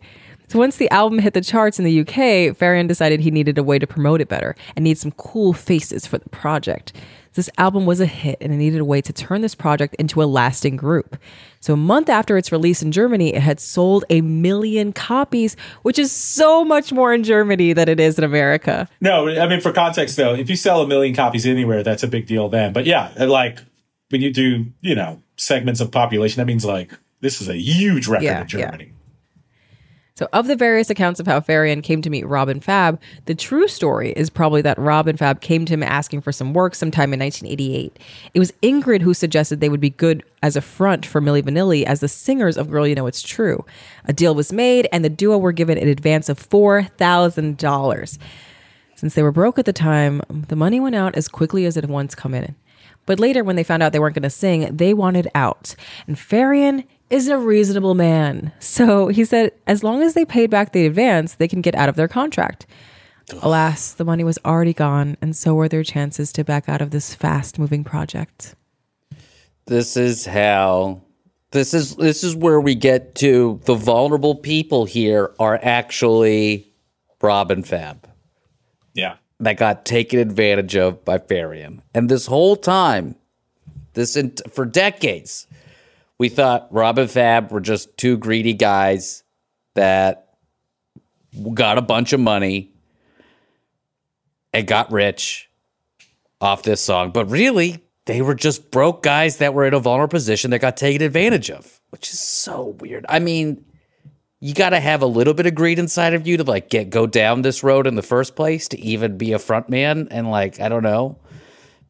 So 0.47 0.59
once 0.59 0.77
the 0.77 0.91
album 0.91 1.17
hit 1.17 1.33
the 1.33 1.41
charts 1.41 1.79
in 1.79 1.85
the 1.85 2.01
UK, 2.01 2.55
Farian 2.55 2.87
decided 2.87 3.21
he 3.21 3.31
needed 3.31 3.57
a 3.57 3.63
way 3.63 3.79
to 3.79 3.87
promote 3.87 4.21
it 4.21 4.29
better 4.29 4.55
and 4.75 4.83
need 4.83 4.99
some 4.99 5.11
cool 5.13 5.53
faces 5.53 6.05
for 6.05 6.19
the 6.19 6.29
project. 6.29 6.93
This 7.33 7.49
album 7.57 7.85
was 7.85 7.99
a 7.99 8.05
hit 8.05 8.37
and 8.41 8.53
it 8.53 8.57
needed 8.57 8.79
a 8.79 8.85
way 8.85 9.01
to 9.01 9.13
turn 9.13 9.41
this 9.41 9.55
project 9.55 9.95
into 9.95 10.21
a 10.21 10.25
lasting 10.25 10.75
group. 10.75 11.17
So 11.59 11.73
a 11.73 11.77
month 11.77 12.09
after 12.09 12.37
its 12.37 12.51
release 12.51 12.81
in 12.81 12.91
Germany, 12.91 13.33
it 13.33 13.41
had 13.41 13.59
sold 13.59 14.05
a 14.09 14.21
million 14.21 14.93
copies, 14.93 15.55
which 15.83 15.99
is 15.99 16.11
so 16.11 16.63
much 16.63 16.91
more 16.91 17.13
in 17.13 17.23
Germany 17.23 17.73
than 17.73 17.89
it 17.89 17.99
is 17.99 18.17
in 18.17 18.23
America. 18.23 18.87
No, 19.01 19.27
I 19.27 19.47
mean 19.47 19.61
for 19.61 19.71
context 19.71 20.17
though, 20.17 20.33
if 20.33 20.49
you 20.49 20.55
sell 20.55 20.81
a 20.81 20.87
million 20.87 21.15
copies 21.15 21.45
anywhere, 21.45 21.83
that's 21.83 22.03
a 22.03 22.07
big 22.07 22.25
deal 22.25 22.49
then. 22.49 22.73
But 22.73 22.85
yeah, 22.85 23.11
like 23.17 23.59
when 24.09 24.21
you 24.21 24.33
do, 24.33 24.65
you 24.81 24.95
know, 24.95 25.21
segments 25.37 25.79
of 25.81 25.91
population, 25.91 26.39
that 26.39 26.45
means 26.45 26.65
like 26.65 26.91
this 27.21 27.41
is 27.41 27.49
a 27.49 27.57
huge 27.57 28.07
record 28.07 28.25
Yeah, 28.25 28.41
in 28.41 28.47
Germany. 28.47 28.93
So, 30.19 30.27
of 30.33 30.47
the 30.47 30.57
various 30.57 30.89
accounts 30.89 31.21
of 31.21 31.27
how 31.27 31.39
Farian 31.39 31.81
came 31.81 32.01
to 32.01 32.09
meet 32.09 32.27
Robin 32.27 32.59
Fab, 32.59 32.99
the 33.23 33.33
true 33.33 33.69
story 33.69 34.11
is 34.17 34.29
probably 34.29 34.61
that 34.63 34.77
Robin 34.77 35.15
Fab 35.15 35.39
came 35.39 35.63
to 35.63 35.73
him 35.73 35.81
asking 35.81 36.19
for 36.19 36.33
some 36.33 36.53
work 36.53 36.75
sometime 36.75 37.13
in 37.13 37.21
1988. 37.21 37.97
It 38.33 38.39
was 38.39 38.51
Ingrid 38.61 39.01
who 39.01 39.13
suggested 39.13 39.61
they 39.61 39.69
would 39.69 39.79
be 39.79 39.91
good 39.91 40.25
as 40.43 40.57
a 40.57 40.61
front 40.61 41.05
for 41.05 41.21
Milli 41.21 41.41
Vanilli 41.41 41.85
as 41.85 42.01
the 42.01 42.09
singers 42.09 42.57
of 42.57 42.69
Girl 42.69 42.85
You 42.85 42.95
Know 42.95 43.07
It's 43.07 43.21
True. 43.21 43.63
A 44.03 44.11
deal 44.11 44.35
was 44.35 44.51
made, 44.51 44.89
and 44.91 45.05
the 45.05 45.09
duo 45.09 45.37
were 45.37 45.53
given 45.53 45.77
an 45.77 45.87
advance 45.87 46.27
of 46.27 46.37
$4,000. 46.37 48.17
Since 48.95 49.13
they 49.13 49.23
were 49.23 49.31
broke 49.31 49.57
at 49.57 49.63
the 49.63 49.71
time, 49.71 50.21
the 50.29 50.57
money 50.57 50.81
went 50.81 50.95
out 50.95 51.15
as 51.15 51.29
quickly 51.29 51.65
as 51.65 51.77
it 51.77 51.85
had 51.85 51.89
once 51.89 52.13
come 52.13 52.33
in. 52.33 52.55
But 53.05 53.21
later, 53.21 53.45
when 53.45 53.55
they 53.55 53.63
found 53.63 53.81
out 53.81 53.93
they 53.93 53.99
weren't 53.99 54.15
going 54.15 54.23
to 54.23 54.29
sing, 54.29 54.75
they 54.75 54.93
wanted 54.93 55.31
out. 55.33 55.75
And 56.07 56.17
Farian 56.17 56.83
is 57.09 57.27
a 57.27 57.37
reasonable 57.37 57.95
man. 57.95 58.51
So 58.59 59.07
he 59.07 59.25
said, 59.25 59.51
as 59.67 59.83
long 59.83 60.03
as 60.03 60.13
they 60.13 60.25
paid 60.25 60.49
back 60.49 60.71
the 60.71 60.85
advance, 60.85 61.35
they 61.35 61.47
can 61.47 61.61
get 61.61 61.75
out 61.75 61.89
of 61.89 61.95
their 61.95 62.07
contract. 62.07 62.65
Alas, 63.41 63.93
the 63.93 64.05
money 64.05 64.23
was 64.23 64.39
already 64.43 64.73
gone, 64.73 65.15
and 65.21 65.35
so 65.35 65.53
were 65.53 65.69
their 65.69 65.83
chances 65.83 66.31
to 66.33 66.43
back 66.43 66.67
out 66.67 66.81
of 66.81 66.89
this 66.91 67.13
fast 67.13 67.59
moving 67.59 67.83
project. 67.83 68.55
this 69.67 69.95
is 69.95 70.25
how 70.25 70.99
this 71.51 71.75
is 71.75 71.95
this 71.97 72.23
is 72.23 72.35
where 72.35 72.59
we 72.59 72.73
get 72.73 73.13
to 73.15 73.59
the 73.65 73.75
vulnerable 73.75 74.33
people 74.33 74.85
here 74.85 75.31
are 75.39 75.59
actually 75.61 76.71
Rob 77.21 77.51
and 77.51 77.67
Fab 77.67 78.09
Yeah. 78.95 79.17
that 79.39 79.57
got 79.57 79.85
taken 79.85 80.17
advantage 80.19 80.75
of 80.75 81.05
by 81.05 81.19
Farian. 81.19 81.81
And 81.93 82.09
this 82.09 82.25
whole 82.25 82.55
time, 82.55 83.13
this 83.93 84.15
in, 84.15 84.33
for 84.51 84.65
decades, 84.65 85.45
we 86.19 86.29
thought 86.29 86.67
Robin 86.71 87.07
Fab 87.07 87.51
were 87.51 87.61
just 87.61 87.97
two 87.97 88.17
greedy 88.17 88.53
guys 88.53 89.23
that 89.75 90.35
got 91.53 91.77
a 91.77 91.81
bunch 91.81 92.13
of 92.13 92.19
money 92.19 92.71
and 94.53 94.67
got 94.67 94.91
rich 94.91 95.49
off 96.41 96.63
this 96.63 96.81
song. 96.81 97.11
But 97.11 97.29
really, 97.29 97.83
they 98.05 98.21
were 98.21 98.35
just 98.35 98.69
broke 98.71 99.01
guys 99.03 99.37
that 99.37 99.53
were 99.53 99.65
in 99.65 99.73
a 99.73 99.79
vulnerable 99.79 100.11
position 100.11 100.51
that 100.51 100.59
got 100.59 100.75
taken 100.75 101.01
advantage 101.01 101.49
of, 101.49 101.79
which 101.91 102.11
is 102.11 102.19
so 102.19 102.75
weird. 102.79 103.05
I 103.07 103.19
mean, 103.19 103.63
you 104.41 104.53
got 104.53 104.69
to 104.71 104.79
have 104.79 105.01
a 105.01 105.05
little 105.05 105.33
bit 105.33 105.45
of 105.45 105.55
greed 105.55 105.79
inside 105.79 106.13
of 106.13 106.27
you 106.27 106.37
to 106.37 106.43
like 106.43 106.69
get 106.69 106.89
go 106.89 107.05
down 107.07 107.43
this 107.43 107.63
road 107.63 107.87
in 107.87 107.95
the 107.95 108.01
first 108.01 108.35
place 108.35 108.67
to 108.69 108.79
even 108.79 109.17
be 109.17 109.31
a 109.33 109.39
front 109.39 109.69
man 109.69 110.07
and 110.11 110.29
like 110.31 110.59
I 110.59 110.67
don't 110.69 110.83
know, 110.83 111.17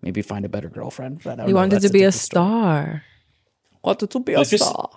maybe 0.02 0.22
find 0.22 0.46
a 0.46 0.50
better 0.50 0.70
girlfriend. 0.70 1.22
But 1.24 1.34
I 1.34 1.36
don't 1.38 1.48
He 1.48 1.54
wanted 1.54 1.82
to 1.82 1.90
be 1.90 2.04
a 2.04 2.12
story. 2.12 2.44
star. 2.44 3.04
Wanted 3.84 4.10
to 4.12 4.20
be 4.20 4.34
a 4.34 4.40
Like, 4.40 4.50
just- 4.50 4.66
star. 4.66 4.90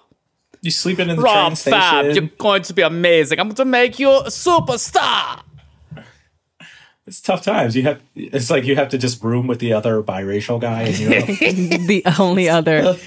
You 0.65 0.71
sleeping 0.71 1.09
in 1.11 1.17
the 1.17 1.23
Rob 1.23 1.47
train 1.49 1.57
station. 1.57 1.81
Fab, 1.81 2.05
you're 2.15 2.31
going 2.39 2.63
to 2.63 2.73
be 2.73 2.83
amazing. 2.83 3.41
I'm 3.41 3.49
going 3.49 3.57
to 3.57 3.65
make 3.65 3.99
you 3.99 4.11
a 4.11 4.25
superstar. 4.27 5.43
It's 7.05 7.21
tough 7.21 7.43
times. 7.43 7.75
You 7.75 7.83
have. 7.83 8.01
It's 8.15 8.49
like 8.49 8.65
you 8.65 8.77
have 8.77 8.89
to 8.91 8.99
just 8.99 9.25
room 9.25 9.49
with 9.49 9.59
the 9.59 9.73
other 9.73 10.01
biracial 10.05 10.61
guy, 10.61 10.83
and 10.83 10.99
you 11.01 11.09
know, 11.09 11.21
the 11.87 12.03
only 12.19 12.49
other. 12.49 12.97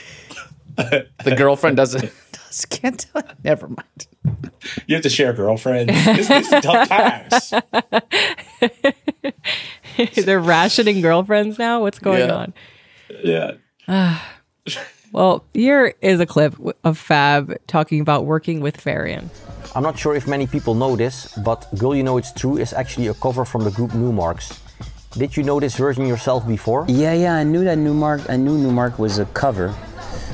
The 0.76 1.34
girlfriend 1.38 1.78
doesn't 1.78 2.12
does, 2.34 2.66
can't 2.66 3.00
tell. 3.00 3.24
Never 3.46 3.70
mind. 3.70 4.08
you 4.88 4.96
have 4.96 5.04
to 5.04 5.10
share 5.10 5.32
girlfriends. 5.32 5.90
It's, 5.96 6.30
it's 6.30 6.50
tough 6.66 6.90
times. 6.90 7.54
They're 10.26 10.42
rationing 10.42 11.00
girlfriends 11.00 11.58
now. 11.58 11.80
What's 11.80 12.00
going 12.00 12.28
Yeah. 12.28 12.36
on? 12.36 12.54
Yeah. 13.24 13.52
Ah. 13.88 14.34
Well, 15.16 15.46
here 15.54 15.96
is 16.02 16.20
a 16.20 16.26
clip 16.26 16.56
of 16.84 16.98
Fab 16.98 17.58
talking 17.68 18.02
about 18.02 18.26
working 18.26 18.60
with 18.60 18.76
Farian. 18.76 19.30
I'm 19.74 19.82
not 19.82 19.98
sure 19.98 20.14
if 20.14 20.28
many 20.28 20.46
people 20.46 20.76
know 20.76 20.98
this, 20.98 21.34
but 21.38 21.70
Girl 21.78 21.96
You 21.96 22.04
Know 22.04 22.18
It's 22.18 22.34
True 22.34 22.58
is 22.58 22.74
actually 22.74 23.08
a 23.08 23.14
cover 23.14 23.46
from 23.46 23.64
the 23.64 23.72
group 23.72 23.92
Numarx. 23.92 24.60
Did 25.14 25.38
you 25.38 25.44
know 25.44 25.58
this 25.62 25.78
version 25.78 26.06
yourself 26.06 26.46
before? 26.46 26.84
Yeah, 26.90 27.14
yeah, 27.14 27.36
I 27.36 27.44
knew 27.44 27.64
that 27.64 27.78
Newmark. 27.78 28.30
I 28.30 28.36
knew 28.36 28.58
Newmark 28.58 29.00
was 29.00 29.18
a 29.18 29.26
cover. 29.28 29.74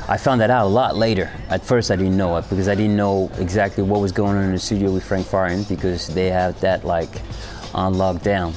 I 0.09 0.17
found 0.17 0.41
that 0.41 0.49
out 0.49 0.65
a 0.65 0.73
lot 0.73 0.95
later. 0.95 1.29
At 1.49 1.63
first, 1.63 1.91
I 1.91 1.95
didn't 1.95 2.17
know 2.17 2.35
it 2.37 2.49
because 2.49 2.67
I 2.67 2.73
didn't 2.73 2.97
know 2.97 3.29
exactly 3.37 3.83
what 3.83 4.01
was 4.01 4.11
going 4.11 4.35
on 4.35 4.45
in 4.45 4.51
the 4.51 4.57
studio 4.57 4.91
with 4.91 5.03
Frank 5.03 5.27
Farian 5.27 5.63
because 5.69 6.07
they 6.07 6.31
have 6.31 6.59
that 6.61 6.85
like 6.85 7.21
on 7.75 7.93
lockdown. 7.93 8.55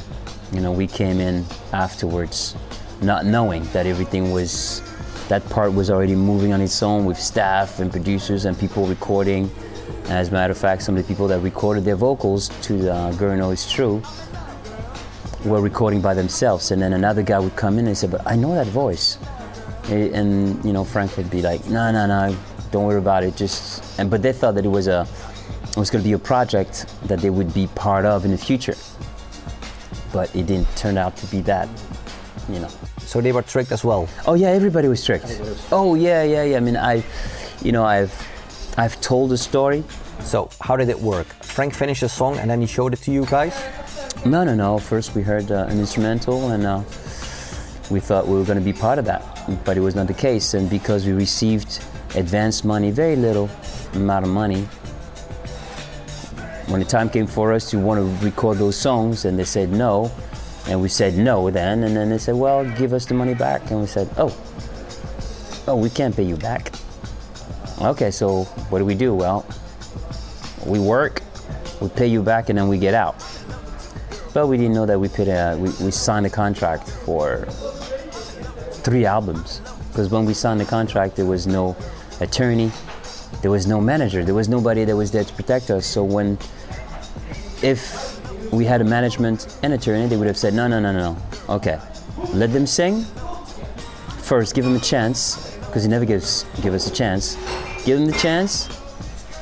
You 0.55 0.63
know, 0.63 0.73
we 0.73 0.87
came 0.87 1.21
in 1.21 1.45
afterwards, 1.75 2.57
not 3.03 3.27
knowing 3.27 3.65
that 3.75 3.85
everything 3.85 4.33
was 4.33 4.81
that 5.29 5.49
part 5.49 5.73
was 5.73 5.91
already 5.91 6.15
moving 6.15 6.53
on 6.53 6.61
its 6.61 6.83
own 6.83 7.05
with 7.05 7.19
staff 7.19 7.81
and 7.81 7.91
producers 7.91 8.45
and 8.45 8.59
people 8.59 8.87
recording. 8.87 9.51
As 10.09 10.29
a 10.29 10.33
matter 10.33 10.51
of 10.51 10.59
fact, 10.59 10.83
some 10.83 10.97
of 10.97 11.03
the 11.03 11.09
people 11.09 11.29
that 11.29 11.41
recorded 11.41 11.85
their 11.85 11.97
vocals 11.97 12.49
to 12.63 12.75
the 12.75 12.95
uh, 12.95 13.13
Girl 13.13 13.37
Know 13.37 13.51
It's 13.51 13.71
True 13.71 14.03
were 15.45 15.61
recording 15.61 16.01
by 16.01 16.15
themselves, 16.15 16.71
and 16.71 16.81
then 16.81 16.93
another 16.93 17.23
guy 17.23 17.39
would 17.39 17.57
come 17.57 17.79
in 17.79 17.87
and 17.87 17.97
say, 17.97 18.07
"But 18.07 18.23
I 18.27 18.37
know 18.37 18.55
that 18.55 18.67
voice," 18.67 19.19
and 19.91 20.63
you 20.65 20.73
know 20.73 20.85
Frank 20.85 21.17
would 21.17 21.31
be 21.31 21.43
like, 21.43 21.65
"No, 21.69 21.91
no, 21.91 22.07
no, 22.07 22.37
don't 22.71 22.85
worry 22.85 22.99
about 22.99 23.25
it." 23.25 23.37
Just 23.37 23.99
and 23.99 24.11
but 24.11 24.23
they 24.23 24.33
thought 24.33 24.55
that 24.57 24.65
it 24.65 24.71
was 24.71 24.89
a 24.89 25.07
it 25.69 25.77
was 25.77 25.91
going 25.91 26.03
to 26.03 26.09
be 26.09 26.13
a 26.13 26.19
project 26.19 26.87
that 27.09 27.21
they 27.21 27.31
would 27.31 27.53
be 27.53 27.67
part 27.75 28.05
of 28.05 28.25
in 28.25 28.31
the 28.31 28.39
future, 28.39 28.77
but 30.13 30.35
it 30.35 30.47
didn't 30.47 30.69
turn 30.77 30.97
out 30.97 31.17
to 31.19 31.27
be 31.27 31.41
that. 31.43 31.69
You 32.49 32.61
know. 32.61 32.69
So 32.99 33.21
they 33.21 33.33
were 33.33 33.43
tricked 33.43 33.73
as 33.73 33.85
well. 33.85 34.09
Oh 34.27 34.35
yeah, 34.35 34.49
everybody 34.49 34.89
was 34.89 35.05
tricked. 35.05 35.41
Oh 35.73 35.95
yeah, 35.95 36.23
yeah, 36.23 36.45
yeah. 36.45 36.57
I 36.57 36.61
mean, 36.61 36.77
I, 36.77 37.03
you 37.63 37.73
know, 37.73 37.85
I've 37.85 38.13
I've 38.77 39.01
told 39.01 39.31
the 39.31 39.39
story. 39.39 39.85
So 40.21 40.49
how 40.61 40.77
did 40.77 40.89
it 40.89 40.99
work? 40.99 41.27
Frank 41.43 41.75
finished 41.75 42.01
the 42.01 42.09
song 42.09 42.39
and 42.39 42.51
then 42.51 42.61
he 42.61 42.67
showed 42.67 42.93
it 42.93 43.01
to 43.03 43.13
you 43.13 43.27
guys? 43.27 43.55
No, 44.25 44.43
no, 44.43 44.55
no. 44.55 44.79
First 44.79 45.15
we 45.15 45.23
heard 45.23 45.51
uh, 45.51 45.67
an 45.69 45.79
instrumental 45.79 46.51
and 46.51 46.67
uh, 46.67 46.83
we 47.91 48.01
thought 48.01 48.27
we 48.27 48.35
were 48.35 48.45
going 48.45 48.59
to 48.59 48.65
be 48.65 48.73
part 48.73 48.99
of 48.99 49.05
that, 49.05 49.23
but 49.65 49.77
it 49.77 49.81
was 49.81 49.95
not 49.95 50.07
the 50.07 50.15
case. 50.15 50.55
And 50.55 50.69
because 50.69 51.07
we 51.07 51.13
received 51.13 51.85
advance 52.15 52.65
money, 52.65 52.91
very 52.91 53.17
little 53.17 53.51
amount 53.93 54.25
of 54.25 54.33
money, 54.33 54.63
when 56.67 56.81
the 56.81 56.87
time 56.87 57.11
came 57.11 57.27
for 57.27 57.53
us 57.53 57.69
to 57.71 57.79
want 57.79 57.99
to 57.99 58.25
record 58.25 58.59
those 58.59 58.77
songs, 58.77 59.27
and 59.27 59.39
they 59.39 59.45
said 59.45 59.71
no, 59.71 60.11
and 60.67 60.81
we 60.81 60.89
said 60.89 61.17
no 61.17 61.51
then, 61.51 61.85
and 61.85 61.97
then 61.97 62.11
they 62.11 62.19
said, 62.19 62.35
well, 62.35 62.65
give 62.77 62.93
us 62.93 63.07
the 63.07 63.15
money 63.15 63.35
back, 63.35 63.71
and 63.71 63.81
we 63.81 63.87
said, 63.87 64.09
oh, 64.17 64.35
oh, 65.67 65.77
we 65.77 65.91
can't 65.91 66.15
pay 66.15 66.23
you 66.23 66.37
back. 66.37 66.73
Okay, 67.81 68.11
so 68.11 68.45
what 68.71 68.79
do 68.79 68.85
we 68.85 68.95
do? 68.95 69.15
Well, 69.15 69.47
we 70.65 70.79
work, 70.79 71.23
we 71.81 71.89
pay 71.89 72.07
you 72.07 72.23
back, 72.23 72.49
and 72.49 72.59
then 72.59 72.69
we 72.69 72.79
get 72.79 72.95
out. 72.95 73.17
But 74.33 74.49
we 74.49 74.57
didn't 74.57 74.75
know 74.75 74.87
that 74.87 74.99
we 74.99 75.09
put 75.09 75.29
a, 75.29 75.57
we, 75.59 75.71
we 75.85 75.91
signed 75.91 76.27
a 76.27 76.31
contract 76.31 76.89
for 76.89 77.47
three 78.83 79.07
albums. 79.07 79.61
Because 79.89 80.09
when 80.11 80.25
we 80.25 80.35
signed 80.35 80.61
the 80.61 80.65
contract, 80.65 81.15
there 81.15 81.27
was 81.27 81.47
no 81.47 81.77
attorney, 82.21 82.73
there 83.43 83.51
was 83.51 83.67
no 83.67 83.81
manager, 83.81 84.25
there 84.25 84.35
was 84.35 84.49
nobody 84.49 84.85
that 84.85 84.97
was 84.97 85.13
there 85.13 85.25
to 85.25 85.33
protect 85.35 85.71
us. 85.71 85.87
So 85.87 86.03
when, 86.03 86.37
if 87.63 88.04
we 88.55 88.65
had 88.65 88.81
a 88.81 88.85
management 88.85 89.59
and 89.63 89.73
attorney, 89.73 90.07
they 90.07 90.17
would 90.17 90.27
have 90.27 90.39
said, 90.39 90.55
no, 90.55 90.67
no, 90.67 90.81
no, 90.81 90.93
no, 90.93 91.13
no. 91.13 91.55
Okay, 91.55 91.79
let 92.33 92.53
them 92.53 92.67
sing. 92.67 93.05
First, 94.23 94.55
give 94.55 94.65
them 94.65 94.77
a 94.77 94.81
chance, 94.81 95.57
because 95.67 95.83
he 95.83 95.89
never 95.89 96.05
gives 96.05 96.45
give 96.63 96.73
us 96.73 96.87
a 96.87 96.93
chance. 96.93 97.37
Give 97.85 97.99
them 97.99 98.07
the 98.07 98.19
chance, 98.19 98.69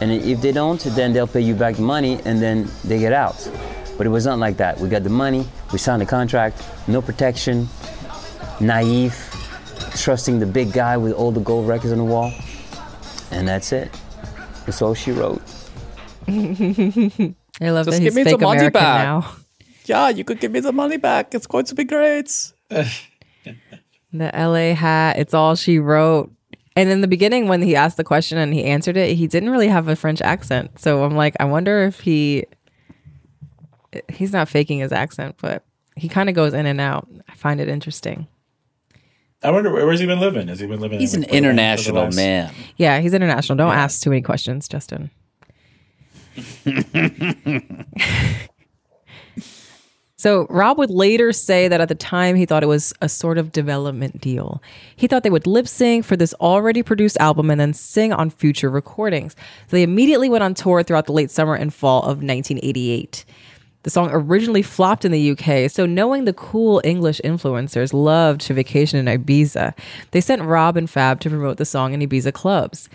and 0.00 0.10
if 0.10 0.40
they 0.40 0.52
don't, 0.52 0.80
then 0.96 1.12
they'll 1.12 1.26
pay 1.26 1.40
you 1.40 1.54
back 1.54 1.76
the 1.76 1.82
money, 1.82 2.20
and 2.24 2.42
then 2.42 2.68
they 2.84 2.98
get 2.98 3.12
out. 3.12 3.48
But 3.96 4.06
it 4.06 4.10
was 4.10 4.26
not 4.26 4.38
like 4.38 4.56
that. 4.56 4.80
We 4.80 4.88
got 4.88 5.04
the 5.04 5.10
money, 5.10 5.46
we 5.72 5.78
signed 5.78 6.02
a 6.02 6.06
contract, 6.06 6.62
no 6.88 7.00
protection, 7.02 7.68
naive, 8.60 9.14
trusting 9.96 10.40
the 10.40 10.46
big 10.46 10.72
guy 10.72 10.96
with 10.96 11.12
all 11.12 11.30
the 11.30 11.40
gold 11.40 11.68
records 11.68 11.92
on 11.92 11.98
the 11.98 12.04
wall, 12.04 12.32
and 13.30 13.46
that's 13.46 13.72
it. 13.72 13.90
That's 14.66 14.82
all 14.82 14.94
she 14.94 15.12
wrote. 15.12 15.42
I 17.66 17.70
love 17.70 17.86
Just 17.86 17.98
that 17.98 18.04
give 18.04 18.14
he's 18.14 18.16
me 18.16 18.22
the 18.24 18.30
fake 18.30 18.40
money 18.40 18.58
American 18.58 18.80
back. 18.80 19.04
now. 19.04 19.34
Yeah, 19.84 20.10
you 20.10 20.22
could 20.22 20.38
give 20.38 20.52
me 20.52 20.60
the 20.60 20.70
money 20.72 20.96
back. 20.96 21.34
It's 21.34 21.48
going 21.48 21.64
to 21.64 21.74
be 21.74 21.84
great. 21.84 22.52
The 24.12 24.30
LA 24.34 24.74
hat, 24.74 25.18
it's 25.18 25.32
all 25.32 25.56
she 25.56 25.78
wrote. 25.78 26.30
And 26.76 26.90
in 26.90 27.00
the 27.00 27.08
beginning, 27.08 27.48
when 27.48 27.62
he 27.62 27.74
asked 27.74 27.96
the 27.96 28.04
question 28.04 28.36
and 28.38 28.52
he 28.52 28.64
answered 28.64 28.96
it, 28.96 29.16
he 29.16 29.26
didn't 29.26 29.50
really 29.50 29.68
have 29.68 29.88
a 29.88 29.96
French 29.96 30.20
accent. 30.20 30.78
So 30.78 31.02
I'm 31.02 31.16
like, 31.16 31.34
I 31.40 31.44
wonder 31.46 31.84
if 31.84 32.00
he 32.00 32.44
he's 34.08 34.32
not 34.32 34.48
faking 34.48 34.78
his 34.80 34.92
accent, 34.92 35.36
but 35.40 35.64
he 35.96 36.08
kind 36.08 36.28
of 36.28 36.34
goes 36.34 36.54
in 36.54 36.66
and 36.66 36.80
out. 36.80 37.08
I 37.28 37.34
find 37.34 37.60
it 37.60 37.68
interesting. 37.68 38.26
I 39.42 39.50
wonder 39.50 39.72
where, 39.72 39.84
where's 39.86 40.00
he 40.00 40.06
been 40.06 40.20
living? 40.20 40.48
Has 40.48 40.60
he 40.60 40.66
been 40.66 40.80
living? 40.80 41.00
He's 41.00 41.14
in, 41.14 41.24
an 41.24 41.30
like, 41.30 41.30
Portland 41.30 41.82
for 41.84 41.92
the 41.92 41.98
international 41.98 42.10
man. 42.12 42.54
Yeah, 42.76 43.00
he's 43.00 43.12
international. 43.14 43.56
Don't 43.56 43.72
ask 43.74 44.00
too 44.02 44.10
many 44.10 44.22
questions, 44.22 44.68
Justin. 44.68 45.10
So 50.22 50.46
Rob 50.50 50.78
would 50.78 50.88
later 50.88 51.32
say 51.32 51.66
that 51.66 51.80
at 51.80 51.88
the 51.88 51.96
time 51.96 52.36
he 52.36 52.46
thought 52.46 52.62
it 52.62 52.68
was 52.68 52.94
a 53.00 53.08
sort 53.08 53.38
of 53.38 53.50
development 53.50 54.20
deal. 54.20 54.62
He 54.94 55.08
thought 55.08 55.24
they 55.24 55.30
would 55.30 55.48
lip 55.48 55.66
sync 55.66 56.04
for 56.04 56.16
this 56.16 56.32
already 56.34 56.80
produced 56.84 57.16
album 57.18 57.50
and 57.50 57.60
then 57.60 57.72
sing 57.72 58.12
on 58.12 58.30
future 58.30 58.70
recordings. 58.70 59.34
So 59.66 59.76
they 59.76 59.82
immediately 59.82 60.28
went 60.28 60.44
on 60.44 60.54
tour 60.54 60.84
throughout 60.84 61.06
the 61.06 61.12
late 61.12 61.32
summer 61.32 61.56
and 61.56 61.74
fall 61.74 62.02
of 62.02 62.22
1988. 62.22 63.24
The 63.82 63.90
song 63.90 64.10
originally 64.12 64.62
flopped 64.62 65.04
in 65.04 65.10
the 65.10 65.32
UK, 65.32 65.68
so 65.68 65.86
knowing 65.86 66.24
the 66.24 66.32
cool 66.32 66.80
English 66.84 67.20
influencers 67.24 67.92
loved 67.92 68.42
to 68.42 68.54
vacation 68.54 69.04
in 69.04 69.20
Ibiza, 69.20 69.76
they 70.12 70.20
sent 70.20 70.42
Rob 70.42 70.76
and 70.76 70.88
Fab 70.88 71.18
to 71.18 71.30
promote 71.30 71.56
the 71.56 71.64
song 71.64 71.94
in 71.94 72.00
Ibiza 72.00 72.32
clubs. 72.32 72.88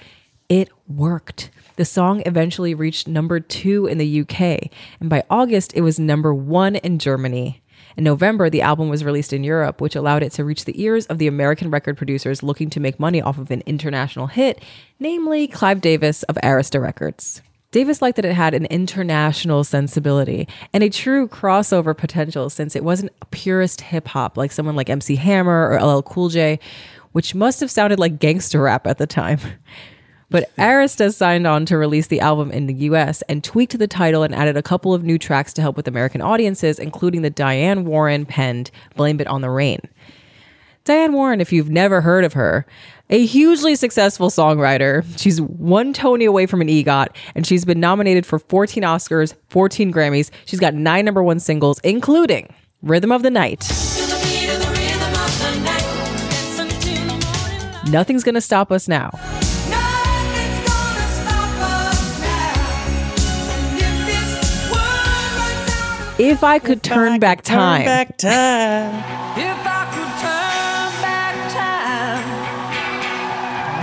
It 0.47 0.69
worked. 0.88 1.51
The 1.78 1.86
song 1.86 2.23
eventually 2.25 2.73
reached 2.73 3.07
number 3.07 3.39
two 3.39 3.86
in 3.86 3.99
the 3.99 4.21
UK, 4.21 4.71
and 4.99 5.11
by 5.11 5.23
August, 5.30 5.73
it 5.75 5.82
was 5.82 5.99
number 5.99 6.34
one 6.34 6.75
in 6.78 6.97
Germany. 6.97 7.61
In 7.95 8.03
November, 8.03 8.49
the 8.49 8.63
album 8.63 8.89
was 8.89 9.05
released 9.05 9.32
in 9.32 9.43
Europe, 9.43 9.80
which 9.80 9.95
allowed 9.95 10.23
it 10.23 10.32
to 10.34 10.43
reach 10.43 10.65
the 10.65 10.82
ears 10.82 11.05
of 11.05 11.19
the 11.19 11.28
American 11.28 11.69
record 11.69 11.95
producers 11.95 12.41
looking 12.41 12.71
to 12.71 12.80
make 12.80 12.99
money 12.99 13.21
off 13.21 13.38
of 13.38 13.51
an 13.51 13.61
international 13.67 14.25
hit, 14.25 14.59
namely 14.99 15.47
Clive 15.47 15.80
Davis 15.80 16.23
of 16.23 16.36
Arista 16.43 16.82
Records. 16.82 17.43
Davis 17.69 18.01
liked 18.01 18.15
that 18.15 18.25
it 18.25 18.34
had 18.34 18.55
an 18.55 18.65
international 18.65 19.63
sensibility 19.63 20.47
and 20.73 20.84
a 20.84 20.89
true 20.89 21.28
crossover 21.28 21.95
potential 21.95 22.49
since 22.49 22.75
it 22.75 22.84
wasn't 22.84 23.11
purist 23.30 23.82
hip 23.82 24.07
hop 24.07 24.36
like 24.36 24.51
someone 24.51 24.75
like 24.75 24.89
MC 24.89 25.15
Hammer 25.15 25.69
or 25.69 25.80
LL 25.80 26.01
Cool 26.01 26.30
J, 26.30 26.59
which 27.11 27.36
must 27.36 27.59
have 27.59 27.69
sounded 27.69 27.99
like 27.99 28.17
gangster 28.17 28.61
rap 28.61 28.88
at 28.88 28.97
the 28.97 29.05
time. 29.05 29.39
But 30.30 30.53
Arista 30.57 31.13
signed 31.13 31.47
on 31.47 31.65
to 31.67 31.78
release 31.78 32.07
the 32.07 32.19
album 32.19 32.51
in 32.51 32.67
the 32.67 32.73
US 32.73 33.21
and 33.23 33.43
tweaked 33.43 33.78
the 33.80 33.88
title 33.88 34.23
and 34.23 34.36
added 34.36 34.57
a 34.57 34.61
couple 34.61 34.93
of 34.93 35.03
new 35.03 35.17
tracks 35.17 35.53
to 35.53 35.61
help 35.61 35.78
with 35.78 35.88
American 35.88 36.21
audiences, 36.21 36.80
including 36.80 37.21
the 37.21 37.30
Diane 37.30 37.86
Warren 37.86 38.25
penned 38.25 38.69
Blame 38.95 39.21
It 39.21 39.28
on 39.28 39.41
the 39.41 39.49
Rain. 39.49 39.80
Diane 40.84 41.13
Warren, 41.13 41.41
if 41.41 41.51
you've 41.51 41.69
never 41.69 42.01
heard 42.01 42.23
of 42.23 42.34
her, 42.34 42.65
a 43.09 43.25
hugely 43.25 43.75
successful 43.75 44.30
songwriter. 44.30 45.05
She's 45.17 45.41
one 45.41 45.91
Tony 45.93 46.25
away 46.25 46.45
from 46.45 46.61
an 46.61 46.67
EGOT, 46.67 47.07
and 47.36 47.45
she's 47.45 47.65
been 47.65 47.80
nominated 47.80 48.25
for 48.25 48.39
14 48.39 48.84
Oscars, 48.84 49.34
14 49.49 49.93
Grammys. 49.93 50.30
She's 50.45 50.59
got 50.59 50.73
nine 50.73 51.05
number 51.05 51.23
one 51.23 51.39
singles, 51.39 51.80
including 51.84 52.53
Rhythm 52.82 53.11
of 53.11 53.23
the 53.23 53.30
Night. 53.30 53.67
Nothing's 57.89 58.23
gonna 58.23 58.41
stop 58.41 58.71
us 58.71 58.88
now. 58.88 59.11
If 66.20 66.43
I 66.43 66.57
could 66.59 66.78
if 66.78 66.84
turn 66.84 67.13
I 67.13 67.18
back 67.20 67.39
could 67.39 67.45
time. 67.45 67.82
Turn 67.82 67.86
back 67.86 68.18
time. 68.18 68.95
if 69.38 69.59
I 69.65 69.86
could 69.93 70.13
turn 70.26 70.91
back 71.05 71.36
time. 71.53 72.26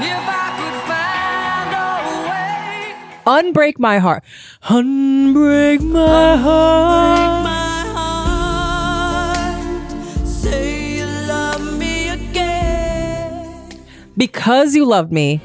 If 0.02 0.24
I 0.42 0.46
could 0.58 0.78
find 0.90 1.70
a 1.78 3.30
way. 3.30 3.52
Unbreak 3.52 3.78
my 3.78 3.98
heart. 3.98 4.24
Unbreak 4.64 5.80
my 5.82 6.36
heart. 6.36 7.44
Because 14.16 14.74
you 14.76 14.86
love 14.86 15.10
me. 15.10 15.40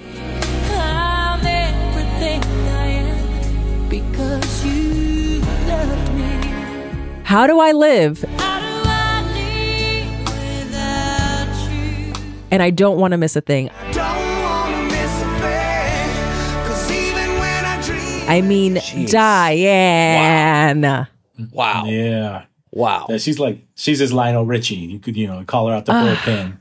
How 7.30 7.46
Do 7.46 7.60
I 7.60 7.74
Live? 7.74 8.24
How 8.24 8.60
do 8.60 8.66
I 8.90 9.22
live 9.36 10.20
without 10.66 11.72
you? 11.72 12.14
And 12.50 12.64
I 12.64 12.72
Don't 12.72 12.98
Want 13.00 13.12
to 13.12 13.18
Miss 13.18 13.36
a 13.36 13.42
Thing. 13.42 13.70
Don't 13.92 14.42
wanna 14.42 14.82
miss 14.86 15.22
a 15.22 15.40
thing. 15.40 16.66
'Cause 16.66 16.90
even 16.92 17.30
when 17.40 17.66
I 17.66 17.82
dream, 17.84 18.24
I 18.28 18.42
mean, 18.42 18.80
Diane. 19.12 21.08
Wow. 21.52 21.86
Yeah. 21.86 22.46
Wow. 22.72 23.06
Yeah, 23.10 23.18
she's 23.18 23.38
like 23.38 23.60
she's 23.76 24.00
his 24.00 24.12
Lionel 24.12 24.48
Richie. 24.48 24.76
You 24.76 24.98
could, 24.98 25.16
you 25.16 25.28
know, 25.28 25.44
call 25.46 25.68
her 25.68 25.76
out 25.76 25.86
the 25.86 25.92
Ah. 25.94 26.04
bullpen. 26.26 26.58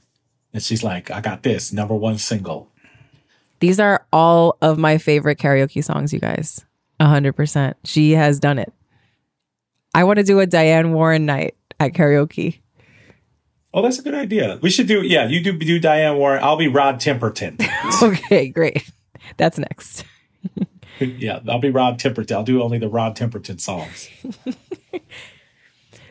And 0.53 0.63
she's 0.63 0.83
like, 0.85 1.11
I 1.11 1.23
got 1.23 1.43
this, 1.45 1.73
number 1.73 1.95
one 1.95 2.19
single. 2.19 2.69
These 3.61 3.81
are 3.81 4.05
all 4.13 4.59
of 4.61 4.77
my 4.79 4.99
favorite 4.99 5.39
karaoke 5.39 5.83
songs, 5.83 6.13
you 6.13 6.19
guys. 6.21 6.63
A 7.01 7.07
hundred 7.07 7.33
percent. 7.35 7.77
She 7.85 8.13
has 8.13 8.39
done 8.39 8.59
it. 8.59 8.71
I 9.99 10.05
want 10.05 10.19
to 10.21 10.23
do 10.23 10.39
a 10.39 10.47
Diane 10.47 10.93
Warren 10.93 11.27
night 11.27 11.57
at 11.81 11.93
karaoke. 11.93 12.61
Oh, 13.75 13.83
that's 13.83 13.99
a 13.99 14.03
good 14.03 14.15
idea. 14.15 14.61
We 14.63 14.71
should 14.71 14.87
do 14.87 15.03
yeah, 15.03 15.27
you 15.27 15.43
do 15.43 15.59
do 15.59 15.81
Diane 15.81 16.17
Warren. 16.17 16.41
I'll 16.41 16.57
be 16.57 16.69
Rod 16.69 17.01
Temperton. 17.01 17.61
okay, 18.05 18.49
great. 18.49 18.89
That's 19.39 19.59
next. 19.59 20.05
yeah, 21.01 21.41
I'll 21.49 21.59
be 21.59 21.71
Rod 21.71 21.99
Temperton. 21.99 22.31
I'll 22.31 22.45
do 22.45 22.63
only 22.63 22.79
the 22.79 22.89
Rod 22.89 23.17
Temperton 23.17 23.61
songs. 23.61 24.09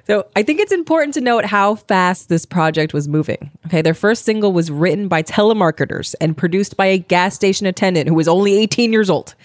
So 0.08 0.26
I 0.38 0.44
think 0.44 0.62
it's 0.62 0.72
important 0.72 1.14
to 1.16 1.22
note 1.22 1.44
how 1.44 1.76
fast 1.76 2.30
this 2.30 2.46
project 2.46 2.94
was 2.94 3.10
moving. 3.10 3.52
Okay, 3.66 3.82
their 3.82 3.94
first 3.94 4.24
single 4.24 4.54
was 4.54 4.72
written 4.72 5.10
by 5.10 5.22
telemarketers 5.22 6.16
and 6.22 6.38
produced 6.38 6.78
by 6.78 6.86
a 6.86 6.98
gas 6.98 7.36
station 7.36 7.68
attendant 7.68 8.08
who 8.08 8.16
was 8.16 8.30
only 8.30 8.58
18 8.58 8.94
years 8.94 9.10
old. 9.10 9.36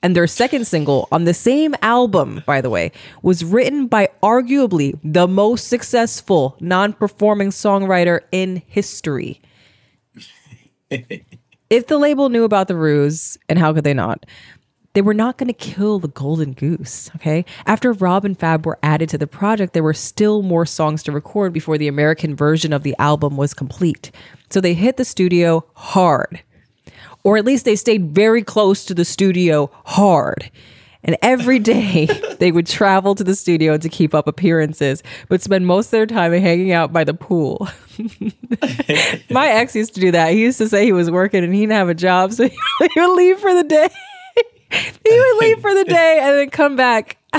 And 0.00 0.14
their 0.14 0.28
second 0.28 0.68
single 0.68 1.08
on 1.10 1.24
the 1.24 1.34
same 1.34 1.74
album, 1.82 2.40
by 2.46 2.60
the 2.60 2.70
way, 2.70 2.92
was 3.22 3.44
written 3.44 3.88
by 3.88 4.10
arguably 4.22 4.96
the 5.02 5.26
most 5.26 5.66
successful 5.66 6.56
non 6.60 6.92
performing 6.92 7.48
songwriter 7.48 8.20
in 8.30 8.62
history. 8.68 9.42
if 10.90 11.88
the 11.88 11.98
label 11.98 12.28
knew 12.28 12.44
about 12.44 12.68
the 12.68 12.76
ruse, 12.76 13.38
and 13.48 13.58
how 13.58 13.72
could 13.72 13.82
they 13.82 13.94
not? 13.94 14.24
They 14.94 15.02
were 15.02 15.14
not 15.14 15.38
going 15.38 15.48
to 15.48 15.54
kill 15.54 15.98
the 15.98 16.08
golden 16.08 16.52
goose, 16.52 17.10
okay? 17.16 17.46
After 17.64 17.92
Rob 17.92 18.26
and 18.26 18.38
Fab 18.38 18.66
were 18.66 18.78
added 18.82 19.08
to 19.10 19.18
the 19.18 19.26
project, 19.26 19.72
there 19.72 19.82
were 19.82 19.94
still 19.94 20.42
more 20.42 20.66
songs 20.66 21.02
to 21.04 21.12
record 21.12 21.52
before 21.52 21.78
the 21.78 21.88
American 21.88 22.36
version 22.36 22.74
of 22.74 22.82
the 22.82 22.94
album 22.98 23.36
was 23.36 23.54
complete. 23.54 24.10
So 24.50 24.60
they 24.60 24.74
hit 24.74 24.98
the 24.98 25.04
studio 25.04 25.64
hard. 25.74 26.42
Or 27.24 27.38
at 27.38 27.44
least 27.44 27.64
they 27.64 27.76
stayed 27.76 28.10
very 28.14 28.42
close 28.42 28.84
to 28.84 28.94
the 28.94 29.04
studio 29.04 29.70
hard. 29.84 30.50
And 31.04 31.16
every 31.22 31.58
day 31.58 32.06
they 32.38 32.52
would 32.52 32.66
travel 32.66 33.14
to 33.14 33.24
the 33.24 33.34
studio 33.34 33.78
to 33.78 33.88
keep 33.88 34.14
up 34.14 34.28
appearances, 34.28 35.02
but 35.28 35.40
spend 35.40 35.66
most 35.66 35.86
of 35.86 35.92
their 35.92 36.06
time 36.06 36.32
hanging 36.32 36.72
out 36.72 36.92
by 36.92 37.04
the 37.04 37.14
pool. 37.14 37.68
My 39.30 39.48
ex 39.48 39.74
used 39.74 39.94
to 39.94 40.00
do 40.00 40.10
that. 40.12 40.32
He 40.32 40.42
used 40.42 40.58
to 40.58 40.68
say 40.68 40.84
he 40.84 40.92
was 40.92 41.10
working 41.10 41.42
and 41.42 41.54
he 41.54 41.60
didn't 41.60 41.72
have 41.72 41.88
a 41.88 41.94
job, 41.94 42.32
so 42.32 42.46
he 42.48 43.00
would 43.00 43.16
leave 43.16 43.38
for 43.38 43.54
the 43.54 43.64
day. 43.64 43.88
he 45.04 45.18
would 45.18 45.36
leave 45.40 45.60
for 45.60 45.74
the 45.74 45.84
day 45.88 46.20
and 46.22 46.38
then 46.38 46.50
come 46.50 46.76
back. 46.76 47.18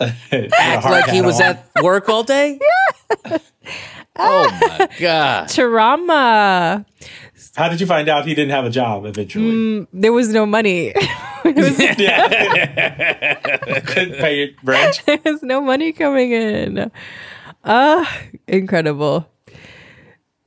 Act 0.00 0.84
like 0.84 1.10
he 1.10 1.20
was 1.20 1.40
at 1.40 1.70
work 1.82 2.08
all 2.08 2.22
day? 2.22 2.58
Yeah. 3.26 3.38
oh 4.16 4.58
my 4.78 4.88
god. 4.98 5.48
Trauma. 5.48 6.86
How 7.54 7.68
did 7.68 7.80
you 7.80 7.86
find 7.86 8.08
out 8.08 8.26
he 8.26 8.34
didn't 8.34 8.52
have 8.52 8.64
a 8.64 8.70
job 8.70 9.04
eventually? 9.04 9.52
Mm, 9.52 9.86
there 9.92 10.12
was 10.12 10.28
no 10.28 10.46
money. 10.46 10.94
Couldn't 11.42 11.66
pay 14.16 14.38
your 14.38 14.48
rent. 14.62 15.02
there 15.06 15.18
was 15.24 15.42
no 15.42 15.60
money 15.60 15.92
coming 15.92 16.32
in. 16.32 16.90
Ah, 17.64 18.20
incredible. 18.46 19.28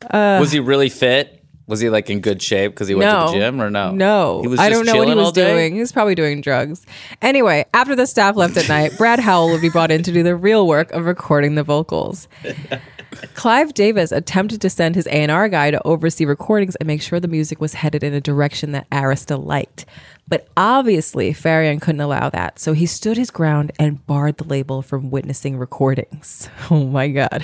Uh, 0.10 0.38
was 0.39 0.51
he 0.51 0.60
really 0.60 0.89
fit? 0.89 1.42
Was 1.66 1.80
he 1.80 1.89
like 1.89 2.09
in 2.09 2.20
good 2.20 2.41
shape 2.41 2.74
because 2.74 2.89
he 2.89 2.95
went 2.95 3.09
no, 3.09 3.28
to 3.28 3.32
the 3.32 3.39
gym 3.39 3.61
or 3.61 3.70
no? 3.70 3.91
No, 3.91 4.41
He 4.41 4.49
was 4.49 4.59
I 4.59 4.70
don't 4.70 4.86
know 4.86 4.97
what 4.97 5.07
he 5.07 5.16
was 5.16 5.32
doing. 5.32 5.74
He 5.74 5.80
was 5.80 5.93
probably 5.93 6.16
doing 6.16 6.41
drugs. 6.41 6.86
Anyway, 7.22 7.66
after 7.74 7.95
the 7.95 8.05
staff 8.05 8.36
left 8.36 8.57
at 8.57 8.68
night, 8.68 8.97
Brad 8.97 9.20
Howell 9.20 9.49
would 9.51 9.61
be 9.61 9.70
brought 9.70 9.89
in 9.89 10.03
to 10.03 10.11
do 10.11 10.24
the 10.24 10.36
real 10.36 10.68
work 10.68 10.91
of 10.91 11.05
recording 11.05 11.55
the 11.55 11.64
vocals. 11.64 12.28
Clive 13.34 13.74
Davis 13.74 14.11
attempted 14.11 14.59
to 14.61 14.70
send 14.70 14.95
his 14.95 15.07
A&R 15.07 15.47
guy 15.47 15.72
to 15.72 15.82
oversee 15.86 16.26
recordings 16.26 16.76
and 16.78 16.88
make 16.88 17.01
sure 17.01 17.20
the 17.20 17.28
music 17.28 17.61
was 17.61 17.76
headed 17.76 18.03
in 18.03 18.14
a 18.14 18.20
direction 18.20 18.72
that 18.72 18.89
Arista 18.89 19.43
liked. 19.43 19.86
But 20.26 20.47
obviously, 20.55 21.34
Farian 21.34 21.82
couldn't 21.82 21.99
allow 21.99 22.30
that, 22.30 22.57
so 22.57 22.71
he 22.74 22.86
stood 22.86 23.17
his 23.17 23.30
ground 23.30 23.74
and 23.78 24.05
barred 24.07 24.38
the 24.38 24.45
label 24.45 24.82
from 24.82 25.11
witnessing 25.11 25.57
recordings. 25.57 26.49
Oh 26.71 26.86
my 26.86 27.09
God. 27.09 27.43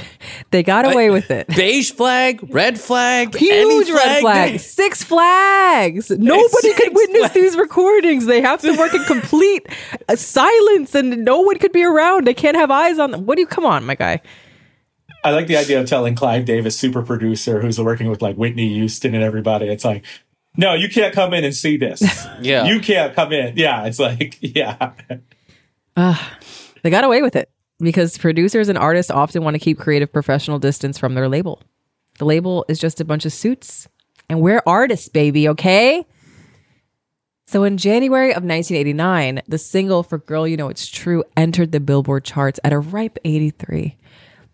They 0.52 0.64
got 0.64 0.86
away 0.86 1.10
with 1.10 1.30
it. 1.30 1.48
Beige 1.50 1.92
flag, 1.92 2.40
red 2.54 2.80
flag, 2.80 3.36
Huge 3.36 3.52
any 3.52 3.94
red 3.94 4.22
flag. 4.22 4.60
Six 4.60 5.04
flags. 5.04 6.10
Nobody 6.10 6.74
could 6.74 6.96
witness 6.96 7.32
these 7.32 7.58
recordings. 7.58 8.26
They 8.26 8.42
have 8.42 8.62
to 8.62 8.76
work 8.78 8.94
in 8.94 9.04
complete 9.04 9.68
uh, 10.08 10.16
silence 10.16 10.96
and 10.96 11.26
no 11.26 11.42
one 11.42 11.60
could 11.60 11.74
be 11.74 11.84
around. 11.84 12.26
They 12.26 12.34
can't 12.34 12.56
have 12.56 12.72
eyes 12.72 12.98
on 12.98 13.12
them. 13.12 13.26
What 13.26 13.36
do 13.36 13.42
you, 13.42 13.48
come 13.48 13.66
on, 13.66 13.86
my 13.86 13.96
guy. 13.96 14.22
I 15.24 15.32
like 15.32 15.48
the 15.48 15.58
idea 15.58 15.80
of 15.82 15.88
telling 15.88 16.16
Clive 16.16 16.46
Davis, 16.46 16.80
super 16.80 17.04
producer, 17.04 17.60
who's 17.62 17.80
working 17.80 18.10
with 18.10 18.22
like 18.22 18.38
Whitney 18.38 18.70
Houston 18.70 19.14
and 19.14 19.24
everybody. 19.24 19.68
It's 19.68 19.84
like, 19.86 20.06
no, 20.58 20.74
you 20.74 20.90
can't 20.90 21.14
come 21.14 21.34
in 21.34 21.44
and 21.44 21.56
see 21.56 21.78
this. 21.78 22.02
Yeah. 22.42 22.68
You 22.68 22.80
can't 22.80 23.14
come 23.14 23.34
in. 23.34 23.58
Yeah. 23.58 23.86
It's 23.86 24.00
like, 24.00 24.38
yeah. 24.42 24.94
Uh, 25.98 26.18
they 26.84 26.90
got 26.90 27.04
away 27.04 27.22
with 27.22 27.36
it 27.36 27.50
because 27.80 28.18
producers 28.18 28.70
and 28.70 28.78
artists 28.78 29.12
often 29.12 29.44
want 29.44 29.56
to 29.56 29.60
keep 29.60 29.78
creative 29.78 30.12
professional 30.12 30.58
distance 30.58 30.98
from 30.98 31.16
their 31.16 31.28
label. 31.28 31.62
The 32.18 32.26
label 32.26 32.64
is 32.70 32.80
just 32.80 33.02
a 33.02 33.06
bunch 33.06 33.26
of 33.26 33.34
suits, 33.34 33.90
and 34.30 34.40
we're 34.40 34.64
artists, 34.66 35.10
baby, 35.10 35.50
okay? 35.50 36.06
So 37.48 37.64
in 37.64 37.78
January 37.78 38.30
of 38.30 38.44
1989, 38.44 39.42
the 39.48 39.58
single 39.58 40.04
for 40.04 40.18
Girl 40.20 40.48
You 40.48 40.56
Know 40.56 40.70
It's 40.70 40.88
True 40.88 41.24
entered 41.36 41.72
the 41.72 41.80
Billboard 41.80 42.24
charts 42.24 42.60
at 42.64 42.72
a 42.72 42.80
ripe 42.80 43.18
83. 43.26 43.98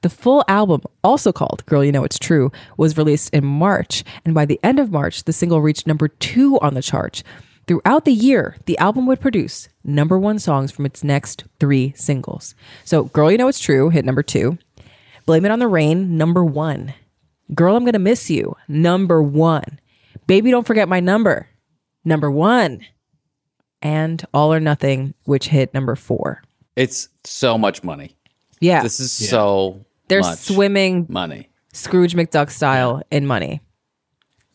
The 0.01 0.09
full 0.09 0.43
album, 0.47 0.81
also 1.03 1.31
called 1.31 1.65
Girl 1.65 1.83
You 1.83 1.91
Know 1.91 2.03
It's 2.03 2.19
True, 2.19 2.51
was 2.77 2.97
released 2.97 3.33
in 3.33 3.45
March, 3.45 4.03
and 4.23 4.33
by 4.35 4.45
the 4.45 4.59
end 4.63 4.79
of 4.79 4.91
March, 4.91 5.23
the 5.23 5.33
single 5.33 5.61
reached 5.61 5.87
number 5.87 6.07
two 6.07 6.59
on 6.59 6.73
the 6.73 6.81
chart. 6.81 7.23
Throughout 7.67 8.05
the 8.05 8.13
year, 8.13 8.57
the 8.65 8.77
album 8.77 9.07
would 9.07 9.19
produce 9.19 9.69
number 9.83 10.19
one 10.19 10.37
songs 10.37 10.71
from 10.71 10.85
its 10.85 11.03
next 11.03 11.45
three 11.59 11.93
singles. 11.95 12.53
So, 12.83 13.05
Girl 13.05 13.31
You 13.31 13.39
Know 13.39 13.47
It's 13.47 13.59
True 13.59 13.89
hit 13.89 14.05
number 14.05 14.21
two, 14.21 14.59
Blame 15.25 15.45
It 15.45 15.51
on 15.51 15.59
the 15.59 15.67
Rain, 15.67 16.17
number 16.17 16.45
one, 16.45 16.93
Girl 17.55 17.75
I'm 17.75 17.85
Gonna 17.85 17.97
Miss 17.97 18.29
You, 18.29 18.55
number 18.67 19.23
one, 19.23 19.79
Baby 20.27 20.51
Don't 20.51 20.67
Forget 20.67 20.87
My 20.87 20.99
Number, 20.99 21.47
number 22.03 22.29
one, 22.29 22.85
and 23.81 24.23
All 24.33 24.53
or 24.53 24.59
Nothing, 24.59 25.15
which 25.23 25.47
hit 25.47 25.73
number 25.73 25.95
four. 25.95 26.43
It's 26.75 27.09
so 27.23 27.57
much 27.57 27.83
money. 27.83 28.15
Yeah. 28.65 28.81
This 28.83 28.99
is 28.99 29.11
so 29.11 29.85
They're 30.07 30.21
much 30.21 30.39
swimming 30.39 31.05
money. 31.09 31.49
Scrooge 31.73 32.15
McDuck 32.15 32.49
style 32.49 33.01
in 33.11 33.25
money. 33.27 33.61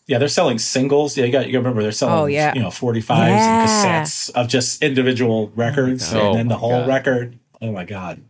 Yeah. 0.06 0.18
They're 0.18 0.28
selling 0.28 0.58
singles. 0.58 1.16
Yeah. 1.16 1.26
You 1.26 1.32
got, 1.32 1.46
you 1.46 1.52
got 1.52 1.58
to 1.58 1.62
remember 1.62 1.82
they're 1.82 1.92
selling, 1.92 2.14
Oh, 2.14 2.26
yeah. 2.26 2.54
you 2.54 2.60
know, 2.60 2.68
45s 2.68 3.08
Yeah. 3.28 3.60
and 3.62 3.68
cassettes 3.68 4.30
of 4.30 4.48
just 4.48 4.82
individual 4.82 5.50
oh 5.52 5.56
records 5.56 6.12
Oh 6.12 6.30
and 6.30 6.38
then 6.38 6.48
the 6.48 6.54
oh 6.54 6.58
my 6.58 6.60
whole 6.60 6.80
God. 6.80 6.88
record. 6.88 7.38
Oh 7.62 7.72
my 7.72 7.84
God. 7.84 8.22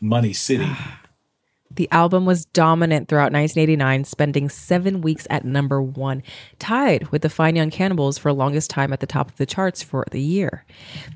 Money 0.00 0.32
City. 0.32 0.68
The 1.68 1.88
album 1.92 2.24
was 2.24 2.46
dominant 2.46 3.06
throughout 3.08 3.32
1989, 3.34 4.04
spending 4.04 4.48
seven 4.48 5.02
weeks 5.02 5.26
at 5.28 5.44
number 5.44 5.82
one, 5.82 6.22
tied 6.58 7.08
with 7.08 7.20
the 7.20 7.28
Fine 7.28 7.54
Young 7.56 7.70
Cannibals 7.70 8.16
for 8.16 8.32
longest 8.32 8.70
time 8.70 8.94
at 8.94 9.00
the 9.00 9.06
top 9.06 9.28
of 9.28 9.36
the 9.36 9.44
charts 9.44 9.82
for 9.82 10.06
the 10.10 10.20
year. 10.22 10.64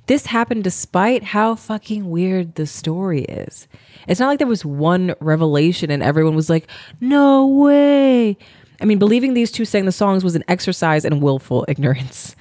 This 0.07 0.26
happened 0.26 0.64
despite 0.64 1.22
how 1.24 1.55
fucking 1.55 2.11
weird 2.11 2.57
the 2.57 2.66
story 2.66 3.22
is. 3.22 3.68
It's 4.09 4.20
not 4.20 4.28
like 4.28 4.38
there 4.38 4.46
was 4.46 4.64
one 4.64 5.14
revelation 5.20 5.90
and 5.90 6.03
everyone 6.03 6.34
was 6.34 6.51
like, 6.51 6.68
no 7.01 7.46
way. 7.46 8.36
I 8.80 8.84
mean, 8.84 8.98
believing 8.98 9.34
these 9.34 9.53
two 9.53 9.64
sang 9.64 9.84
the 9.84 9.92
songs 9.92 10.24
was 10.24 10.34
an 10.34 10.44
exercise 10.48 11.05
in 11.05 11.20
willful 11.20 11.64
ignorance. 11.68 12.34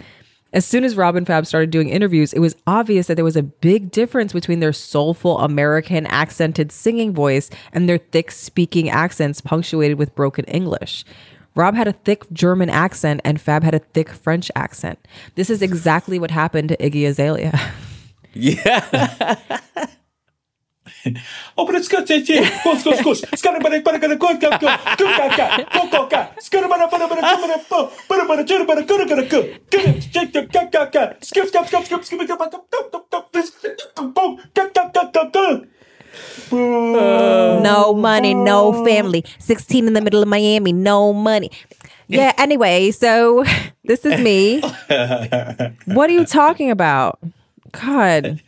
As 0.51 0.65
soon 0.65 0.83
as 0.83 0.95
Robin 0.95 1.25
Fab 1.25 1.45
started 1.45 1.69
doing 1.69 1.89
interviews, 1.89 2.33
it 2.33 2.39
was 2.39 2.55
obvious 2.65 3.05
that 3.05 3.15
there 3.15 3.25
was 3.25 3.35
a 3.35 3.43
big 3.43 3.91
difference 3.91 4.33
between 4.33 4.61
their 4.61 4.73
soulful 4.73 5.37
American 5.39 6.07
accented 6.07 6.71
singing 6.71 7.13
voice 7.13 7.51
and 7.71 7.87
their 7.87 7.99
thick 7.99 8.31
speaking 8.31 8.89
accents 8.89 9.41
punctuated 9.41 9.99
with 9.99 10.15
broken 10.15 10.45
English. 10.45 11.05
Rob 11.53 11.75
had 11.75 11.87
a 11.87 11.93
thick 11.93 12.23
German 12.31 12.69
accent 12.69 13.21
and 13.23 13.39
Fab 13.39 13.63
had 13.63 13.75
a 13.75 13.79
thick 13.79 14.09
French 14.09 14.49
accent. 14.55 14.97
This 15.35 15.51
is 15.51 15.61
exactly 15.61 16.17
what 16.17 16.31
happened 16.31 16.69
to 16.69 16.77
Iggy 16.77 17.07
Azalea. 17.07 17.59
Yeah. 18.31 19.39
Oh, 21.57 21.65
but 21.65 21.75
it's 21.75 21.87
good. 21.87 22.09
Yeah, 22.09 22.17
yeah. 22.17 22.63
Go, 22.63 22.75
go, 22.75 22.91
go. 23.03 23.11
Scudda, 23.13 23.59
bada, 23.59 23.81
bada, 23.83 23.99
bada, 23.99 24.17
go, 24.19 24.37
go, 24.37 24.49
go. 24.49 24.57
Go, 24.59 25.05
go, 25.17 25.29
go. 25.35 25.45
Go, 25.73 25.89
go, 25.89 26.07
go. 26.09 26.27
Scudda, 26.39 26.67
bada, 26.67 26.89
bada, 26.89 27.07
bada, 27.07 27.21
go, 27.21 27.35
bada, 27.43 27.57
bo. 27.69 27.91
Bada, 28.09 28.23
bada, 28.27 28.43
jada, 28.45 28.65
bada, 28.65 28.81
go, 28.87 28.97
go, 29.05 29.15
go. 29.15 29.25
Go, 29.25 29.43
go, 29.69 29.99
shake. 30.01 30.31
Skip, 31.21 31.47
skip, 31.47 31.65
skip, 31.67 31.85
skip, 31.85 32.03
skip, 32.03 32.21
skip, 32.21 32.27
go, 32.27 32.49
go. 35.29 35.65
no 36.51 37.93
money, 37.93 38.33
no 38.33 38.83
family. 38.85 39.23
16 39.39 39.87
in 39.87 39.93
the 39.93 40.01
middle 40.01 40.21
of 40.21 40.27
Miami, 40.27 40.73
no 40.73 41.13
money. 41.13 41.51
Yeah, 42.07 42.33
anyway, 42.37 42.91
so 42.91 43.43
this 43.83 44.05
is 44.05 44.19
me. 44.19 44.61
What 45.85 46.09
are 46.09 46.13
you 46.13 46.25
talking 46.25 46.71
about? 46.71 47.19
God. 47.71 48.41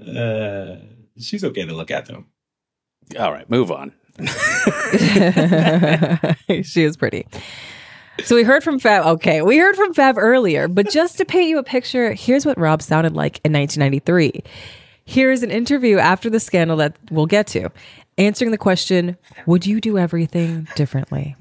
Uh, 0.00 0.76
she's 1.18 1.44
okay 1.44 1.64
to 1.64 1.74
look 1.74 1.90
at 1.90 2.06
though. 2.06 2.24
All 3.18 3.32
right, 3.32 3.48
move 3.48 3.70
on. 3.70 3.92
she 6.62 6.82
is 6.82 6.96
pretty. 6.96 7.26
So 8.24 8.34
we 8.34 8.42
heard 8.42 8.64
from 8.64 8.78
Fab. 8.78 9.06
Okay, 9.06 9.42
we 9.42 9.58
heard 9.58 9.76
from 9.76 9.94
Fab 9.94 10.18
earlier, 10.18 10.66
but 10.68 10.90
just 10.90 11.18
to 11.18 11.24
paint 11.24 11.48
you 11.48 11.58
a 11.58 11.62
picture, 11.62 12.12
here's 12.12 12.44
what 12.44 12.58
Rob 12.58 12.82
sounded 12.82 13.14
like 13.14 13.40
in 13.44 13.52
1993. 13.52 14.42
Here's 15.04 15.42
an 15.42 15.50
interview 15.50 15.98
after 15.98 16.28
the 16.28 16.40
scandal 16.40 16.76
that 16.78 16.96
we'll 17.10 17.26
get 17.26 17.46
to, 17.48 17.70
answering 18.18 18.50
the 18.50 18.58
question 18.58 19.16
Would 19.46 19.66
you 19.66 19.80
do 19.80 19.98
everything 19.98 20.68
differently? 20.74 21.36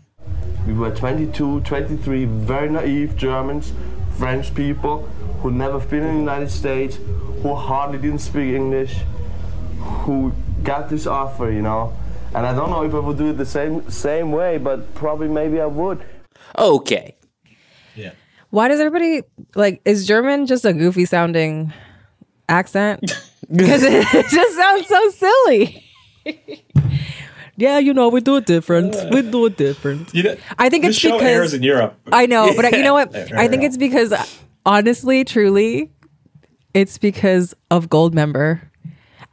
We 0.66 0.74
were 0.74 0.92
22, 0.92 1.62
23 1.62 2.26
very 2.26 2.70
naive 2.70 3.16
Germans, 3.16 3.74
French 4.18 4.54
people 4.54 5.10
who 5.42 5.52
never 5.52 5.80
been 5.80 6.04
in 6.04 6.14
the 6.14 6.20
United 6.20 6.50
States, 6.52 6.98
who 7.42 7.54
hardly 7.54 7.98
didn't 7.98 8.20
speak 8.20 8.54
English, 8.56 8.98
who 9.80 10.34
got 10.64 10.90
this 10.90 11.08
offer, 11.08 11.52
you 11.52 11.62
know. 11.62 11.94
And 12.36 12.46
I 12.46 12.54
don't 12.54 12.70
know 12.70 12.84
if 12.84 12.94
I 12.94 13.00
would 13.00 13.18
do 13.18 13.30
it 13.30 13.38
the 13.38 13.46
same 13.46 13.90
same 13.90 14.32
way, 14.32 14.58
but 14.58 14.94
probably 14.96 15.28
maybe 15.28 15.62
I 15.62 15.66
would. 15.66 16.04
Okay. 16.58 17.16
Yeah. 17.96 18.12
Why 18.50 18.68
does 18.68 18.80
everybody 18.80 19.24
like, 19.56 19.82
is 19.86 20.06
German 20.08 20.46
just 20.46 20.66
a 20.66 20.74
goofy 20.74 21.06
sounding 21.06 21.74
accent? 22.50 23.12
Because 23.50 23.82
it 23.82 24.04
just 24.30 24.58
sounds 24.58 24.88
so 24.88 25.10
silly. 25.12 25.84
yeah, 27.56 27.80
you 27.80 27.94
know, 27.94 28.10
we 28.10 28.20
do 28.20 28.36
it 28.36 28.46
different. 28.46 28.94
We 29.10 29.22
do 29.22 29.46
it 29.46 29.56
different. 29.56 30.14
You 30.14 30.24
know, 30.24 30.36
I 30.60 30.68
think 30.68 30.84
this 30.84 30.96
it's 30.96 31.00
show 31.00 31.14
because 31.18 31.28
airs 31.30 31.54
in 31.54 31.64
Europe. 31.64 31.98
I 32.12 32.26
know, 32.26 32.54
but 32.56 32.66
uh, 32.66 32.76
you 32.76 32.84
know 32.84 32.94
what? 33.00 33.16
I 33.16 33.48
think 33.48 33.64
it's 33.64 33.78
because, 33.78 34.12
honestly, 34.68 35.24
truly, 35.24 35.92
it's 36.76 37.00
because 37.00 37.56
of 37.72 37.90
Goldmember. 37.90 38.62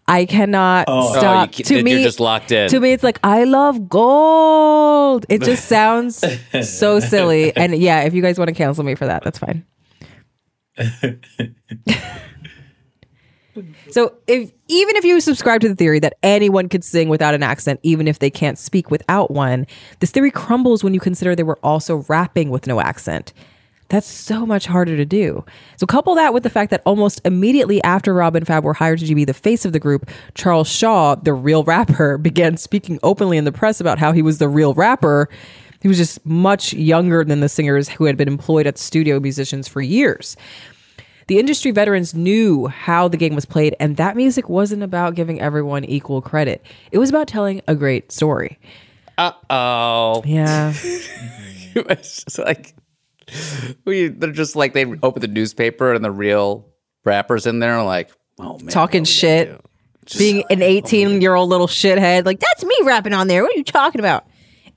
I 0.07 0.27
cannot 0.27 0.85
Oh. 0.89 1.09
Oh, 1.15 1.19
stop. 1.19 1.59
you 1.59 1.65
ca- 1.65 1.69
to 1.69 1.75
you're 1.77 1.83
me, 1.83 2.03
just 2.03 2.21
locked 2.21 2.53
in. 2.53 2.69
To 2.71 2.79
me, 2.81 2.93
it's 2.93 3.03
like 3.03 3.19
I 3.25 3.45
love 3.45 3.89
gold. 3.89 5.25
It 5.31 5.43
just 5.43 5.65
sounds 5.69 6.23
so 6.63 7.01
silly. 7.01 7.55
And 7.57 7.75
yeah, 7.77 8.03
if 8.03 8.13
you 8.15 8.21
guys 8.23 8.39
want 8.39 8.49
to 8.49 8.55
cancel 8.55 8.85
me 8.85 8.95
for 8.95 9.07
that, 9.07 9.23
that's 9.25 9.39
fine. 9.39 9.65
So 13.91 14.13
if 14.27 14.51
even 14.67 14.97
if 14.97 15.05
you 15.05 15.21
subscribe 15.21 15.61
to 15.61 15.69
the 15.69 15.77
theory 15.77 16.01
that 16.01 16.15
anyone 16.25 16.69
could 16.69 16.83
sing 16.83 17.09
without 17.09 17.35
an 17.35 17.45
accent, 17.45 17.79
even 17.85 18.09
if 18.09 18.19
they 18.19 18.29
can't 18.31 18.59
speak 18.59 18.91
without 18.91 19.31
one, 19.31 19.65
this 20.01 20.11
theory 20.11 20.33
crumbles 20.33 20.83
when 20.83 20.93
you 20.93 20.99
consider 20.99 21.37
they 21.37 21.45
were 21.45 21.61
also 21.63 22.05
rapping 22.09 22.51
with 22.51 22.67
no 22.67 22.81
accent. 22.81 23.33
That's 23.95 24.09
so 24.09 24.45
much 24.45 24.67
harder 24.67 24.97
to 24.97 25.05
do. 25.05 25.45
So 25.77 25.87
couple 25.87 26.17
that 26.17 26.35
with 26.35 26.43
the 26.43 26.51
fact 26.51 26.73
that 26.73 26.83
almost 26.85 27.21
immediately 27.25 27.81
after 27.85 28.13
Rob 28.13 28.35
and 28.35 28.45
Fab 28.45 28.65
were 28.65 28.75
hired 28.75 28.99
to 28.99 29.15
be 29.15 29.25
the 29.25 29.33
face 29.33 29.65
of 29.65 29.73
the 29.73 29.79
group, 29.79 30.11
Charles 30.35 30.67
Shaw, 30.67 31.15
the 31.15 31.33
real 31.33 31.63
rapper, 31.63 32.19
began 32.23 32.57
speaking 32.57 32.99
openly 33.05 33.37
in 33.37 33.45
the 33.45 33.53
press 33.53 33.81
about 33.81 34.01
how 34.01 34.11
he 34.11 34.21
was 34.21 34.39
the 34.39 34.49
real 34.49 34.75
rapper. 34.75 35.29
He 35.81 35.87
was 35.87 35.97
just 35.97 36.27
much 36.27 36.73
younger 36.73 37.23
than 37.23 37.39
the 37.39 37.49
singers 37.49 37.89
who 37.89 38.07
had 38.07 38.17
been 38.17 38.27
employed 38.27 38.67
as 38.67 38.81
studio 38.81 39.21
musicians 39.21 39.69
for 39.69 39.81
years. 39.81 40.37
The 41.29 41.39
industry 41.39 41.71
veterans 41.71 42.15
knew 42.15 42.67
how 42.67 43.07
the 43.07 43.17
game 43.17 43.37
was 43.37 43.45
played, 43.45 43.77
and 43.79 43.97
that 43.97 44.17
music 44.17 44.49
wasn't 44.49 44.83
about 44.83 45.15
giving 45.15 45.41
everyone 45.41 45.85
equal 45.85 46.21
credit. 46.21 46.67
It 46.91 46.99
was 46.99 47.11
about 47.11 47.29
telling 47.29 47.63
a 47.69 47.77
great 47.77 48.11
story. 48.11 48.59
Uh 49.19 49.31
oh. 49.51 50.25
Yeah. 50.27 50.73
it's 51.77 52.25
just 52.25 52.41
like 52.41 52.75
we 53.85 54.09
they're 54.09 54.33
just 54.33 54.57
like 54.57 54.73
they 54.73 54.85
open 55.03 55.21
the 55.21 55.29
newspaper 55.29 55.93
and 55.93 56.05
the 56.05 56.11
real 56.11 56.69
rappers 57.05 57.47
in 57.47 57.59
there 57.59 57.75
are 57.75 57.85
like, 57.85 58.11
oh 58.39 58.59
man. 58.59 58.69
Talking 58.69 59.05
shit. 59.05 59.61
Being 60.19 60.45
an 60.51 60.61
18 60.61 61.21
year 61.23 61.35
old 61.35 61.49
little 61.49 61.67
shithead. 61.67 62.27
Like, 62.27 62.39
that's 62.39 62.63
me 62.65 62.77
rapping 62.85 63.15
on 63.15 63.27
there. 63.27 63.43
What 63.43 63.55
are 63.55 63.57
you 63.57 63.65
talking 63.65 64.01
about? 64.01 64.27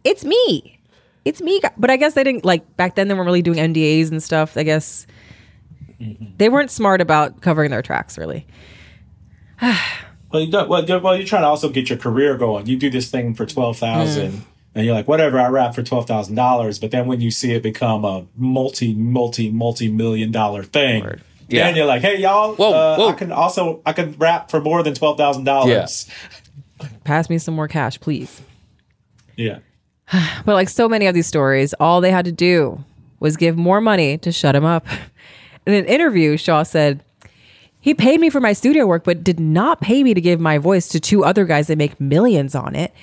It's 0.06 0.24
me. 0.24 0.80
It's 1.26 1.42
me. 1.42 1.60
But 1.78 1.90
I 1.90 1.98
guess 1.98 2.14
they 2.14 2.24
didn't, 2.24 2.46
like, 2.46 2.78
back 2.78 2.96
then 2.96 3.10
they 3.10 3.14
weren't 3.14 3.26
really 3.26 3.42
doing 3.42 3.58
NDAs 3.58 4.10
and 4.10 4.24
stuff. 4.24 4.56
I 4.56 4.64
guess 4.64 5.06
they 6.38 6.48
weren't 6.48 6.72
smart 6.72 7.02
about 7.02 7.42
covering 7.42 7.72
their 7.72 7.82
tracks, 7.82 8.18
really. 8.18 8.48
Well, 10.30 10.42
you 10.42 10.52
don't, 10.52 10.68
well, 10.68 10.84
you're, 10.84 11.00
well, 11.00 11.16
you're 11.16 11.26
trying 11.26 11.44
to 11.44 11.48
also 11.48 11.70
get 11.70 11.90
your 11.90 11.98
career 11.98 12.36
going. 12.38 12.66
You 12.66 12.76
do 12.78 12.90
this 12.90 13.10
thing 13.10 13.34
for 13.34 13.46
twelve 13.46 13.78
thousand, 13.78 14.32
Mm. 14.34 14.42
And 14.78 14.86
you're 14.86 14.96
like, 14.96 15.08
whatever. 15.08 15.40
I 15.40 15.48
rap 15.50 15.76
for 15.76 15.84
twelve 15.84 16.08
thousand 16.08 16.36
dollars, 16.36 16.80
but 16.80 16.92
then 16.92 17.08
when 17.08 17.20
you 17.20 17.32
see 17.32 17.52
it 17.54 17.64
become 17.64 18.06
a 18.06 18.26
multi, 18.38 18.94
multi, 18.94 19.50
multi 19.50 19.92
million 19.92 20.32
dollar 20.32 20.64
thing, 20.64 21.04
Yeah. 21.50 21.66
then 21.66 21.76
you're 21.76 21.86
like, 21.86 22.02
hey, 22.02 22.18
y'all, 22.20 22.56
uh, 22.62 23.08
I 23.10 23.14
can 23.14 23.32
also 23.32 23.82
I 23.86 23.94
can 23.94 24.14
rap 24.18 24.50
for 24.52 24.62
more 24.62 24.84
than 24.84 24.94
twelve 24.94 25.18
thousand 25.18 25.44
dollars. 25.46 26.08
Pass 27.04 27.30
me 27.30 27.38
some 27.38 27.56
more 27.56 27.68
cash, 27.68 28.00
please. 28.00 28.42
Yeah. 29.36 29.60
But 30.46 30.54
like 30.54 30.70
so 30.70 30.88
many 30.88 31.06
of 31.08 31.14
these 31.16 31.28
stories, 31.28 31.74
all 31.80 32.00
they 32.02 32.12
had 32.12 32.26
to 32.26 32.32
do 32.32 32.84
was 33.20 33.36
give 33.36 33.58
more 33.58 33.82
money 33.82 34.18
to 34.20 34.32
shut 34.32 34.56
him 34.56 34.64
up. 34.66 34.86
In 35.66 35.74
an 35.74 35.86
interview, 35.86 36.38
Shaw 36.38 36.64
said, 36.64 37.04
He 37.82 37.94
paid 37.94 38.20
me 38.22 38.30
for 38.30 38.40
my 38.40 38.54
studio 38.54 38.86
work, 38.86 39.04
but 39.04 39.22
did 39.24 39.38
not 39.40 39.82
pay 39.82 40.02
me 40.04 40.14
to 40.14 40.22
give 40.22 40.40
my 40.40 40.60
voice 40.60 40.88
to 40.90 41.00
two 41.00 41.26
other 41.26 41.44
guys 41.44 41.68
that 41.68 41.78
make 41.78 42.00
millions 42.00 42.56
on 42.56 42.74
it. 42.76 42.94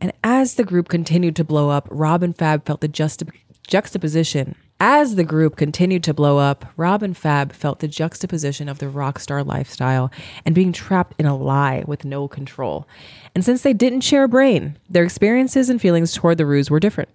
And 0.00 0.12
as 0.22 0.54
the 0.54 0.64
group 0.64 0.88
continued 0.88 1.36
to 1.36 1.44
blow 1.44 1.70
up, 1.70 1.88
Rob 1.90 2.22
and 2.22 2.36
Fab 2.36 2.64
felt 2.64 2.80
the 2.80 2.88
juxta- 2.88 3.32
juxtaposition. 3.66 4.54
As 4.80 5.14
the 5.14 5.24
group 5.24 5.56
continued 5.56 6.02
to 6.04 6.14
blow 6.14 6.38
up, 6.38 6.66
Rob 6.76 7.04
and 7.04 7.16
Fab 7.16 7.52
felt 7.52 7.78
the 7.78 7.86
juxtaposition 7.86 8.68
of 8.68 8.80
the 8.80 8.88
rock 8.88 9.20
star 9.20 9.44
lifestyle 9.44 10.10
and 10.44 10.56
being 10.56 10.72
trapped 10.72 11.14
in 11.20 11.26
a 11.26 11.36
lie 11.36 11.84
with 11.86 12.04
no 12.04 12.26
control. 12.26 12.88
And 13.34 13.44
since 13.44 13.62
they 13.62 13.72
didn't 13.72 14.00
share 14.00 14.24
a 14.24 14.28
brain, 14.28 14.76
their 14.90 15.04
experiences 15.04 15.70
and 15.70 15.80
feelings 15.80 16.12
toward 16.12 16.38
the 16.38 16.46
ruse 16.46 16.68
were 16.68 16.80
different. 16.80 17.10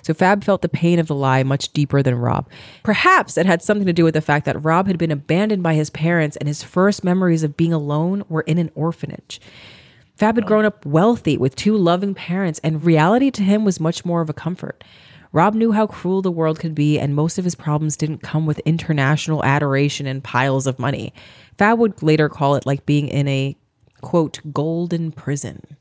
So 0.00 0.14
Fab 0.14 0.44
felt 0.44 0.62
the 0.62 0.68
pain 0.68 0.98
of 0.98 1.06
the 1.06 1.14
lie 1.14 1.42
much 1.42 1.72
deeper 1.72 2.02
than 2.02 2.14
Rob. 2.14 2.48
Perhaps 2.82 3.38
it 3.38 3.46
had 3.46 3.62
something 3.62 3.86
to 3.86 3.92
do 3.92 4.04
with 4.04 4.14
the 4.14 4.20
fact 4.20 4.44
that 4.46 4.62
Rob 4.62 4.86
had 4.86 4.98
been 4.98 5.10
abandoned 5.10 5.62
by 5.62 5.74
his 5.74 5.90
parents 5.90 6.36
and 6.36 6.46
his 6.46 6.62
first 6.62 7.04
memories 7.04 7.42
of 7.42 7.56
being 7.56 7.72
alone 7.72 8.24
were 8.28 8.42
in 8.42 8.58
an 8.58 8.70
orphanage. 8.74 9.40
Fab 10.16 10.36
had 10.36 10.46
grown 10.46 10.64
up 10.64 10.86
wealthy 10.86 11.36
with 11.36 11.56
two 11.56 11.76
loving 11.76 12.14
parents, 12.14 12.60
and 12.62 12.84
reality 12.84 13.30
to 13.32 13.42
him 13.42 13.64
was 13.64 13.80
much 13.80 14.04
more 14.04 14.20
of 14.20 14.30
a 14.30 14.34
comfort. 14.34 14.84
Rob 15.32 15.54
knew 15.54 15.72
how 15.72 15.88
cruel 15.88 16.22
the 16.22 16.30
world 16.30 16.60
could 16.60 16.74
be, 16.74 16.98
and 16.98 17.16
most 17.16 17.38
of 17.38 17.44
his 17.44 17.56
problems 17.56 17.96
didn't 17.96 18.22
come 18.22 18.46
with 18.46 18.60
international 18.60 19.44
adoration 19.44 20.06
and 20.06 20.22
piles 20.22 20.68
of 20.68 20.78
money. 20.78 21.12
Fab 21.58 21.78
would 21.80 22.02
later 22.02 22.28
call 22.28 22.54
it 22.54 22.64
like 22.64 22.86
being 22.86 23.08
in 23.08 23.26
a 23.26 23.56
quote, 24.00 24.40
golden 24.52 25.10
prison. 25.10 25.76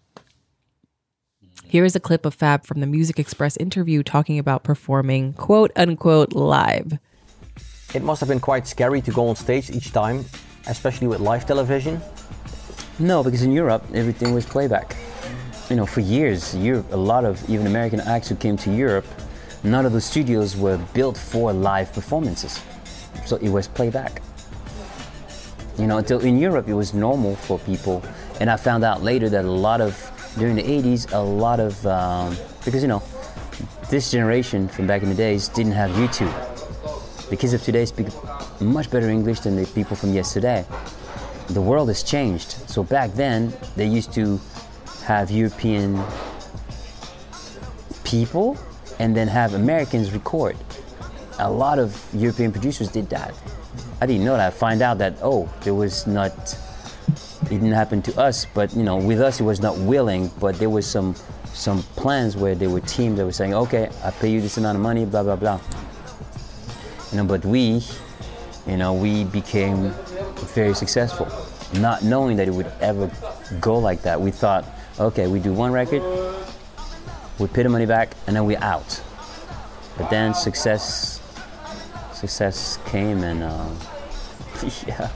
Here 1.67 1.85
is 1.85 1.95
a 1.95 1.99
clip 1.99 2.25
of 2.25 2.33
Fab 2.33 2.65
from 2.65 2.79
the 2.79 2.87
Music 2.87 3.19
Express 3.19 3.57
interview 3.57 4.01
talking 4.01 4.39
about 4.39 4.63
performing 4.63 5.33
quote 5.33 5.71
unquote 5.75 6.33
live. 6.33 6.97
It 7.93 8.01
must 8.01 8.21
have 8.21 8.29
been 8.29 8.39
quite 8.39 8.65
scary 8.65 9.01
to 9.01 9.11
go 9.11 9.27
on 9.27 9.35
stage 9.35 9.69
each 9.69 9.91
time, 9.91 10.25
especially 10.67 11.07
with 11.07 11.19
live 11.19 11.45
television. 11.45 12.01
No, 12.99 13.23
because 13.23 13.41
in 13.41 13.51
Europe 13.51 13.83
everything 13.93 14.33
was 14.33 14.45
playback. 14.45 14.95
You 15.69 15.75
know, 15.75 15.85
for 15.85 16.01
years, 16.01 16.55
Europe, 16.55 16.91
a 16.91 16.97
lot 16.97 17.25
of 17.25 17.49
even 17.49 17.65
American 17.65 17.99
acts 18.01 18.29
who 18.29 18.35
came 18.35 18.55
to 18.57 18.71
Europe, 18.71 19.05
none 19.63 19.85
of 19.85 19.93
the 19.93 20.01
studios 20.01 20.55
were 20.55 20.77
built 20.93 21.17
for 21.17 21.51
live 21.51 21.91
performances. 21.91 22.61
So 23.25 23.37
it 23.37 23.49
was 23.49 23.67
playback. 23.67 24.21
You 25.79 25.87
know, 25.87 25.97
until 25.97 26.19
in 26.19 26.37
Europe 26.37 26.67
it 26.67 26.75
was 26.75 26.93
normal 26.93 27.35
for 27.35 27.57
people, 27.59 28.03
and 28.39 28.49
I 28.49 28.57
found 28.57 28.83
out 28.83 29.01
later 29.01 29.27
that 29.29 29.43
a 29.43 29.51
lot 29.51 29.81
of 29.81 29.97
during 30.37 30.55
the 30.55 30.63
80s, 30.63 31.11
a 31.13 31.17
lot 31.17 31.59
of 31.59 31.85
um, 31.87 32.35
because 32.63 32.83
you 32.83 32.87
know, 32.87 33.01
this 33.89 34.11
generation 34.11 34.67
from 34.67 34.85
back 34.85 35.01
in 35.01 35.09
the 35.09 35.15
days 35.15 35.47
didn't 35.47 35.71
have 35.71 35.89
YouTube. 35.91 36.31
The 37.29 37.37
kids 37.37 37.53
of 37.53 37.63
today 37.63 37.85
speak 37.85 38.07
much 38.61 38.91
better 38.91 39.09
English 39.09 39.39
than 39.39 39.55
the 39.55 39.65
people 39.65 39.95
from 39.95 40.13
yesterday. 40.13 40.63
The 41.47 41.61
world 41.61 41.89
has 41.89 42.03
changed. 42.03 42.51
So 42.69 42.83
back 42.83 43.13
then, 43.13 43.53
they 43.75 43.87
used 43.87 44.13
to 44.13 44.39
have 45.05 45.29
European 45.29 46.01
people 48.03 48.57
and 48.99 49.15
then 49.15 49.27
have 49.27 49.53
Americans 49.53 50.11
record. 50.11 50.55
A 51.39 51.51
lot 51.51 51.79
of 51.79 52.01
European 52.13 52.51
producers 52.51 52.89
did 52.89 53.09
that. 53.09 53.33
I 54.01 54.05
didn't 54.05 54.25
know 54.25 54.37
that. 54.37 54.47
I 54.47 54.55
find 54.55 54.81
out 54.81 54.97
that 54.99 55.15
oh, 55.21 55.49
there 55.63 55.73
was 55.73 56.05
not. 56.07 56.57
It 57.43 57.49
didn't 57.49 57.71
happen 57.71 58.01
to 58.03 58.19
us, 58.19 58.45
but 58.45 58.73
you 58.75 58.83
know, 58.83 58.97
with 58.97 59.19
us 59.19 59.39
it 59.39 59.43
was 59.43 59.59
not 59.59 59.77
willing. 59.77 60.31
But 60.39 60.57
there 60.59 60.69
was 60.69 60.85
some 60.85 61.15
some 61.53 61.83
plans 61.95 62.35
where 62.35 62.55
there 62.55 62.69
were 62.69 62.81
teams 62.81 63.17
that 63.17 63.25
were 63.25 63.31
saying, 63.31 63.53
okay, 63.53 63.89
I 64.03 64.11
pay 64.11 64.29
you 64.29 64.41
this 64.41 64.57
amount 64.57 64.75
of 64.75 64.81
money, 64.81 65.05
blah 65.05 65.23
blah 65.23 65.35
blah. 65.35 65.59
You 67.11 67.17
know, 67.17 67.25
but 67.25 67.45
we, 67.45 67.83
you 68.67 68.77
know, 68.77 68.93
we 68.93 69.23
became 69.25 69.93
very 70.53 70.73
successful, 70.73 71.27
not 71.79 72.03
knowing 72.03 72.37
that 72.37 72.47
it 72.47 72.51
would 72.51 72.71
ever 72.79 73.11
go 73.59 73.77
like 73.77 74.03
that. 74.03 74.21
We 74.21 74.31
thought, 74.31 74.65
okay, 74.99 75.27
we 75.27 75.39
do 75.39 75.53
one 75.53 75.71
record, 75.71 76.01
we 77.39 77.47
pay 77.47 77.63
the 77.63 77.69
money 77.69 77.85
back, 77.85 78.15
and 78.27 78.35
then 78.35 78.45
we're 78.45 78.63
out. 78.63 79.01
But 79.97 80.09
then 80.09 80.33
success, 80.33 81.21
success 82.13 82.79
came, 82.85 83.23
and 83.23 83.43
um, 83.43 83.77
yeah. 84.87 85.09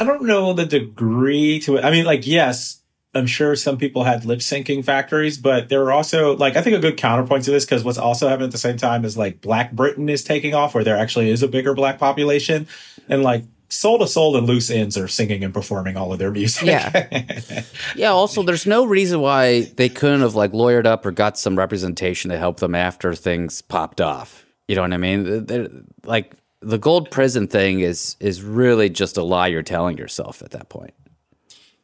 I 0.00 0.04
don't 0.04 0.22
know 0.22 0.52
the 0.52 0.66
degree 0.66 1.58
to 1.60 1.76
it. 1.76 1.84
I 1.84 1.90
mean, 1.90 2.04
like, 2.04 2.26
yes, 2.26 2.78
I'm 3.14 3.26
sure 3.26 3.56
some 3.56 3.78
people 3.78 4.04
had 4.04 4.24
lip 4.24 4.40
syncing 4.40 4.84
factories, 4.84 5.38
but 5.38 5.68
there 5.68 5.80
were 5.80 5.92
also 5.92 6.36
like 6.36 6.56
I 6.56 6.62
think 6.62 6.76
a 6.76 6.78
good 6.78 6.96
counterpoint 6.96 7.44
to 7.44 7.50
this 7.50 7.64
because 7.64 7.82
what's 7.82 7.98
also 7.98 8.28
happening 8.28 8.46
at 8.46 8.52
the 8.52 8.58
same 8.58 8.76
time 8.76 9.04
is 9.04 9.16
like 9.16 9.40
Black 9.40 9.72
Britain 9.72 10.08
is 10.08 10.22
taking 10.22 10.54
off, 10.54 10.74
where 10.74 10.84
there 10.84 10.96
actually 10.96 11.30
is 11.30 11.42
a 11.42 11.48
bigger 11.48 11.74
black 11.74 11.98
population, 11.98 12.68
and 13.08 13.22
like 13.22 13.44
Soul 13.68 14.00
II 14.00 14.06
Soul 14.06 14.36
and 14.36 14.46
Loose 14.46 14.70
Ends 14.70 14.96
are 14.96 15.08
singing 15.08 15.44
and 15.44 15.52
performing 15.52 15.96
all 15.96 16.12
of 16.12 16.18
their 16.18 16.30
music. 16.30 16.66
Yeah. 16.66 17.62
Yeah. 17.94 18.10
Also, 18.10 18.42
there's 18.42 18.66
no 18.66 18.86
reason 18.86 19.20
why 19.20 19.62
they 19.76 19.88
couldn't 19.88 20.20
have 20.20 20.34
like 20.34 20.52
lawyered 20.52 20.86
up 20.86 21.04
or 21.04 21.10
got 21.10 21.38
some 21.38 21.58
representation 21.58 22.30
to 22.30 22.38
help 22.38 22.60
them 22.60 22.74
after 22.74 23.14
things 23.14 23.62
popped 23.62 24.00
off. 24.00 24.46
You 24.66 24.76
know 24.76 24.82
what 24.82 24.92
I 24.92 24.96
mean? 24.96 25.46
They're, 25.46 25.68
like 26.04 26.34
the 26.60 26.78
gold 26.78 27.10
prison 27.10 27.46
thing 27.46 27.80
is 27.80 28.16
is 28.20 28.42
really 28.42 28.90
just 28.90 29.16
a 29.16 29.22
lie 29.22 29.48
you're 29.48 29.62
telling 29.62 29.96
yourself 29.96 30.42
at 30.42 30.50
that 30.52 30.68
point. 30.68 30.94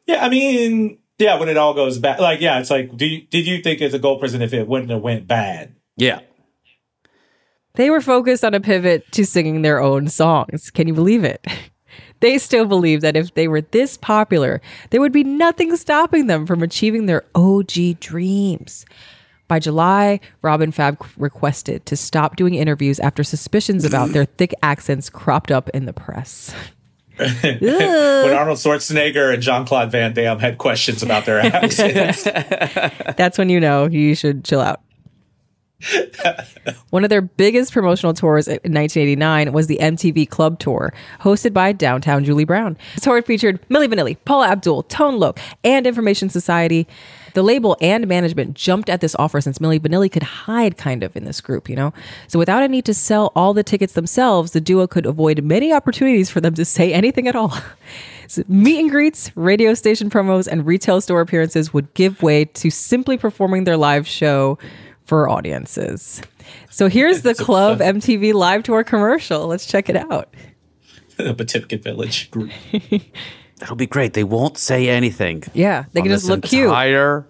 Yeah, 0.06 0.24
I 0.24 0.28
mean, 0.28 0.98
yeah, 1.18 1.38
when 1.38 1.48
it 1.48 1.56
all 1.56 1.74
goes 1.74 1.98
bad, 1.98 2.20
like, 2.20 2.40
yeah, 2.40 2.58
it's 2.58 2.70
like, 2.70 2.94
do 2.96 3.06
you, 3.06 3.22
did 3.22 3.46
you 3.46 3.62
think 3.62 3.80
it's 3.80 3.94
a 3.94 3.98
gold 3.98 4.20
prison 4.20 4.42
if 4.42 4.52
it 4.52 4.68
wouldn't 4.68 4.90
have 4.90 5.00
went 5.00 5.26
bad? 5.26 5.74
Yeah. 5.96 6.20
They 7.74 7.90
were 7.90 8.00
focused 8.00 8.44
on 8.44 8.54
a 8.54 8.60
pivot 8.60 9.10
to 9.12 9.24
singing 9.24 9.62
their 9.62 9.80
own 9.80 10.08
songs. 10.08 10.70
Can 10.70 10.86
you 10.86 10.94
believe 10.94 11.24
it? 11.24 11.44
They 12.24 12.38
still 12.38 12.64
believe 12.64 13.02
that 13.02 13.16
if 13.16 13.34
they 13.34 13.48
were 13.48 13.60
this 13.60 13.98
popular, 13.98 14.62
there 14.88 15.02
would 15.02 15.12
be 15.12 15.24
nothing 15.24 15.76
stopping 15.76 16.26
them 16.26 16.46
from 16.46 16.62
achieving 16.62 17.04
their 17.04 17.22
OG 17.34 18.00
dreams. 18.00 18.86
By 19.46 19.58
July, 19.58 20.20
Robin 20.40 20.72
Fab 20.72 21.04
requested 21.18 21.84
to 21.84 21.98
stop 21.98 22.36
doing 22.36 22.54
interviews 22.54 22.98
after 22.98 23.24
suspicions 23.24 23.84
about 23.84 24.14
their 24.14 24.24
thick 24.24 24.54
accents 24.62 25.10
cropped 25.10 25.50
up 25.50 25.68
in 25.74 25.84
the 25.84 25.92
press. 25.92 26.54
when 27.18 28.32
Arnold 28.32 28.56
Schwarzenegger 28.56 29.34
and 29.34 29.42
Jean 29.42 29.66
Claude 29.66 29.92
Van 29.92 30.14
Damme 30.14 30.38
had 30.38 30.56
questions 30.56 31.02
about 31.02 31.26
their 31.26 31.40
accents. 31.44 32.22
That's 32.22 33.36
when 33.36 33.50
you 33.50 33.60
know 33.60 33.86
you 33.86 34.14
should 34.14 34.46
chill 34.46 34.62
out. 34.62 34.80
One 36.90 37.04
of 37.04 37.10
their 37.10 37.22
biggest 37.22 37.72
promotional 37.72 38.14
tours 38.14 38.46
in 38.48 38.54
1989 38.54 39.52
was 39.52 39.66
the 39.66 39.78
MTV 39.78 40.28
Club 40.28 40.58
Tour, 40.58 40.92
hosted 41.20 41.52
by 41.52 41.72
Downtown 41.72 42.24
Julie 42.24 42.44
Brown. 42.44 42.76
The 42.94 43.00
tour 43.02 43.22
featured 43.22 43.60
Milli 43.68 43.86
Vanilli, 43.86 44.16
Paula 44.24 44.48
Abdul, 44.48 44.84
Tone 44.84 45.18
Loc, 45.18 45.38
and 45.62 45.86
Information 45.86 46.28
Society. 46.28 46.86
The 47.34 47.42
label 47.42 47.76
and 47.80 48.06
management 48.06 48.54
jumped 48.54 48.88
at 48.88 49.00
this 49.00 49.16
offer 49.18 49.40
since 49.40 49.58
Milli 49.58 49.80
Vanilli 49.80 50.10
could 50.10 50.22
hide 50.22 50.76
kind 50.76 51.02
of 51.02 51.16
in 51.16 51.24
this 51.24 51.40
group, 51.40 51.68
you 51.68 51.74
know? 51.74 51.92
So 52.28 52.38
without 52.38 52.62
a 52.62 52.68
need 52.68 52.84
to 52.84 52.94
sell 52.94 53.32
all 53.34 53.52
the 53.52 53.64
tickets 53.64 53.94
themselves, 53.94 54.52
the 54.52 54.60
duo 54.60 54.86
could 54.86 55.04
avoid 55.04 55.42
many 55.42 55.72
opportunities 55.72 56.30
for 56.30 56.40
them 56.40 56.54
to 56.54 56.64
say 56.64 56.92
anything 56.92 57.28
at 57.28 57.36
all. 57.36 57.56
So 58.26 58.42
meet 58.48 58.80
and 58.80 58.90
greets, 58.90 59.30
radio 59.36 59.74
station 59.74 60.08
promos, 60.08 60.46
and 60.46 60.64
retail 60.64 61.02
store 61.02 61.20
appearances 61.20 61.74
would 61.74 61.92
give 61.92 62.22
way 62.22 62.46
to 62.46 62.70
simply 62.70 63.18
performing 63.18 63.64
their 63.64 63.76
live 63.76 64.06
show 64.06 64.58
for 65.04 65.28
audiences. 65.28 66.22
So 66.70 66.88
here's 66.88 67.22
the 67.22 67.34
Club 67.34 67.80
MTV 67.80 68.34
Live 68.34 68.62
Tour 68.62 68.84
commercial. 68.84 69.46
Let's 69.46 69.66
check 69.66 69.88
it 69.88 69.96
out. 69.96 70.34
the 71.16 71.34
Patimkin 71.34 71.82
Village 71.82 72.30
group. 72.30 72.50
That'll 73.58 73.76
be 73.76 73.86
great. 73.86 74.14
They 74.14 74.24
won't 74.24 74.58
say 74.58 74.88
anything. 74.88 75.44
Yeah, 75.54 75.84
they 75.92 76.02
can 76.02 76.10
just 76.10 76.24
this 76.24 76.30
look 76.30 76.42
cute. 76.42 76.64
Entire 76.64 77.26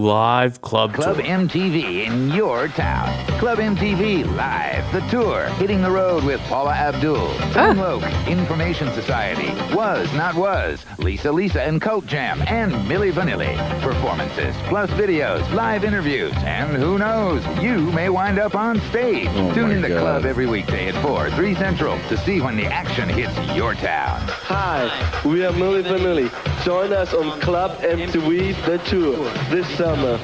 live 0.00 0.62
club, 0.62 0.94
Club 0.94 1.16
tour. 1.16 1.24
MTV 1.24 2.06
in 2.06 2.30
your 2.30 2.68
town. 2.68 3.08
Club 3.38 3.58
MTV 3.58 4.24
Live, 4.34 4.92
the 4.92 5.00
tour, 5.10 5.44
hitting 5.58 5.82
the 5.82 5.90
road 5.90 6.24
with 6.24 6.40
Paula 6.42 6.72
Abdul, 6.72 7.16
ah. 7.18 7.52
Tone 7.52 7.76
Loc, 7.76 8.02
Information 8.26 8.90
Society, 8.94 9.50
Was 9.74 10.10
Not 10.14 10.34
Was, 10.36 10.84
Lisa 10.98 11.30
Lisa 11.30 11.62
and 11.62 11.82
Cult 11.82 12.06
Jam, 12.06 12.42
and 12.46 12.72
Milli 12.88 13.12
Vanilli. 13.12 13.54
Performances, 13.82 14.56
plus 14.68 14.88
videos, 14.92 15.48
live 15.52 15.84
interviews, 15.84 16.32
and 16.38 16.76
who 16.76 16.98
knows, 16.98 17.44
you 17.62 17.78
may 17.92 18.08
wind 18.08 18.38
up 18.38 18.54
on 18.54 18.80
stage. 18.88 19.28
Oh 19.32 19.52
Tune 19.54 19.70
in 19.70 19.82
to 19.82 19.88
Club 19.88 20.24
every 20.24 20.46
weekday 20.46 20.88
at 20.88 21.02
4, 21.02 21.30
3 21.30 21.54
Central 21.56 21.98
to 22.08 22.16
see 22.18 22.40
when 22.40 22.56
the 22.56 22.66
action 22.66 23.08
hits 23.08 23.36
your 23.54 23.74
town. 23.74 24.20
Hi, 24.22 24.88
we 25.26 25.44
are 25.44 25.52
Milli 25.52 25.82
Vanilli. 25.82 26.64
Join 26.64 26.92
us 26.92 27.12
on 27.12 27.38
Club 27.40 27.72
MTV 27.80 28.64
The 28.64 28.78
Tour 28.78 29.24
this 29.50 29.68
summer. 29.76 29.89
Oh, 29.96 30.20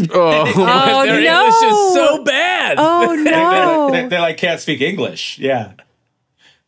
Oh, 0.10 1.04
their 1.06 1.20
no. 1.20 1.40
English 1.46 1.62
is 1.62 1.94
so 1.94 2.24
bad. 2.24 2.76
Oh, 2.78 3.14
no. 3.18 3.90
they, 3.90 4.06
they, 4.08 4.18
like 4.18 4.36
can't 4.36 4.60
speak 4.60 4.80
English. 4.80 5.38
Yeah. 5.38 5.72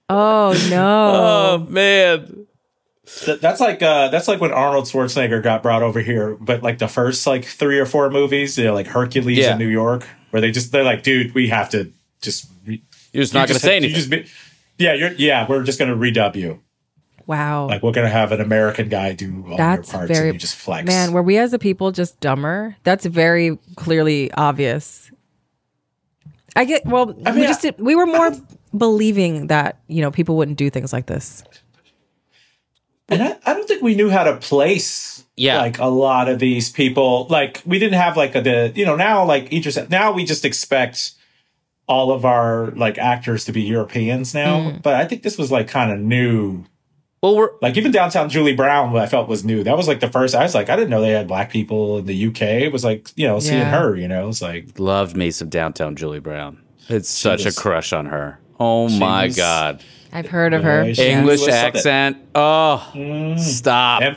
Oh 0.08 0.52
no. 0.68 1.12
Oh 1.14 1.66
man. 1.70 2.46
Th- 3.24 3.38
That's 3.40 3.60
like 3.60 3.82
uh, 3.82 4.08
that's 4.08 4.26
like 4.28 4.40
when 4.40 4.52
Arnold 4.52 4.86
Schwarzenegger 4.86 5.42
got 5.42 5.62
brought 5.62 5.82
over 5.82 6.00
here, 6.00 6.36
but 6.40 6.62
like 6.62 6.78
the 6.78 6.88
first 6.88 7.26
like 7.26 7.44
three 7.44 7.78
or 7.78 7.86
four 7.86 8.10
movies, 8.10 8.58
you 8.58 8.64
know, 8.64 8.74
like 8.74 8.86
Hercules 8.88 9.38
Yeah. 9.38 9.52
in 9.52 9.58
New 9.58 9.68
York, 9.68 10.06
where 10.30 10.40
they 10.40 10.50
just 10.50 10.72
they're 10.72 10.84
like, 10.84 11.02
dude, 11.04 11.34
we 11.34 11.48
have 11.48 11.70
to 11.70 11.92
just 12.20 12.50
re- 12.66 12.82
You're 13.12 13.22
just 13.22 13.34
not 13.34 13.46
gonna 13.48 13.60
say 13.60 13.72
you 13.72 13.76
anything. 13.76 13.94
just 13.96 14.10
be- 14.10 14.26
yeah, 14.78 14.94
you're 14.94 15.12
yeah, 15.12 15.46
we're 15.48 15.62
just 15.62 15.78
gonna 15.78 15.96
redub 15.96 16.34
you. 16.36 16.60
Wow. 17.30 17.68
Like 17.68 17.84
we're 17.84 17.92
gonna 17.92 18.08
have 18.08 18.32
an 18.32 18.40
American 18.40 18.88
guy 18.88 19.12
do 19.12 19.44
all 19.48 19.56
That's 19.56 19.92
your 19.92 20.00
parts 20.00 20.12
very 20.12 20.30
and 20.30 20.34
you 20.34 20.40
just 20.40 20.56
flex. 20.56 20.84
Man, 20.84 21.12
were 21.12 21.22
we 21.22 21.38
as 21.38 21.52
a 21.52 21.60
people 21.60 21.92
just 21.92 22.18
dumber? 22.18 22.74
That's 22.82 23.06
very 23.06 23.56
clearly 23.76 24.32
obvious. 24.32 25.12
I 26.56 26.64
get 26.64 26.84
well, 26.84 27.14
I 27.24 27.30
we 27.30 27.38
mean, 27.38 27.46
just 27.46 27.62
did, 27.62 27.78
we 27.78 27.94
were 27.94 28.06
more 28.06 28.32
believing 28.76 29.46
that, 29.46 29.78
you 29.86 30.02
know, 30.02 30.10
people 30.10 30.36
wouldn't 30.36 30.58
do 30.58 30.70
things 30.70 30.92
like 30.92 31.06
this. 31.06 31.44
And 33.08 33.22
I, 33.22 33.36
I 33.46 33.54
don't 33.54 33.68
think 33.68 33.80
we 33.80 33.94
knew 33.94 34.10
how 34.10 34.24
to 34.24 34.36
place 34.36 35.24
Yeah. 35.36 35.58
like 35.58 35.78
a 35.78 35.86
lot 35.86 36.28
of 36.28 36.40
these 36.40 36.68
people. 36.68 37.28
Like 37.30 37.62
we 37.64 37.78
didn't 37.78 38.00
have 38.00 38.16
like 38.16 38.34
a, 38.34 38.40
the 38.40 38.72
you 38.74 38.84
know 38.84 38.96
now 38.96 39.24
like 39.24 39.52
Idris 39.52 39.78
now 39.88 40.10
we 40.10 40.24
just 40.24 40.44
expect 40.44 41.12
all 41.86 42.10
of 42.10 42.24
our 42.24 42.72
like 42.72 42.98
actors 42.98 43.44
to 43.44 43.52
be 43.52 43.62
Europeans 43.62 44.34
now. 44.34 44.58
Mm. 44.58 44.82
But 44.82 44.94
I 44.94 45.04
think 45.04 45.22
this 45.22 45.38
was 45.38 45.52
like 45.52 45.68
kind 45.68 45.92
of 45.92 46.00
new. 46.00 46.64
Well, 47.22 47.36
we're 47.36 47.50
like 47.60 47.76
even 47.76 47.92
downtown 47.92 48.30
Julie 48.30 48.54
Brown, 48.54 48.92
what 48.92 49.02
I 49.02 49.06
felt 49.06 49.28
was 49.28 49.44
new. 49.44 49.62
That 49.62 49.76
was 49.76 49.86
like 49.86 50.00
the 50.00 50.08
first. 50.10 50.34
I 50.34 50.42
was 50.42 50.54
like, 50.54 50.70
I 50.70 50.76
didn't 50.76 50.88
know 50.90 51.02
they 51.02 51.10
had 51.10 51.28
black 51.28 51.50
people 51.50 51.98
in 51.98 52.06
the 52.06 52.26
UK. 52.28 52.40
It 52.42 52.72
was 52.72 52.82
like 52.82 53.10
you 53.14 53.26
know 53.26 53.40
seeing 53.40 53.58
Yeah. 53.58 53.78
her. 53.78 53.94
You 53.94 54.08
know, 54.08 54.28
it's 54.28 54.40
like 54.40 54.78
Loved 54.78 55.16
me 55.16 55.30
some 55.30 55.50
downtown 55.50 55.96
Julie 55.96 56.20
Brown. 56.20 56.62
It's 56.88 57.10
such 57.10 57.44
was- 57.44 57.56
a 57.58 57.60
crush 57.60 57.92
on 57.92 58.06
her. 58.06 58.38
Oh 58.58 58.88
my 58.88 59.26
was- 59.26 59.36
god. 59.36 59.82
I've 60.12 60.28
heard 60.28 60.54
of 60.54 60.64
her. 60.64 60.92
she 60.94 61.08
English 61.08 61.40
was 61.40 61.50
something. 61.54 61.76
accent. 61.76 62.16
Oh, 62.34 63.34
stop. 63.38 64.02
And, 64.02 64.16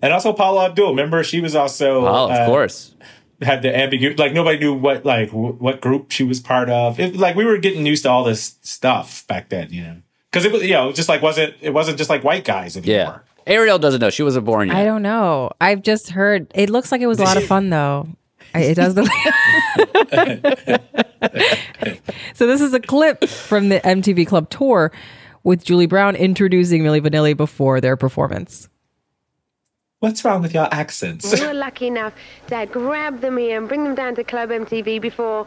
and 0.00 0.12
also 0.12 0.32
Paula 0.32 0.66
Abdul. 0.66 0.90
Remember, 0.90 1.24
she 1.24 1.40
was 1.40 1.56
also 1.56 2.06
Oh, 2.06 2.24
of 2.26 2.30
uh, 2.30 2.46
course. 2.46 2.94
had 3.42 3.62
the 3.62 3.76
ambiguity. 3.76 4.16
Like 4.22 4.32
nobody 4.32 4.58
knew 4.60 4.74
what 4.74 5.04
like 5.04 5.30
w- 5.30 5.54
what 5.54 5.80
group 5.80 6.12
she 6.12 6.22
was 6.24 6.38
part 6.40 6.70
of. 6.70 7.00
It, 7.00 7.16
like 7.16 7.34
we 7.36 7.44
were 7.44 7.56
getting 7.58 7.84
used 7.86 8.04
to 8.04 8.10
all 8.10 8.22
this 8.22 8.58
stuff 8.62 9.26
back 9.26 9.48
then, 9.48 9.68
you 9.72 9.82
know, 9.82 9.96
because 10.34 10.44
it 10.44 10.52
was 10.52 10.62
you 10.64 10.72
know 10.72 10.90
just 10.90 11.08
like 11.08 11.22
wasn't 11.22 11.54
it 11.60 11.70
wasn't 11.70 11.96
just 11.96 12.10
like 12.10 12.24
white 12.24 12.44
guys 12.44 12.76
anymore. 12.76 13.22
Yeah. 13.46 13.54
Arielle 13.54 13.80
doesn't 13.80 14.00
know. 14.00 14.10
She 14.10 14.24
wasn't 14.24 14.46
born 14.46 14.68
yet. 14.68 14.76
I 14.76 14.84
don't 14.84 15.02
know. 15.02 15.50
I've 15.60 15.82
just 15.82 16.10
heard 16.10 16.50
it 16.54 16.70
looks 16.70 16.90
like 16.90 17.00
it 17.00 17.06
was 17.06 17.20
a 17.20 17.24
lot 17.24 17.36
of 17.36 17.44
fun 17.54 17.70
though. 17.70 18.08
It 18.54 18.74
does 18.74 18.96
look 18.96 19.08
So 22.34 22.46
this 22.46 22.60
is 22.60 22.74
a 22.74 22.80
clip 22.80 23.28
from 23.28 23.68
the 23.68 23.80
MTV 23.80 24.26
Club 24.26 24.50
tour 24.50 24.90
with 25.44 25.64
Julie 25.64 25.86
Brown 25.86 26.16
introducing 26.16 26.82
Milli 26.82 27.00
Vanilli 27.00 27.36
before 27.36 27.80
their 27.80 27.96
performance. 27.96 28.68
What's 30.00 30.24
wrong 30.24 30.42
with 30.42 30.52
your 30.52 30.68
accents? 30.72 31.32
We 31.32 31.46
were 31.46 31.54
lucky 31.54 31.86
enough 31.86 32.12
to 32.48 32.66
grab 32.66 33.20
them 33.20 33.38
here 33.38 33.56
and 33.58 33.68
bring 33.68 33.84
them 33.84 33.94
down 33.94 34.16
to 34.16 34.24
Club 34.24 34.50
MTV 34.50 35.00
before 35.00 35.46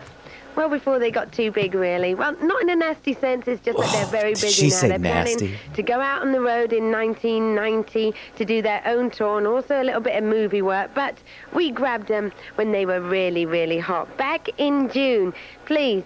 well 0.58 0.70
before 0.70 1.00
they 1.00 1.12
got 1.12 1.32
too 1.32 1.52
big, 1.52 1.76
really. 1.76 2.16
Well, 2.16 2.36
not 2.42 2.62
in 2.64 2.70
a 2.70 2.76
nasty 2.76 3.14
sense. 3.14 3.48
It's 3.48 3.64
just 3.64 3.78
that 3.78 3.92
they're 3.92 4.06
oh, 4.06 4.22
very 4.24 4.32
busy 4.32 4.50
she 4.50 4.70
now. 4.70 4.76
say 4.76 4.88
they're 4.90 5.00
planning 5.00 5.56
to 5.74 5.84
go 5.84 6.02
out 6.02 6.24
on 6.24 6.32
the 6.32 6.42
road 6.42 6.74
in 6.74 6.92
1990 6.92 8.14
to 8.36 8.46
do 8.46 8.62
their 8.62 8.82
own 8.86 9.12
tour 9.12 9.38
and 9.38 9.48
also 9.48 9.82
a 9.82 9.86
little 9.86 10.02
bit 10.02 10.18
of 10.18 10.24
movie 10.24 10.64
work. 10.64 10.92
But 10.94 11.18
we 11.54 11.72
grabbed 11.72 12.08
them 12.08 12.34
when 12.56 12.72
they 12.72 12.86
were 12.86 13.00
really, 13.00 13.46
really 13.46 13.80
hot. 13.80 14.18
Back 14.18 14.50
in 14.58 14.90
June. 14.90 15.34
Please, 15.66 16.04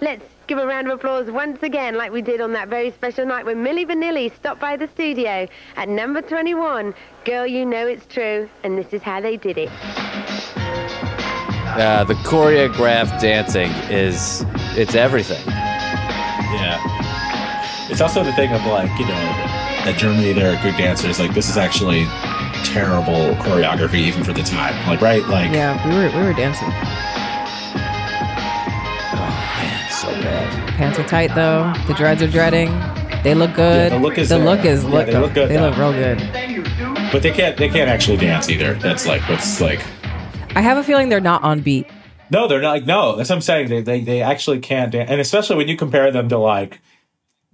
let's 0.00 0.24
give 0.46 0.58
a 0.58 0.66
round 0.66 0.88
of 0.88 0.94
applause 0.94 1.30
once 1.30 1.62
again, 1.62 1.94
like 1.94 2.10
we 2.10 2.22
did 2.22 2.40
on 2.40 2.52
that 2.54 2.68
very 2.68 2.90
special 2.90 3.26
night 3.26 3.44
when 3.44 3.58
Milli 3.58 3.86
Vanilli 3.86 4.34
stopped 4.34 4.60
by 4.60 4.76
the 4.76 4.88
studio 4.88 5.46
at 5.76 5.88
number 5.88 6.22
21. 6.22 6.94
Girl, 7.24 7.46
you 7.46 7.66
know 7.66 7.86
it's 7.86 8.06
true, 8.06 8.48
and 8.64 8.78
this 8.78 8.92
is 8.92 9.02
how 9.02 9.20
they 9.20 9.36
did 9.36 9.58
it. 9.58 9.70
Uh, 11.78 12.04
the 12.04 12.14
choreographed 12.14 13.20
dancing 13.20 13.70
is 13.90 14.44
it's 14.76 14.94
everything. 14.94 15.42
Yeah. 15.46 16.78
It's 17.88 18.00
also 18.00 18.22
the 18.24 18.32
thing 18.32 18.52
of 18.52 18.64
like, 18.66 18.90
you 18.98 19.04
know, 19.06 19.14
that 19.84 19.96
Germany 19.98 20.32
they're 20.32 20.60
good 20.62 20.76
dancers. 20.76 21.18
Like 21.18 21.32
this 21.34 21.48
is 21.48 21.56
actually 21.56 22.04
terrible 22.64 23.34
choreography 23.42 24.00
even 24.00 24.24
for 24.24 24.32
the 24.32 24.42
time. 24.42 24.74
Like 24.88 25.00
right, 25.00 25.24
like 25.28 25.50
Yeah, 25.52 25.76
we 25.88 25.94
were 25.94 26.10
we 26.20 26.26
were 26.26 26.34
dancing. 26.34 26.68
Oh 29.12 29.30
man, 29.58 29.90
so 29.90 30.08
bad. 30.22 30.68
Pants 30.76 30.98
are 30.98 31.06
tight 31.06 31.34
though. 31.34 31.72
The 31.86 31.94
dreads 31.94 32.22
are 32.22 32.28
dreading. 32.28 32.70
They 33.22 33.34
look 33.34 33.54
good. 33.54 33.92
Yeah, 33.92 33.98
the 33.98 34.02
look 34.04 34.18
is 34.18 34.28
the 34.28 34.36
there. 34.36 34.44
look 34.44 34.64
is 34.64 34.82
Yeah, 34.84 34.90
look. 34.90 35.06
they 35.06 35.18
look 35.18 35.34
good, 35.34 35.48
They 35.50 35.56
though. 35.56 35.68
look 35.68 35.76
real 35.78 35.92
good. 35.92 36.18
but 37.12 37.22
they 37.22 37.30
can't 37.32 37.56
they 37.56 37.68
can't 37.68 37.88
actually 37.90 38.16
dance 38.18 38.48
either. 38.50 38.74
That's 38.74 39.06
like 39.06 39.22
what's 39.28 39.60
like 39.60 39.80
I 40.54 40.60
have 40.62 40.78
a 40.78 40.82
feeling 40.84 41.08
they're 41.08 41.20
not 41.20 41.42
on 41.42 41.60
beat. 41.60 41.86
No, 42.30 42.46
they're 42.48 42.60
not 42.60 42.70
like 42.70 42.86
no, 42.86 43.16
that's 43.16 43.28
what 43.30 43.36
I'm 43.36 43.42
saying. 43.42 43.68
They 43.68 43.80
they, 43.82 44.00
they 44.00 44.22
actually 44.22 44.60
can't 44.60 44.92
dance. 44.92 45.10
And 45.10 45.20
especially 45.20 45.56
when 45.56 45.68
you 45.68 45.76
compare 45.76 46.10
them 46.10 46.28
to 46.28 46.38
like 46.38 46.80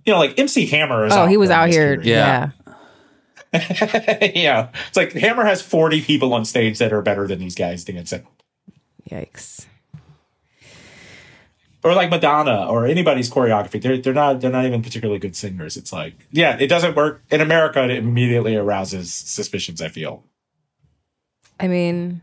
you 0.05 0.13
know, 0.13 0.19
like 0.19 0.39
MC 0.39 0.67
Hammer 0.67 1.07
is 1.07 1.13
Oh, 1.13 1.21
out 1.21 1.29
he 1.31 1.37
was 1.37 1.51
out 1.51 1.69
here. 1.69 2.01
period. 2.01 2.07
Yeah. 2.07 2.51
yeah. 4.35 4.69
It's 4.89 4.97
like 4.97 5.13
Hammer 5.13 5.45
has 5.45 5.63
40 5.63 6.03
people 6.03 6.33
on 6.35 6.45
stage 6.45 6.79
that 6.79 6.93
are 6.93 7.03
better 7.03 7.27
than 7.27 7.39
these 7.39 7.55
guys 7.55 7.85
dancing. 7.85 8.27
Yikes. 9.11 9.67
Or 11.83 11.95
like 11.95 12.11
Madonna 12.11 12.67
or 12.69 12.87
anybody's 12.87 13.31
choreography. 13.31 13.81
They're 13.81 13.99
they're 13.99 14.13
not 14.13 14.41
they're 14.41 14.51
not 14.51 14.65
even 14.67 14.83
particularly 14.83 15.21
good 15.21 15.37
singers. 15.37 15.77
It's 15.77 15.93
like 15.93 16.15
yeah, 16.33 16.57
it 16.59 16.67
doesn't 16.67 16.97
work 16.97 17.23
in 17.31 17.41
America. 17.41 17.83
It 17.85 17.91
immediately 17.91 18.57
arouses 18.57 19.13
suspicions. 19.15 19.81
I 19.81 19.89
feel. 19.89 20.25
I 21.61 21.69
mean, 21.69 22.21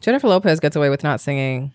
Jennifer 0.00 0.28
Lopez 0.28 0.60
gets 0.60 0.76
away 0.76 0.90
with 0.90 1.02
not 1.02 1.20
singing, 1.20 1.72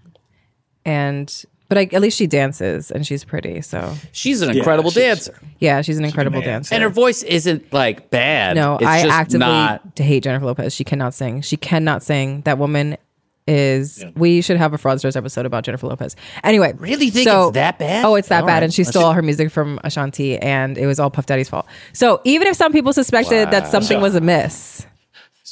and 0.85 1.45
but 1.69 1.77
I, 1.77 1.89
at 1.91 2.01
least 2.01 2.17
she 2.17 2.27
dances 2.27 2.91
and 2.91 3.05
she's 3.07 3.23
pretty. 3.23 3.61
So 3.61 3.95
She's 4.11 4.41
an 4.41 4.55
incredible 4.55 4.91
dancer. 4.91 5.37
Yeah, 5.59 5.81
she's 5.81 5.97
an 5.97 6.05
incredible 6.05 6.41
dancer. 6.41 6.75
And 6.75 6.83
her 6.83 6.89
voice 6.89 7.23
isn't 7.23 7.71
like 7.73 8.09
bad. 8.11 8.55
no, 8.55 8.75
It's 8.75 8.85
I 8.85 9.01
just 9.03 9.13
actively 9.13 9.39
not. 9.47 9.95
to 9.95 10.03
hate 10.03 10.23
Jennifer 10.23 10.45
Lopez. 10.45 10.73
She 10.73 10.83
cannot 10.83 11.13
sing. 11.13 11.41
She 11.41 11.57
cannot 11.57 12.03
sing. 12.03 12.41
That 12.41 12.57
woman 12.59 12.97
is. 13.47 14.03
We 14.15 14.41
should 14.41 14.57
have 14.57 14.73
a 14.73 14.77
fraudsters 14.77 15.15
episode 15.17 15.45
about 15.45 15.63
Jennifer 15.63 15.87
Lopez. 15.87 16.15
Anyway, 16.43 16.73
Really 16.77 17.09
think 17.09 17.27
so- 17.27 17.47
it's 17.47 17.55
that 17.55 17.79
bad? 17.79 18.05
Oh, 18.05 18.15
it's 18.15 18.27
that 18.29 18.41
All 18.41 18.47
bad, 18.47 18.53
right. 18.55 18.63
and 18.63 18.73
she 18.73 18.83
Let's 18.83 18.91
stole 18.91 19.05
all 19.05 19.13
her 19.13 19.21
music 19.21 19.49
from 19.51 19.79
Ashanti, 19.83 20.37
and 20.37 20.77
it 20.77 20.85
was 20.85 20.99
all 20.99 21.09
Puff 21.09 21.25
Daddy's 21.25 21.49
fault. 21.49 21.65
So 21.93 22.21
even 22.23 22.47
if 22.47 22.55
some 22.55 22.71
people 22.71 22.93
suspected 22.93 23.51
that 23.51 23.67
something 23.67 23.99
was 23.99 24.15
amiss. 24.15 24.85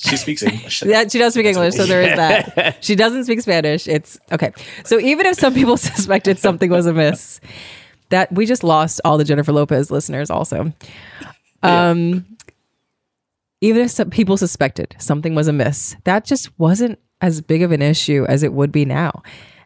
She 0.02 0.18
speaks 0.18 0.42
English. 0.42 0.82
Yeah, 0.84 1.08
she 1.08 1.20
does 1.20 1.34
speak 1.34 1.46
English, 1.46 1.76
so 1.76 1.86
there 1.86 2.02
is 2.02 2.16
that. 2.16 2.78
She 2.82 2.96
doesn't 2.96 3.26
speak 3.26 3.42
Spanish. 3.42 3.88
It's 3.88 4.20
okay. 4.32 4.52
So 4.84 5.00
even 5.00 5.26
if 5.28 5.38
some 5.38 5.54
people 5.54 5.78
suspected 5.92 6.40
something 6.40 6.72
was 6.72 6.88
amiss, 6.88 7.40
that 8.10 8.32
we 8.32 8.46
just 8.46 8.64
lost 8.64 9.00
all 9.06 9.18
the 9.18 9.24
Jennifer 9.24 9.52
Lopez 9.52 9.92
listeners 9.92 10.30
also. 10.30 10.74
Um 11.62 12.26
even 13.62 13.84
if 13.84 13.92
some 13.92 14.10
people 14.10 14.38
suspected 14.38 14.96
something 14.98 15.36
was 15.36 15.48
amiss, 15.48 15.96
that 16.06 16.26
just 16.26 16.58
wasn't 16.60 16.98
as 17.22 17.42
big 17.42 17.62
of 17.62 17.72
an 17.72 17.84
issue 17.84 18.26
as 18.28 18.42
it 18.42 18.54
would 18.54 18.72
be 18.72 18.86
now. 18.86 19.22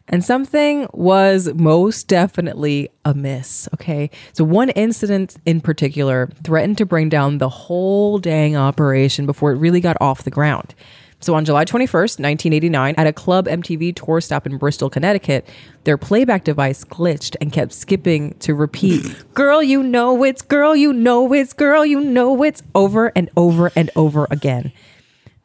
And 0.08 0.24
something 0.24 0.88
was 0.94 1.52
most 1.56 2.08
definitely 2.08 2.90
amiss. 3.06 3.68
Okay. 3.74 4.12
So, 4.34 4.44
one 4.44 4.70
incident 4.72 5.38
in 5.46 5.62
particular 5.62 6.30
threatened 6.44 6.78
to 6.78 6.86
bring 6.86 7.10
down 7.10 7.40
the 7.40 7.50
whole 7.50 8.20
dang 8.20 8.56
operation 8.56 9.26
before 9.26 9.52
it 9.52 9.58
really 9.58 9.82
got 9.82 9.98
off 10.00 10.24
the 10.24 10.32
ground. 10.32 10.76
So, 11.22 11.34
on 11.34 11.44
July 11.44 11.66
21st, 11.66 12.20
1989, 12.20 12.96
at 12.98 13.08
a 13.08 13.14
Club 13.14 13.48
MTV 13.48 13.96
tour 13.96 14.22
stop 14.22 14.46
in 14.46 14.58
Bristol, 14.58 14.92
Connecticut, 14.92 15.48
their 15.86 15.98
playback 15.98 16.44
device 16.44 16.84
glitched 16.84 17.36
and 17.42 17.52
kept 17.52 17.74
skipping 17.74 18.36
to 18.40 18.54
repeat, 18.54 19.04
Girl, 19.34 19.64
you 19.64 19.82
know 19.82 20.24
it's, 20.24 20.44
girl, 20.44 20.76
you 20.76 20.94
know 20.94 21.34
it's, 21.34 21.54
girl, 21.54 21.84
you 21.84 22.00
know 22.00 22.44
it's, 22.44 22.62
over 22.76 23.12
and 23.16 23.32
over 23.36 23.72
and 23.76 23.90
over 23.96 24.28
again. 24.30 24.72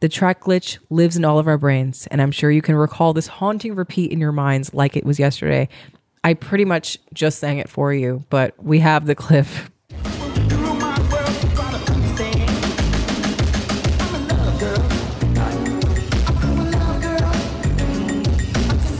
The 0.00 0.08
track 0.08 0.40
glitch 0.40 0.78
lives 0.88 1.18
in 1.18 1.26
all 1.26 1.38
of 1.38 1.46
our 1.46 1.58
brains, 1.58 2.06
and 2.06 2.22
I'm 2.22 2.30
sure 2.30 2.50
you 2.50 2.62
can 2.62 2.74
recall 2.74 3.12
this 3.12 3.26
haunting 3.26 3.74
repeat 3.74 4.10
in 4.10 4.18
your 4.18 4.32
minds 4.32 4.72
like 4.72 4.96
it 4.96 5.04
was 5.04 5.18
yesterday. 5.18 5.68
I 6.24 6.32
pretty 6.32 6.64
much 6.64 6.96
just 7.12 7.38
sang 7.38 7.58
it 7.58 7.68
for 7.68 7.92
you, 7.92 8.24
but 8.30 8.54
we 8.64 8.78
have 8.78 9.04
the 9.04 9.14
clip. 9.14 9.46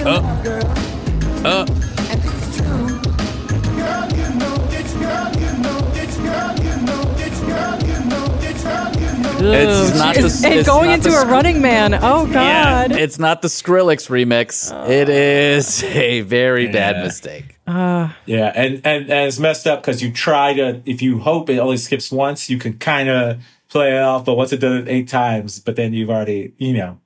Uh, 0.03 0.21
uh, 1.47 1.80
It's 9.43 9.99
not 9.99 10.15
the- 10.15 10.21
and 10.45 10.55
it's 10.55 10.69
going 10.69 10.89
not 10.89 10.95
into 10.99 11.09
the 11.11 11.17
a 11.17 11.21
sc- 11.21 11.27
running 11.29 11.61
man. 11.63 11.95
Oh 11.95 12.27
yeah, 12.27 12.89
God! 12.89 12.93
it's 12.93 13.19
not 13.19 13.43
the 13.43 13.49
Skrillex 13.49 14.09
remix. 14.09 14.71
It 14.89 15.09
is 15.09 15.83
a 15.85 16.21
very 16.23 16.69
bad 16.69 17.03
mistake. 17.05 17.57
Uh, 17.67 18.11
Yeah, 18.27 18.53
and, 18.55 18.75
and 18.85 19.11
and 19.11 19.27
it's 19.29 19.39
messed 19.39 19.67
up 19.67 19.81
because 19.83 20.03
you 20.03 20.11
try 20.13 20.55
to 20.55 20.83
if 20.85 21.01
you 21.03 21.19
hope 21.21 21.49
it 21.51 21.59
only 21.59 21.77
skips 21.77 22.11
once, 22.11 22.51
you 22.51 22.59
can 22.59 22.75
kind 22.79 23.09
of 23.09 23.41
play 23.69 23.97
it 23.97 24.01
off. 24.01 24.25
But 24.25 24.35
once 24.35 24.53
it 24.53 24.59
does 24.61 24.83
it 24.83 24.89
eight 24.89 25.09
times, 25.09 25.61
but 25.61 25.77
then 25.77 25.93
you've 25.93 26.11
already 26.11 26.53
you 26.59 26.73
know. 26.73 26.99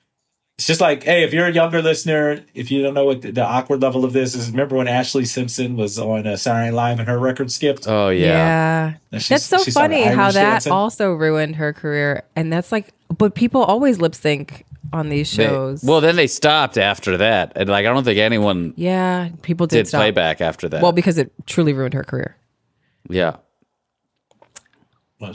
It's 0.56 0.68
just 0.68 0.80
like, 0.80 1.02
hey, 1.02 1.24
if 1.24 1.32
you're 1.34 1.46
a 1.46 1.52
younger 1.52 1.82
listener, 1.82 2.44
if 2.54 2.70
you 2.70 2.80
don't 2.80 2.94
know 2.94 3.04
what 3.06 3.22
the, 3.22 3.32
the 3.32 3.44
awkward 3.44 3.82
level 3.82 4.04
of 4.04 4.12
this 4.12 4.36
is, 4.36 4.50
remember 4.52 4.76
when 4.76 4.86
Ashlee 4.86 5.26
Simpson 5.26 5.76
was 5.76 5.98
on 5.98 6.28
uh, 6.28 6.36
Saturday 6.36 6.66
Night 6.70 6.74
Live 6.76 6.98
and 7.00 7.08
her 7.08 7.18
record 7.18 7.50
skipped? 7.50 7.88
Oh 7.88 8.08
yeah. 8.10 8.94
And 9.10 9.20
she's- 9.20 9.48
That's 9.48 9.64
so 9.64 9.70
funny 9.72 10.04
how 10.04 10.30
that 10.30 10.40
dancing. 10.50 10.70
also 10.72 11.12
ruined 11.12 11.56
her 11.56 11.72
career, 11.72 12.22
and 12.36 12.52
that's 12.52 12.70
like, 12.70 12.92
but 13.18 13.34
people 13.34 13.64
always 13.64 13.98
lip 14.00 14.14
sync 14.14 14.64
on 14.92 15.08
these 15.08 15.28
They- 15.34 15.44
shows. 15.44 15.82
well, 15.82 16.00
then 16.00 16.14
they 16.14 16.28
stopped 16.28 16.78
after 16.78 17.16
that, 17.16 17.52
and 17.56 17.68
like 17.68 17.84
I 17.84 17.92
don't 17.92 18.04
think 18.04 18.18
anyone 18.20 18.74
yeah, 18.76 19.30
people 19.42 19.66
did, 19.66 19.78
did 19.78 19.88
stop. 19.88 19.98
playback 19.98 20.40
after 20.40 20.68
that. 20.68 20.80
Well, 20.82 20.92
because 20.92 21.18
it 21.18 21.32
truly 21.46 21.72
ruined 21.72 21.94
her 21.94 22.04
career. 22.04 22.36
yeah, 23.10 23.36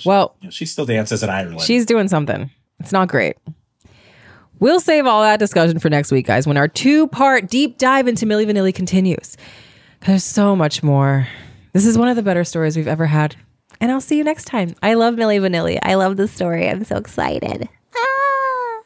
Well, 0.05 0.35
You 0.39 0.47
know, 0.47 0.51
she 0.51 0.65
still 0.65 0.85
dances 0.85 1.23
in 1.23 1.29
Ireland. 1.29 1.59
She's 1.61 1.85
doing 1.85 2.07
something. 2.07 2.49
It's 2.79 2.93
not 2.93 3.09
great. 3.09 3.35
We'll 4.59 4.79
save 4.81 5.05
all 5.05 5.21
that 5.21 5.39
discussion 5.39 5.79
for 5.79 5.89
next 5.89 6.11
week, 6.11 6.27
guys, 6.27 6.45
when 6.45 6.57
our 6.57 6.67
two 6.67 7.07
part 7.07 7.49
deep 7.49 7.77
dive 7.77 8.07
into 8.07 8.25
Milli 8.25 8.45
Vanilli 8.45 8.73
continues. 8.75 9.37
There's 10.01 10.23
so 10.23 10.55
much 10.55 10.83
more. 10.83 11.27
This 11.73 11.85
is 11.85 11.97
one 11.97 12.09
of 12.09 12.15
the 12.15 12.23
better 12.23 12.43
stories 12.43 12.75
we've 12.75 12.87
ever 12.87 13.05
had. 13.05 13.35
And 13.79 13.91
I'll 13.91 14.01
see 14.01 14.17
you 14.17 14.23
next 14.23 14.45
time. 14.45 14.75
I 14.83 14.95
love 14.95 15.15
Milli 15.15 15.39
Vanilli. 15.39 15.79
I 15.81 15.95
love 15.95 16.17
this 16.17 16.31
story. 16.31 16.67
I'm 16.67 16.83
so 16.83 16.97
excited. 16.97 17.69
Ah! 17.95 18.81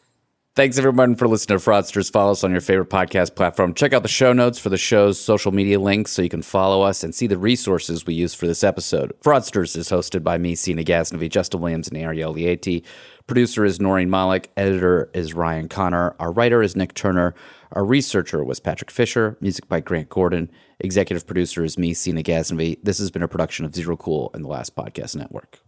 Thanks 0.56 0.78
everyone 0.78 1.16
for 1.16 1.28
listening 1.28 1.58
to 1.58 1.66
Fraudsters. 1.66 2.12
Follow 2.12 2.34
us 2.34 2.44
on 2.44 2.52
your 2.52 2.62
favorite 2.62 2.92
podcast 2.92 3.36
platform. 3.36 3.74
Check 3.74 3.94
out 3.94 4.04
the 4.04 4.08
show 4.10 4.34
notes 4.34 4.60
for 4.60 4.70
the 4.70 4.78
show's 4.78 5.20
social 5.20 5.52
media 5.52 5.80
links 5.80 6.12
so 6.12 6.22
you 6.22 6.30
can 6.30 6.44
follow 6.44 6.84
us 6.84 7.04
and 7.04 7.16
see 7.16 7.26
the 7.26 7.40
resources 7.40 8.06
we 8.06 8.14
use 8.14 8.36
for 8.36 8.46
this 8.46 8.64
episode. 8.64 9.14
Fraudsters 9.24 9.76
is 9.76 9.90
hosted 9.90 10.22
by 10.22 10.38
me, 10.38 10.54
Sina 10.54 10.84
Gasnavi, 10.84 11.28
Justin 11.30 11.62
Williams, 11.62 11.88
and 11.88 11.98
Arielle 11.98 12.36
Leaty. 12.36 12.84
Producer 13.26 13.64
is 13.64 13.80
Noreen 13.80 14.10
Malik. 14.10 14.52
Editor 14.58 15.10
is 15.14 15.34
Ryan 15.34 15.70
Connor. 15.70 16.16
Our 16.20 16.32
writer 16.32 16.62
is 16.62 16.76
Nick 16.76 16.94
Turner. 16.94 17.34
Our 17.72 17.86
researcher 17.86 18.44
was 18.44 18.60
Patrick 18.60 18.92
Fisher. 18.92 19.38
Music 19.40 19.68
by 19.70 19.80
Grant 19.80 20.10
Gordon. 20.10 20.52
Executive 20.80 21.26
producer 21.26 21.64
is 21.64 21.78
me, 21.78 21.94
Sina 21.94 22.22
Gasnavi. 22.22 22.80
This 22.84 22.98
has 22.98 23.12
been 23.12 23.24
a 23.24 23.28
production 23.28 23.66
of 23.66 23.74
Zero 23.74 23.96
Cool 23.96 24.30
and 24.34 24.44
the 24.44 24.50
Last 24.50 24.76
Podcast 24.76 25.16
Network. 25.16 25.60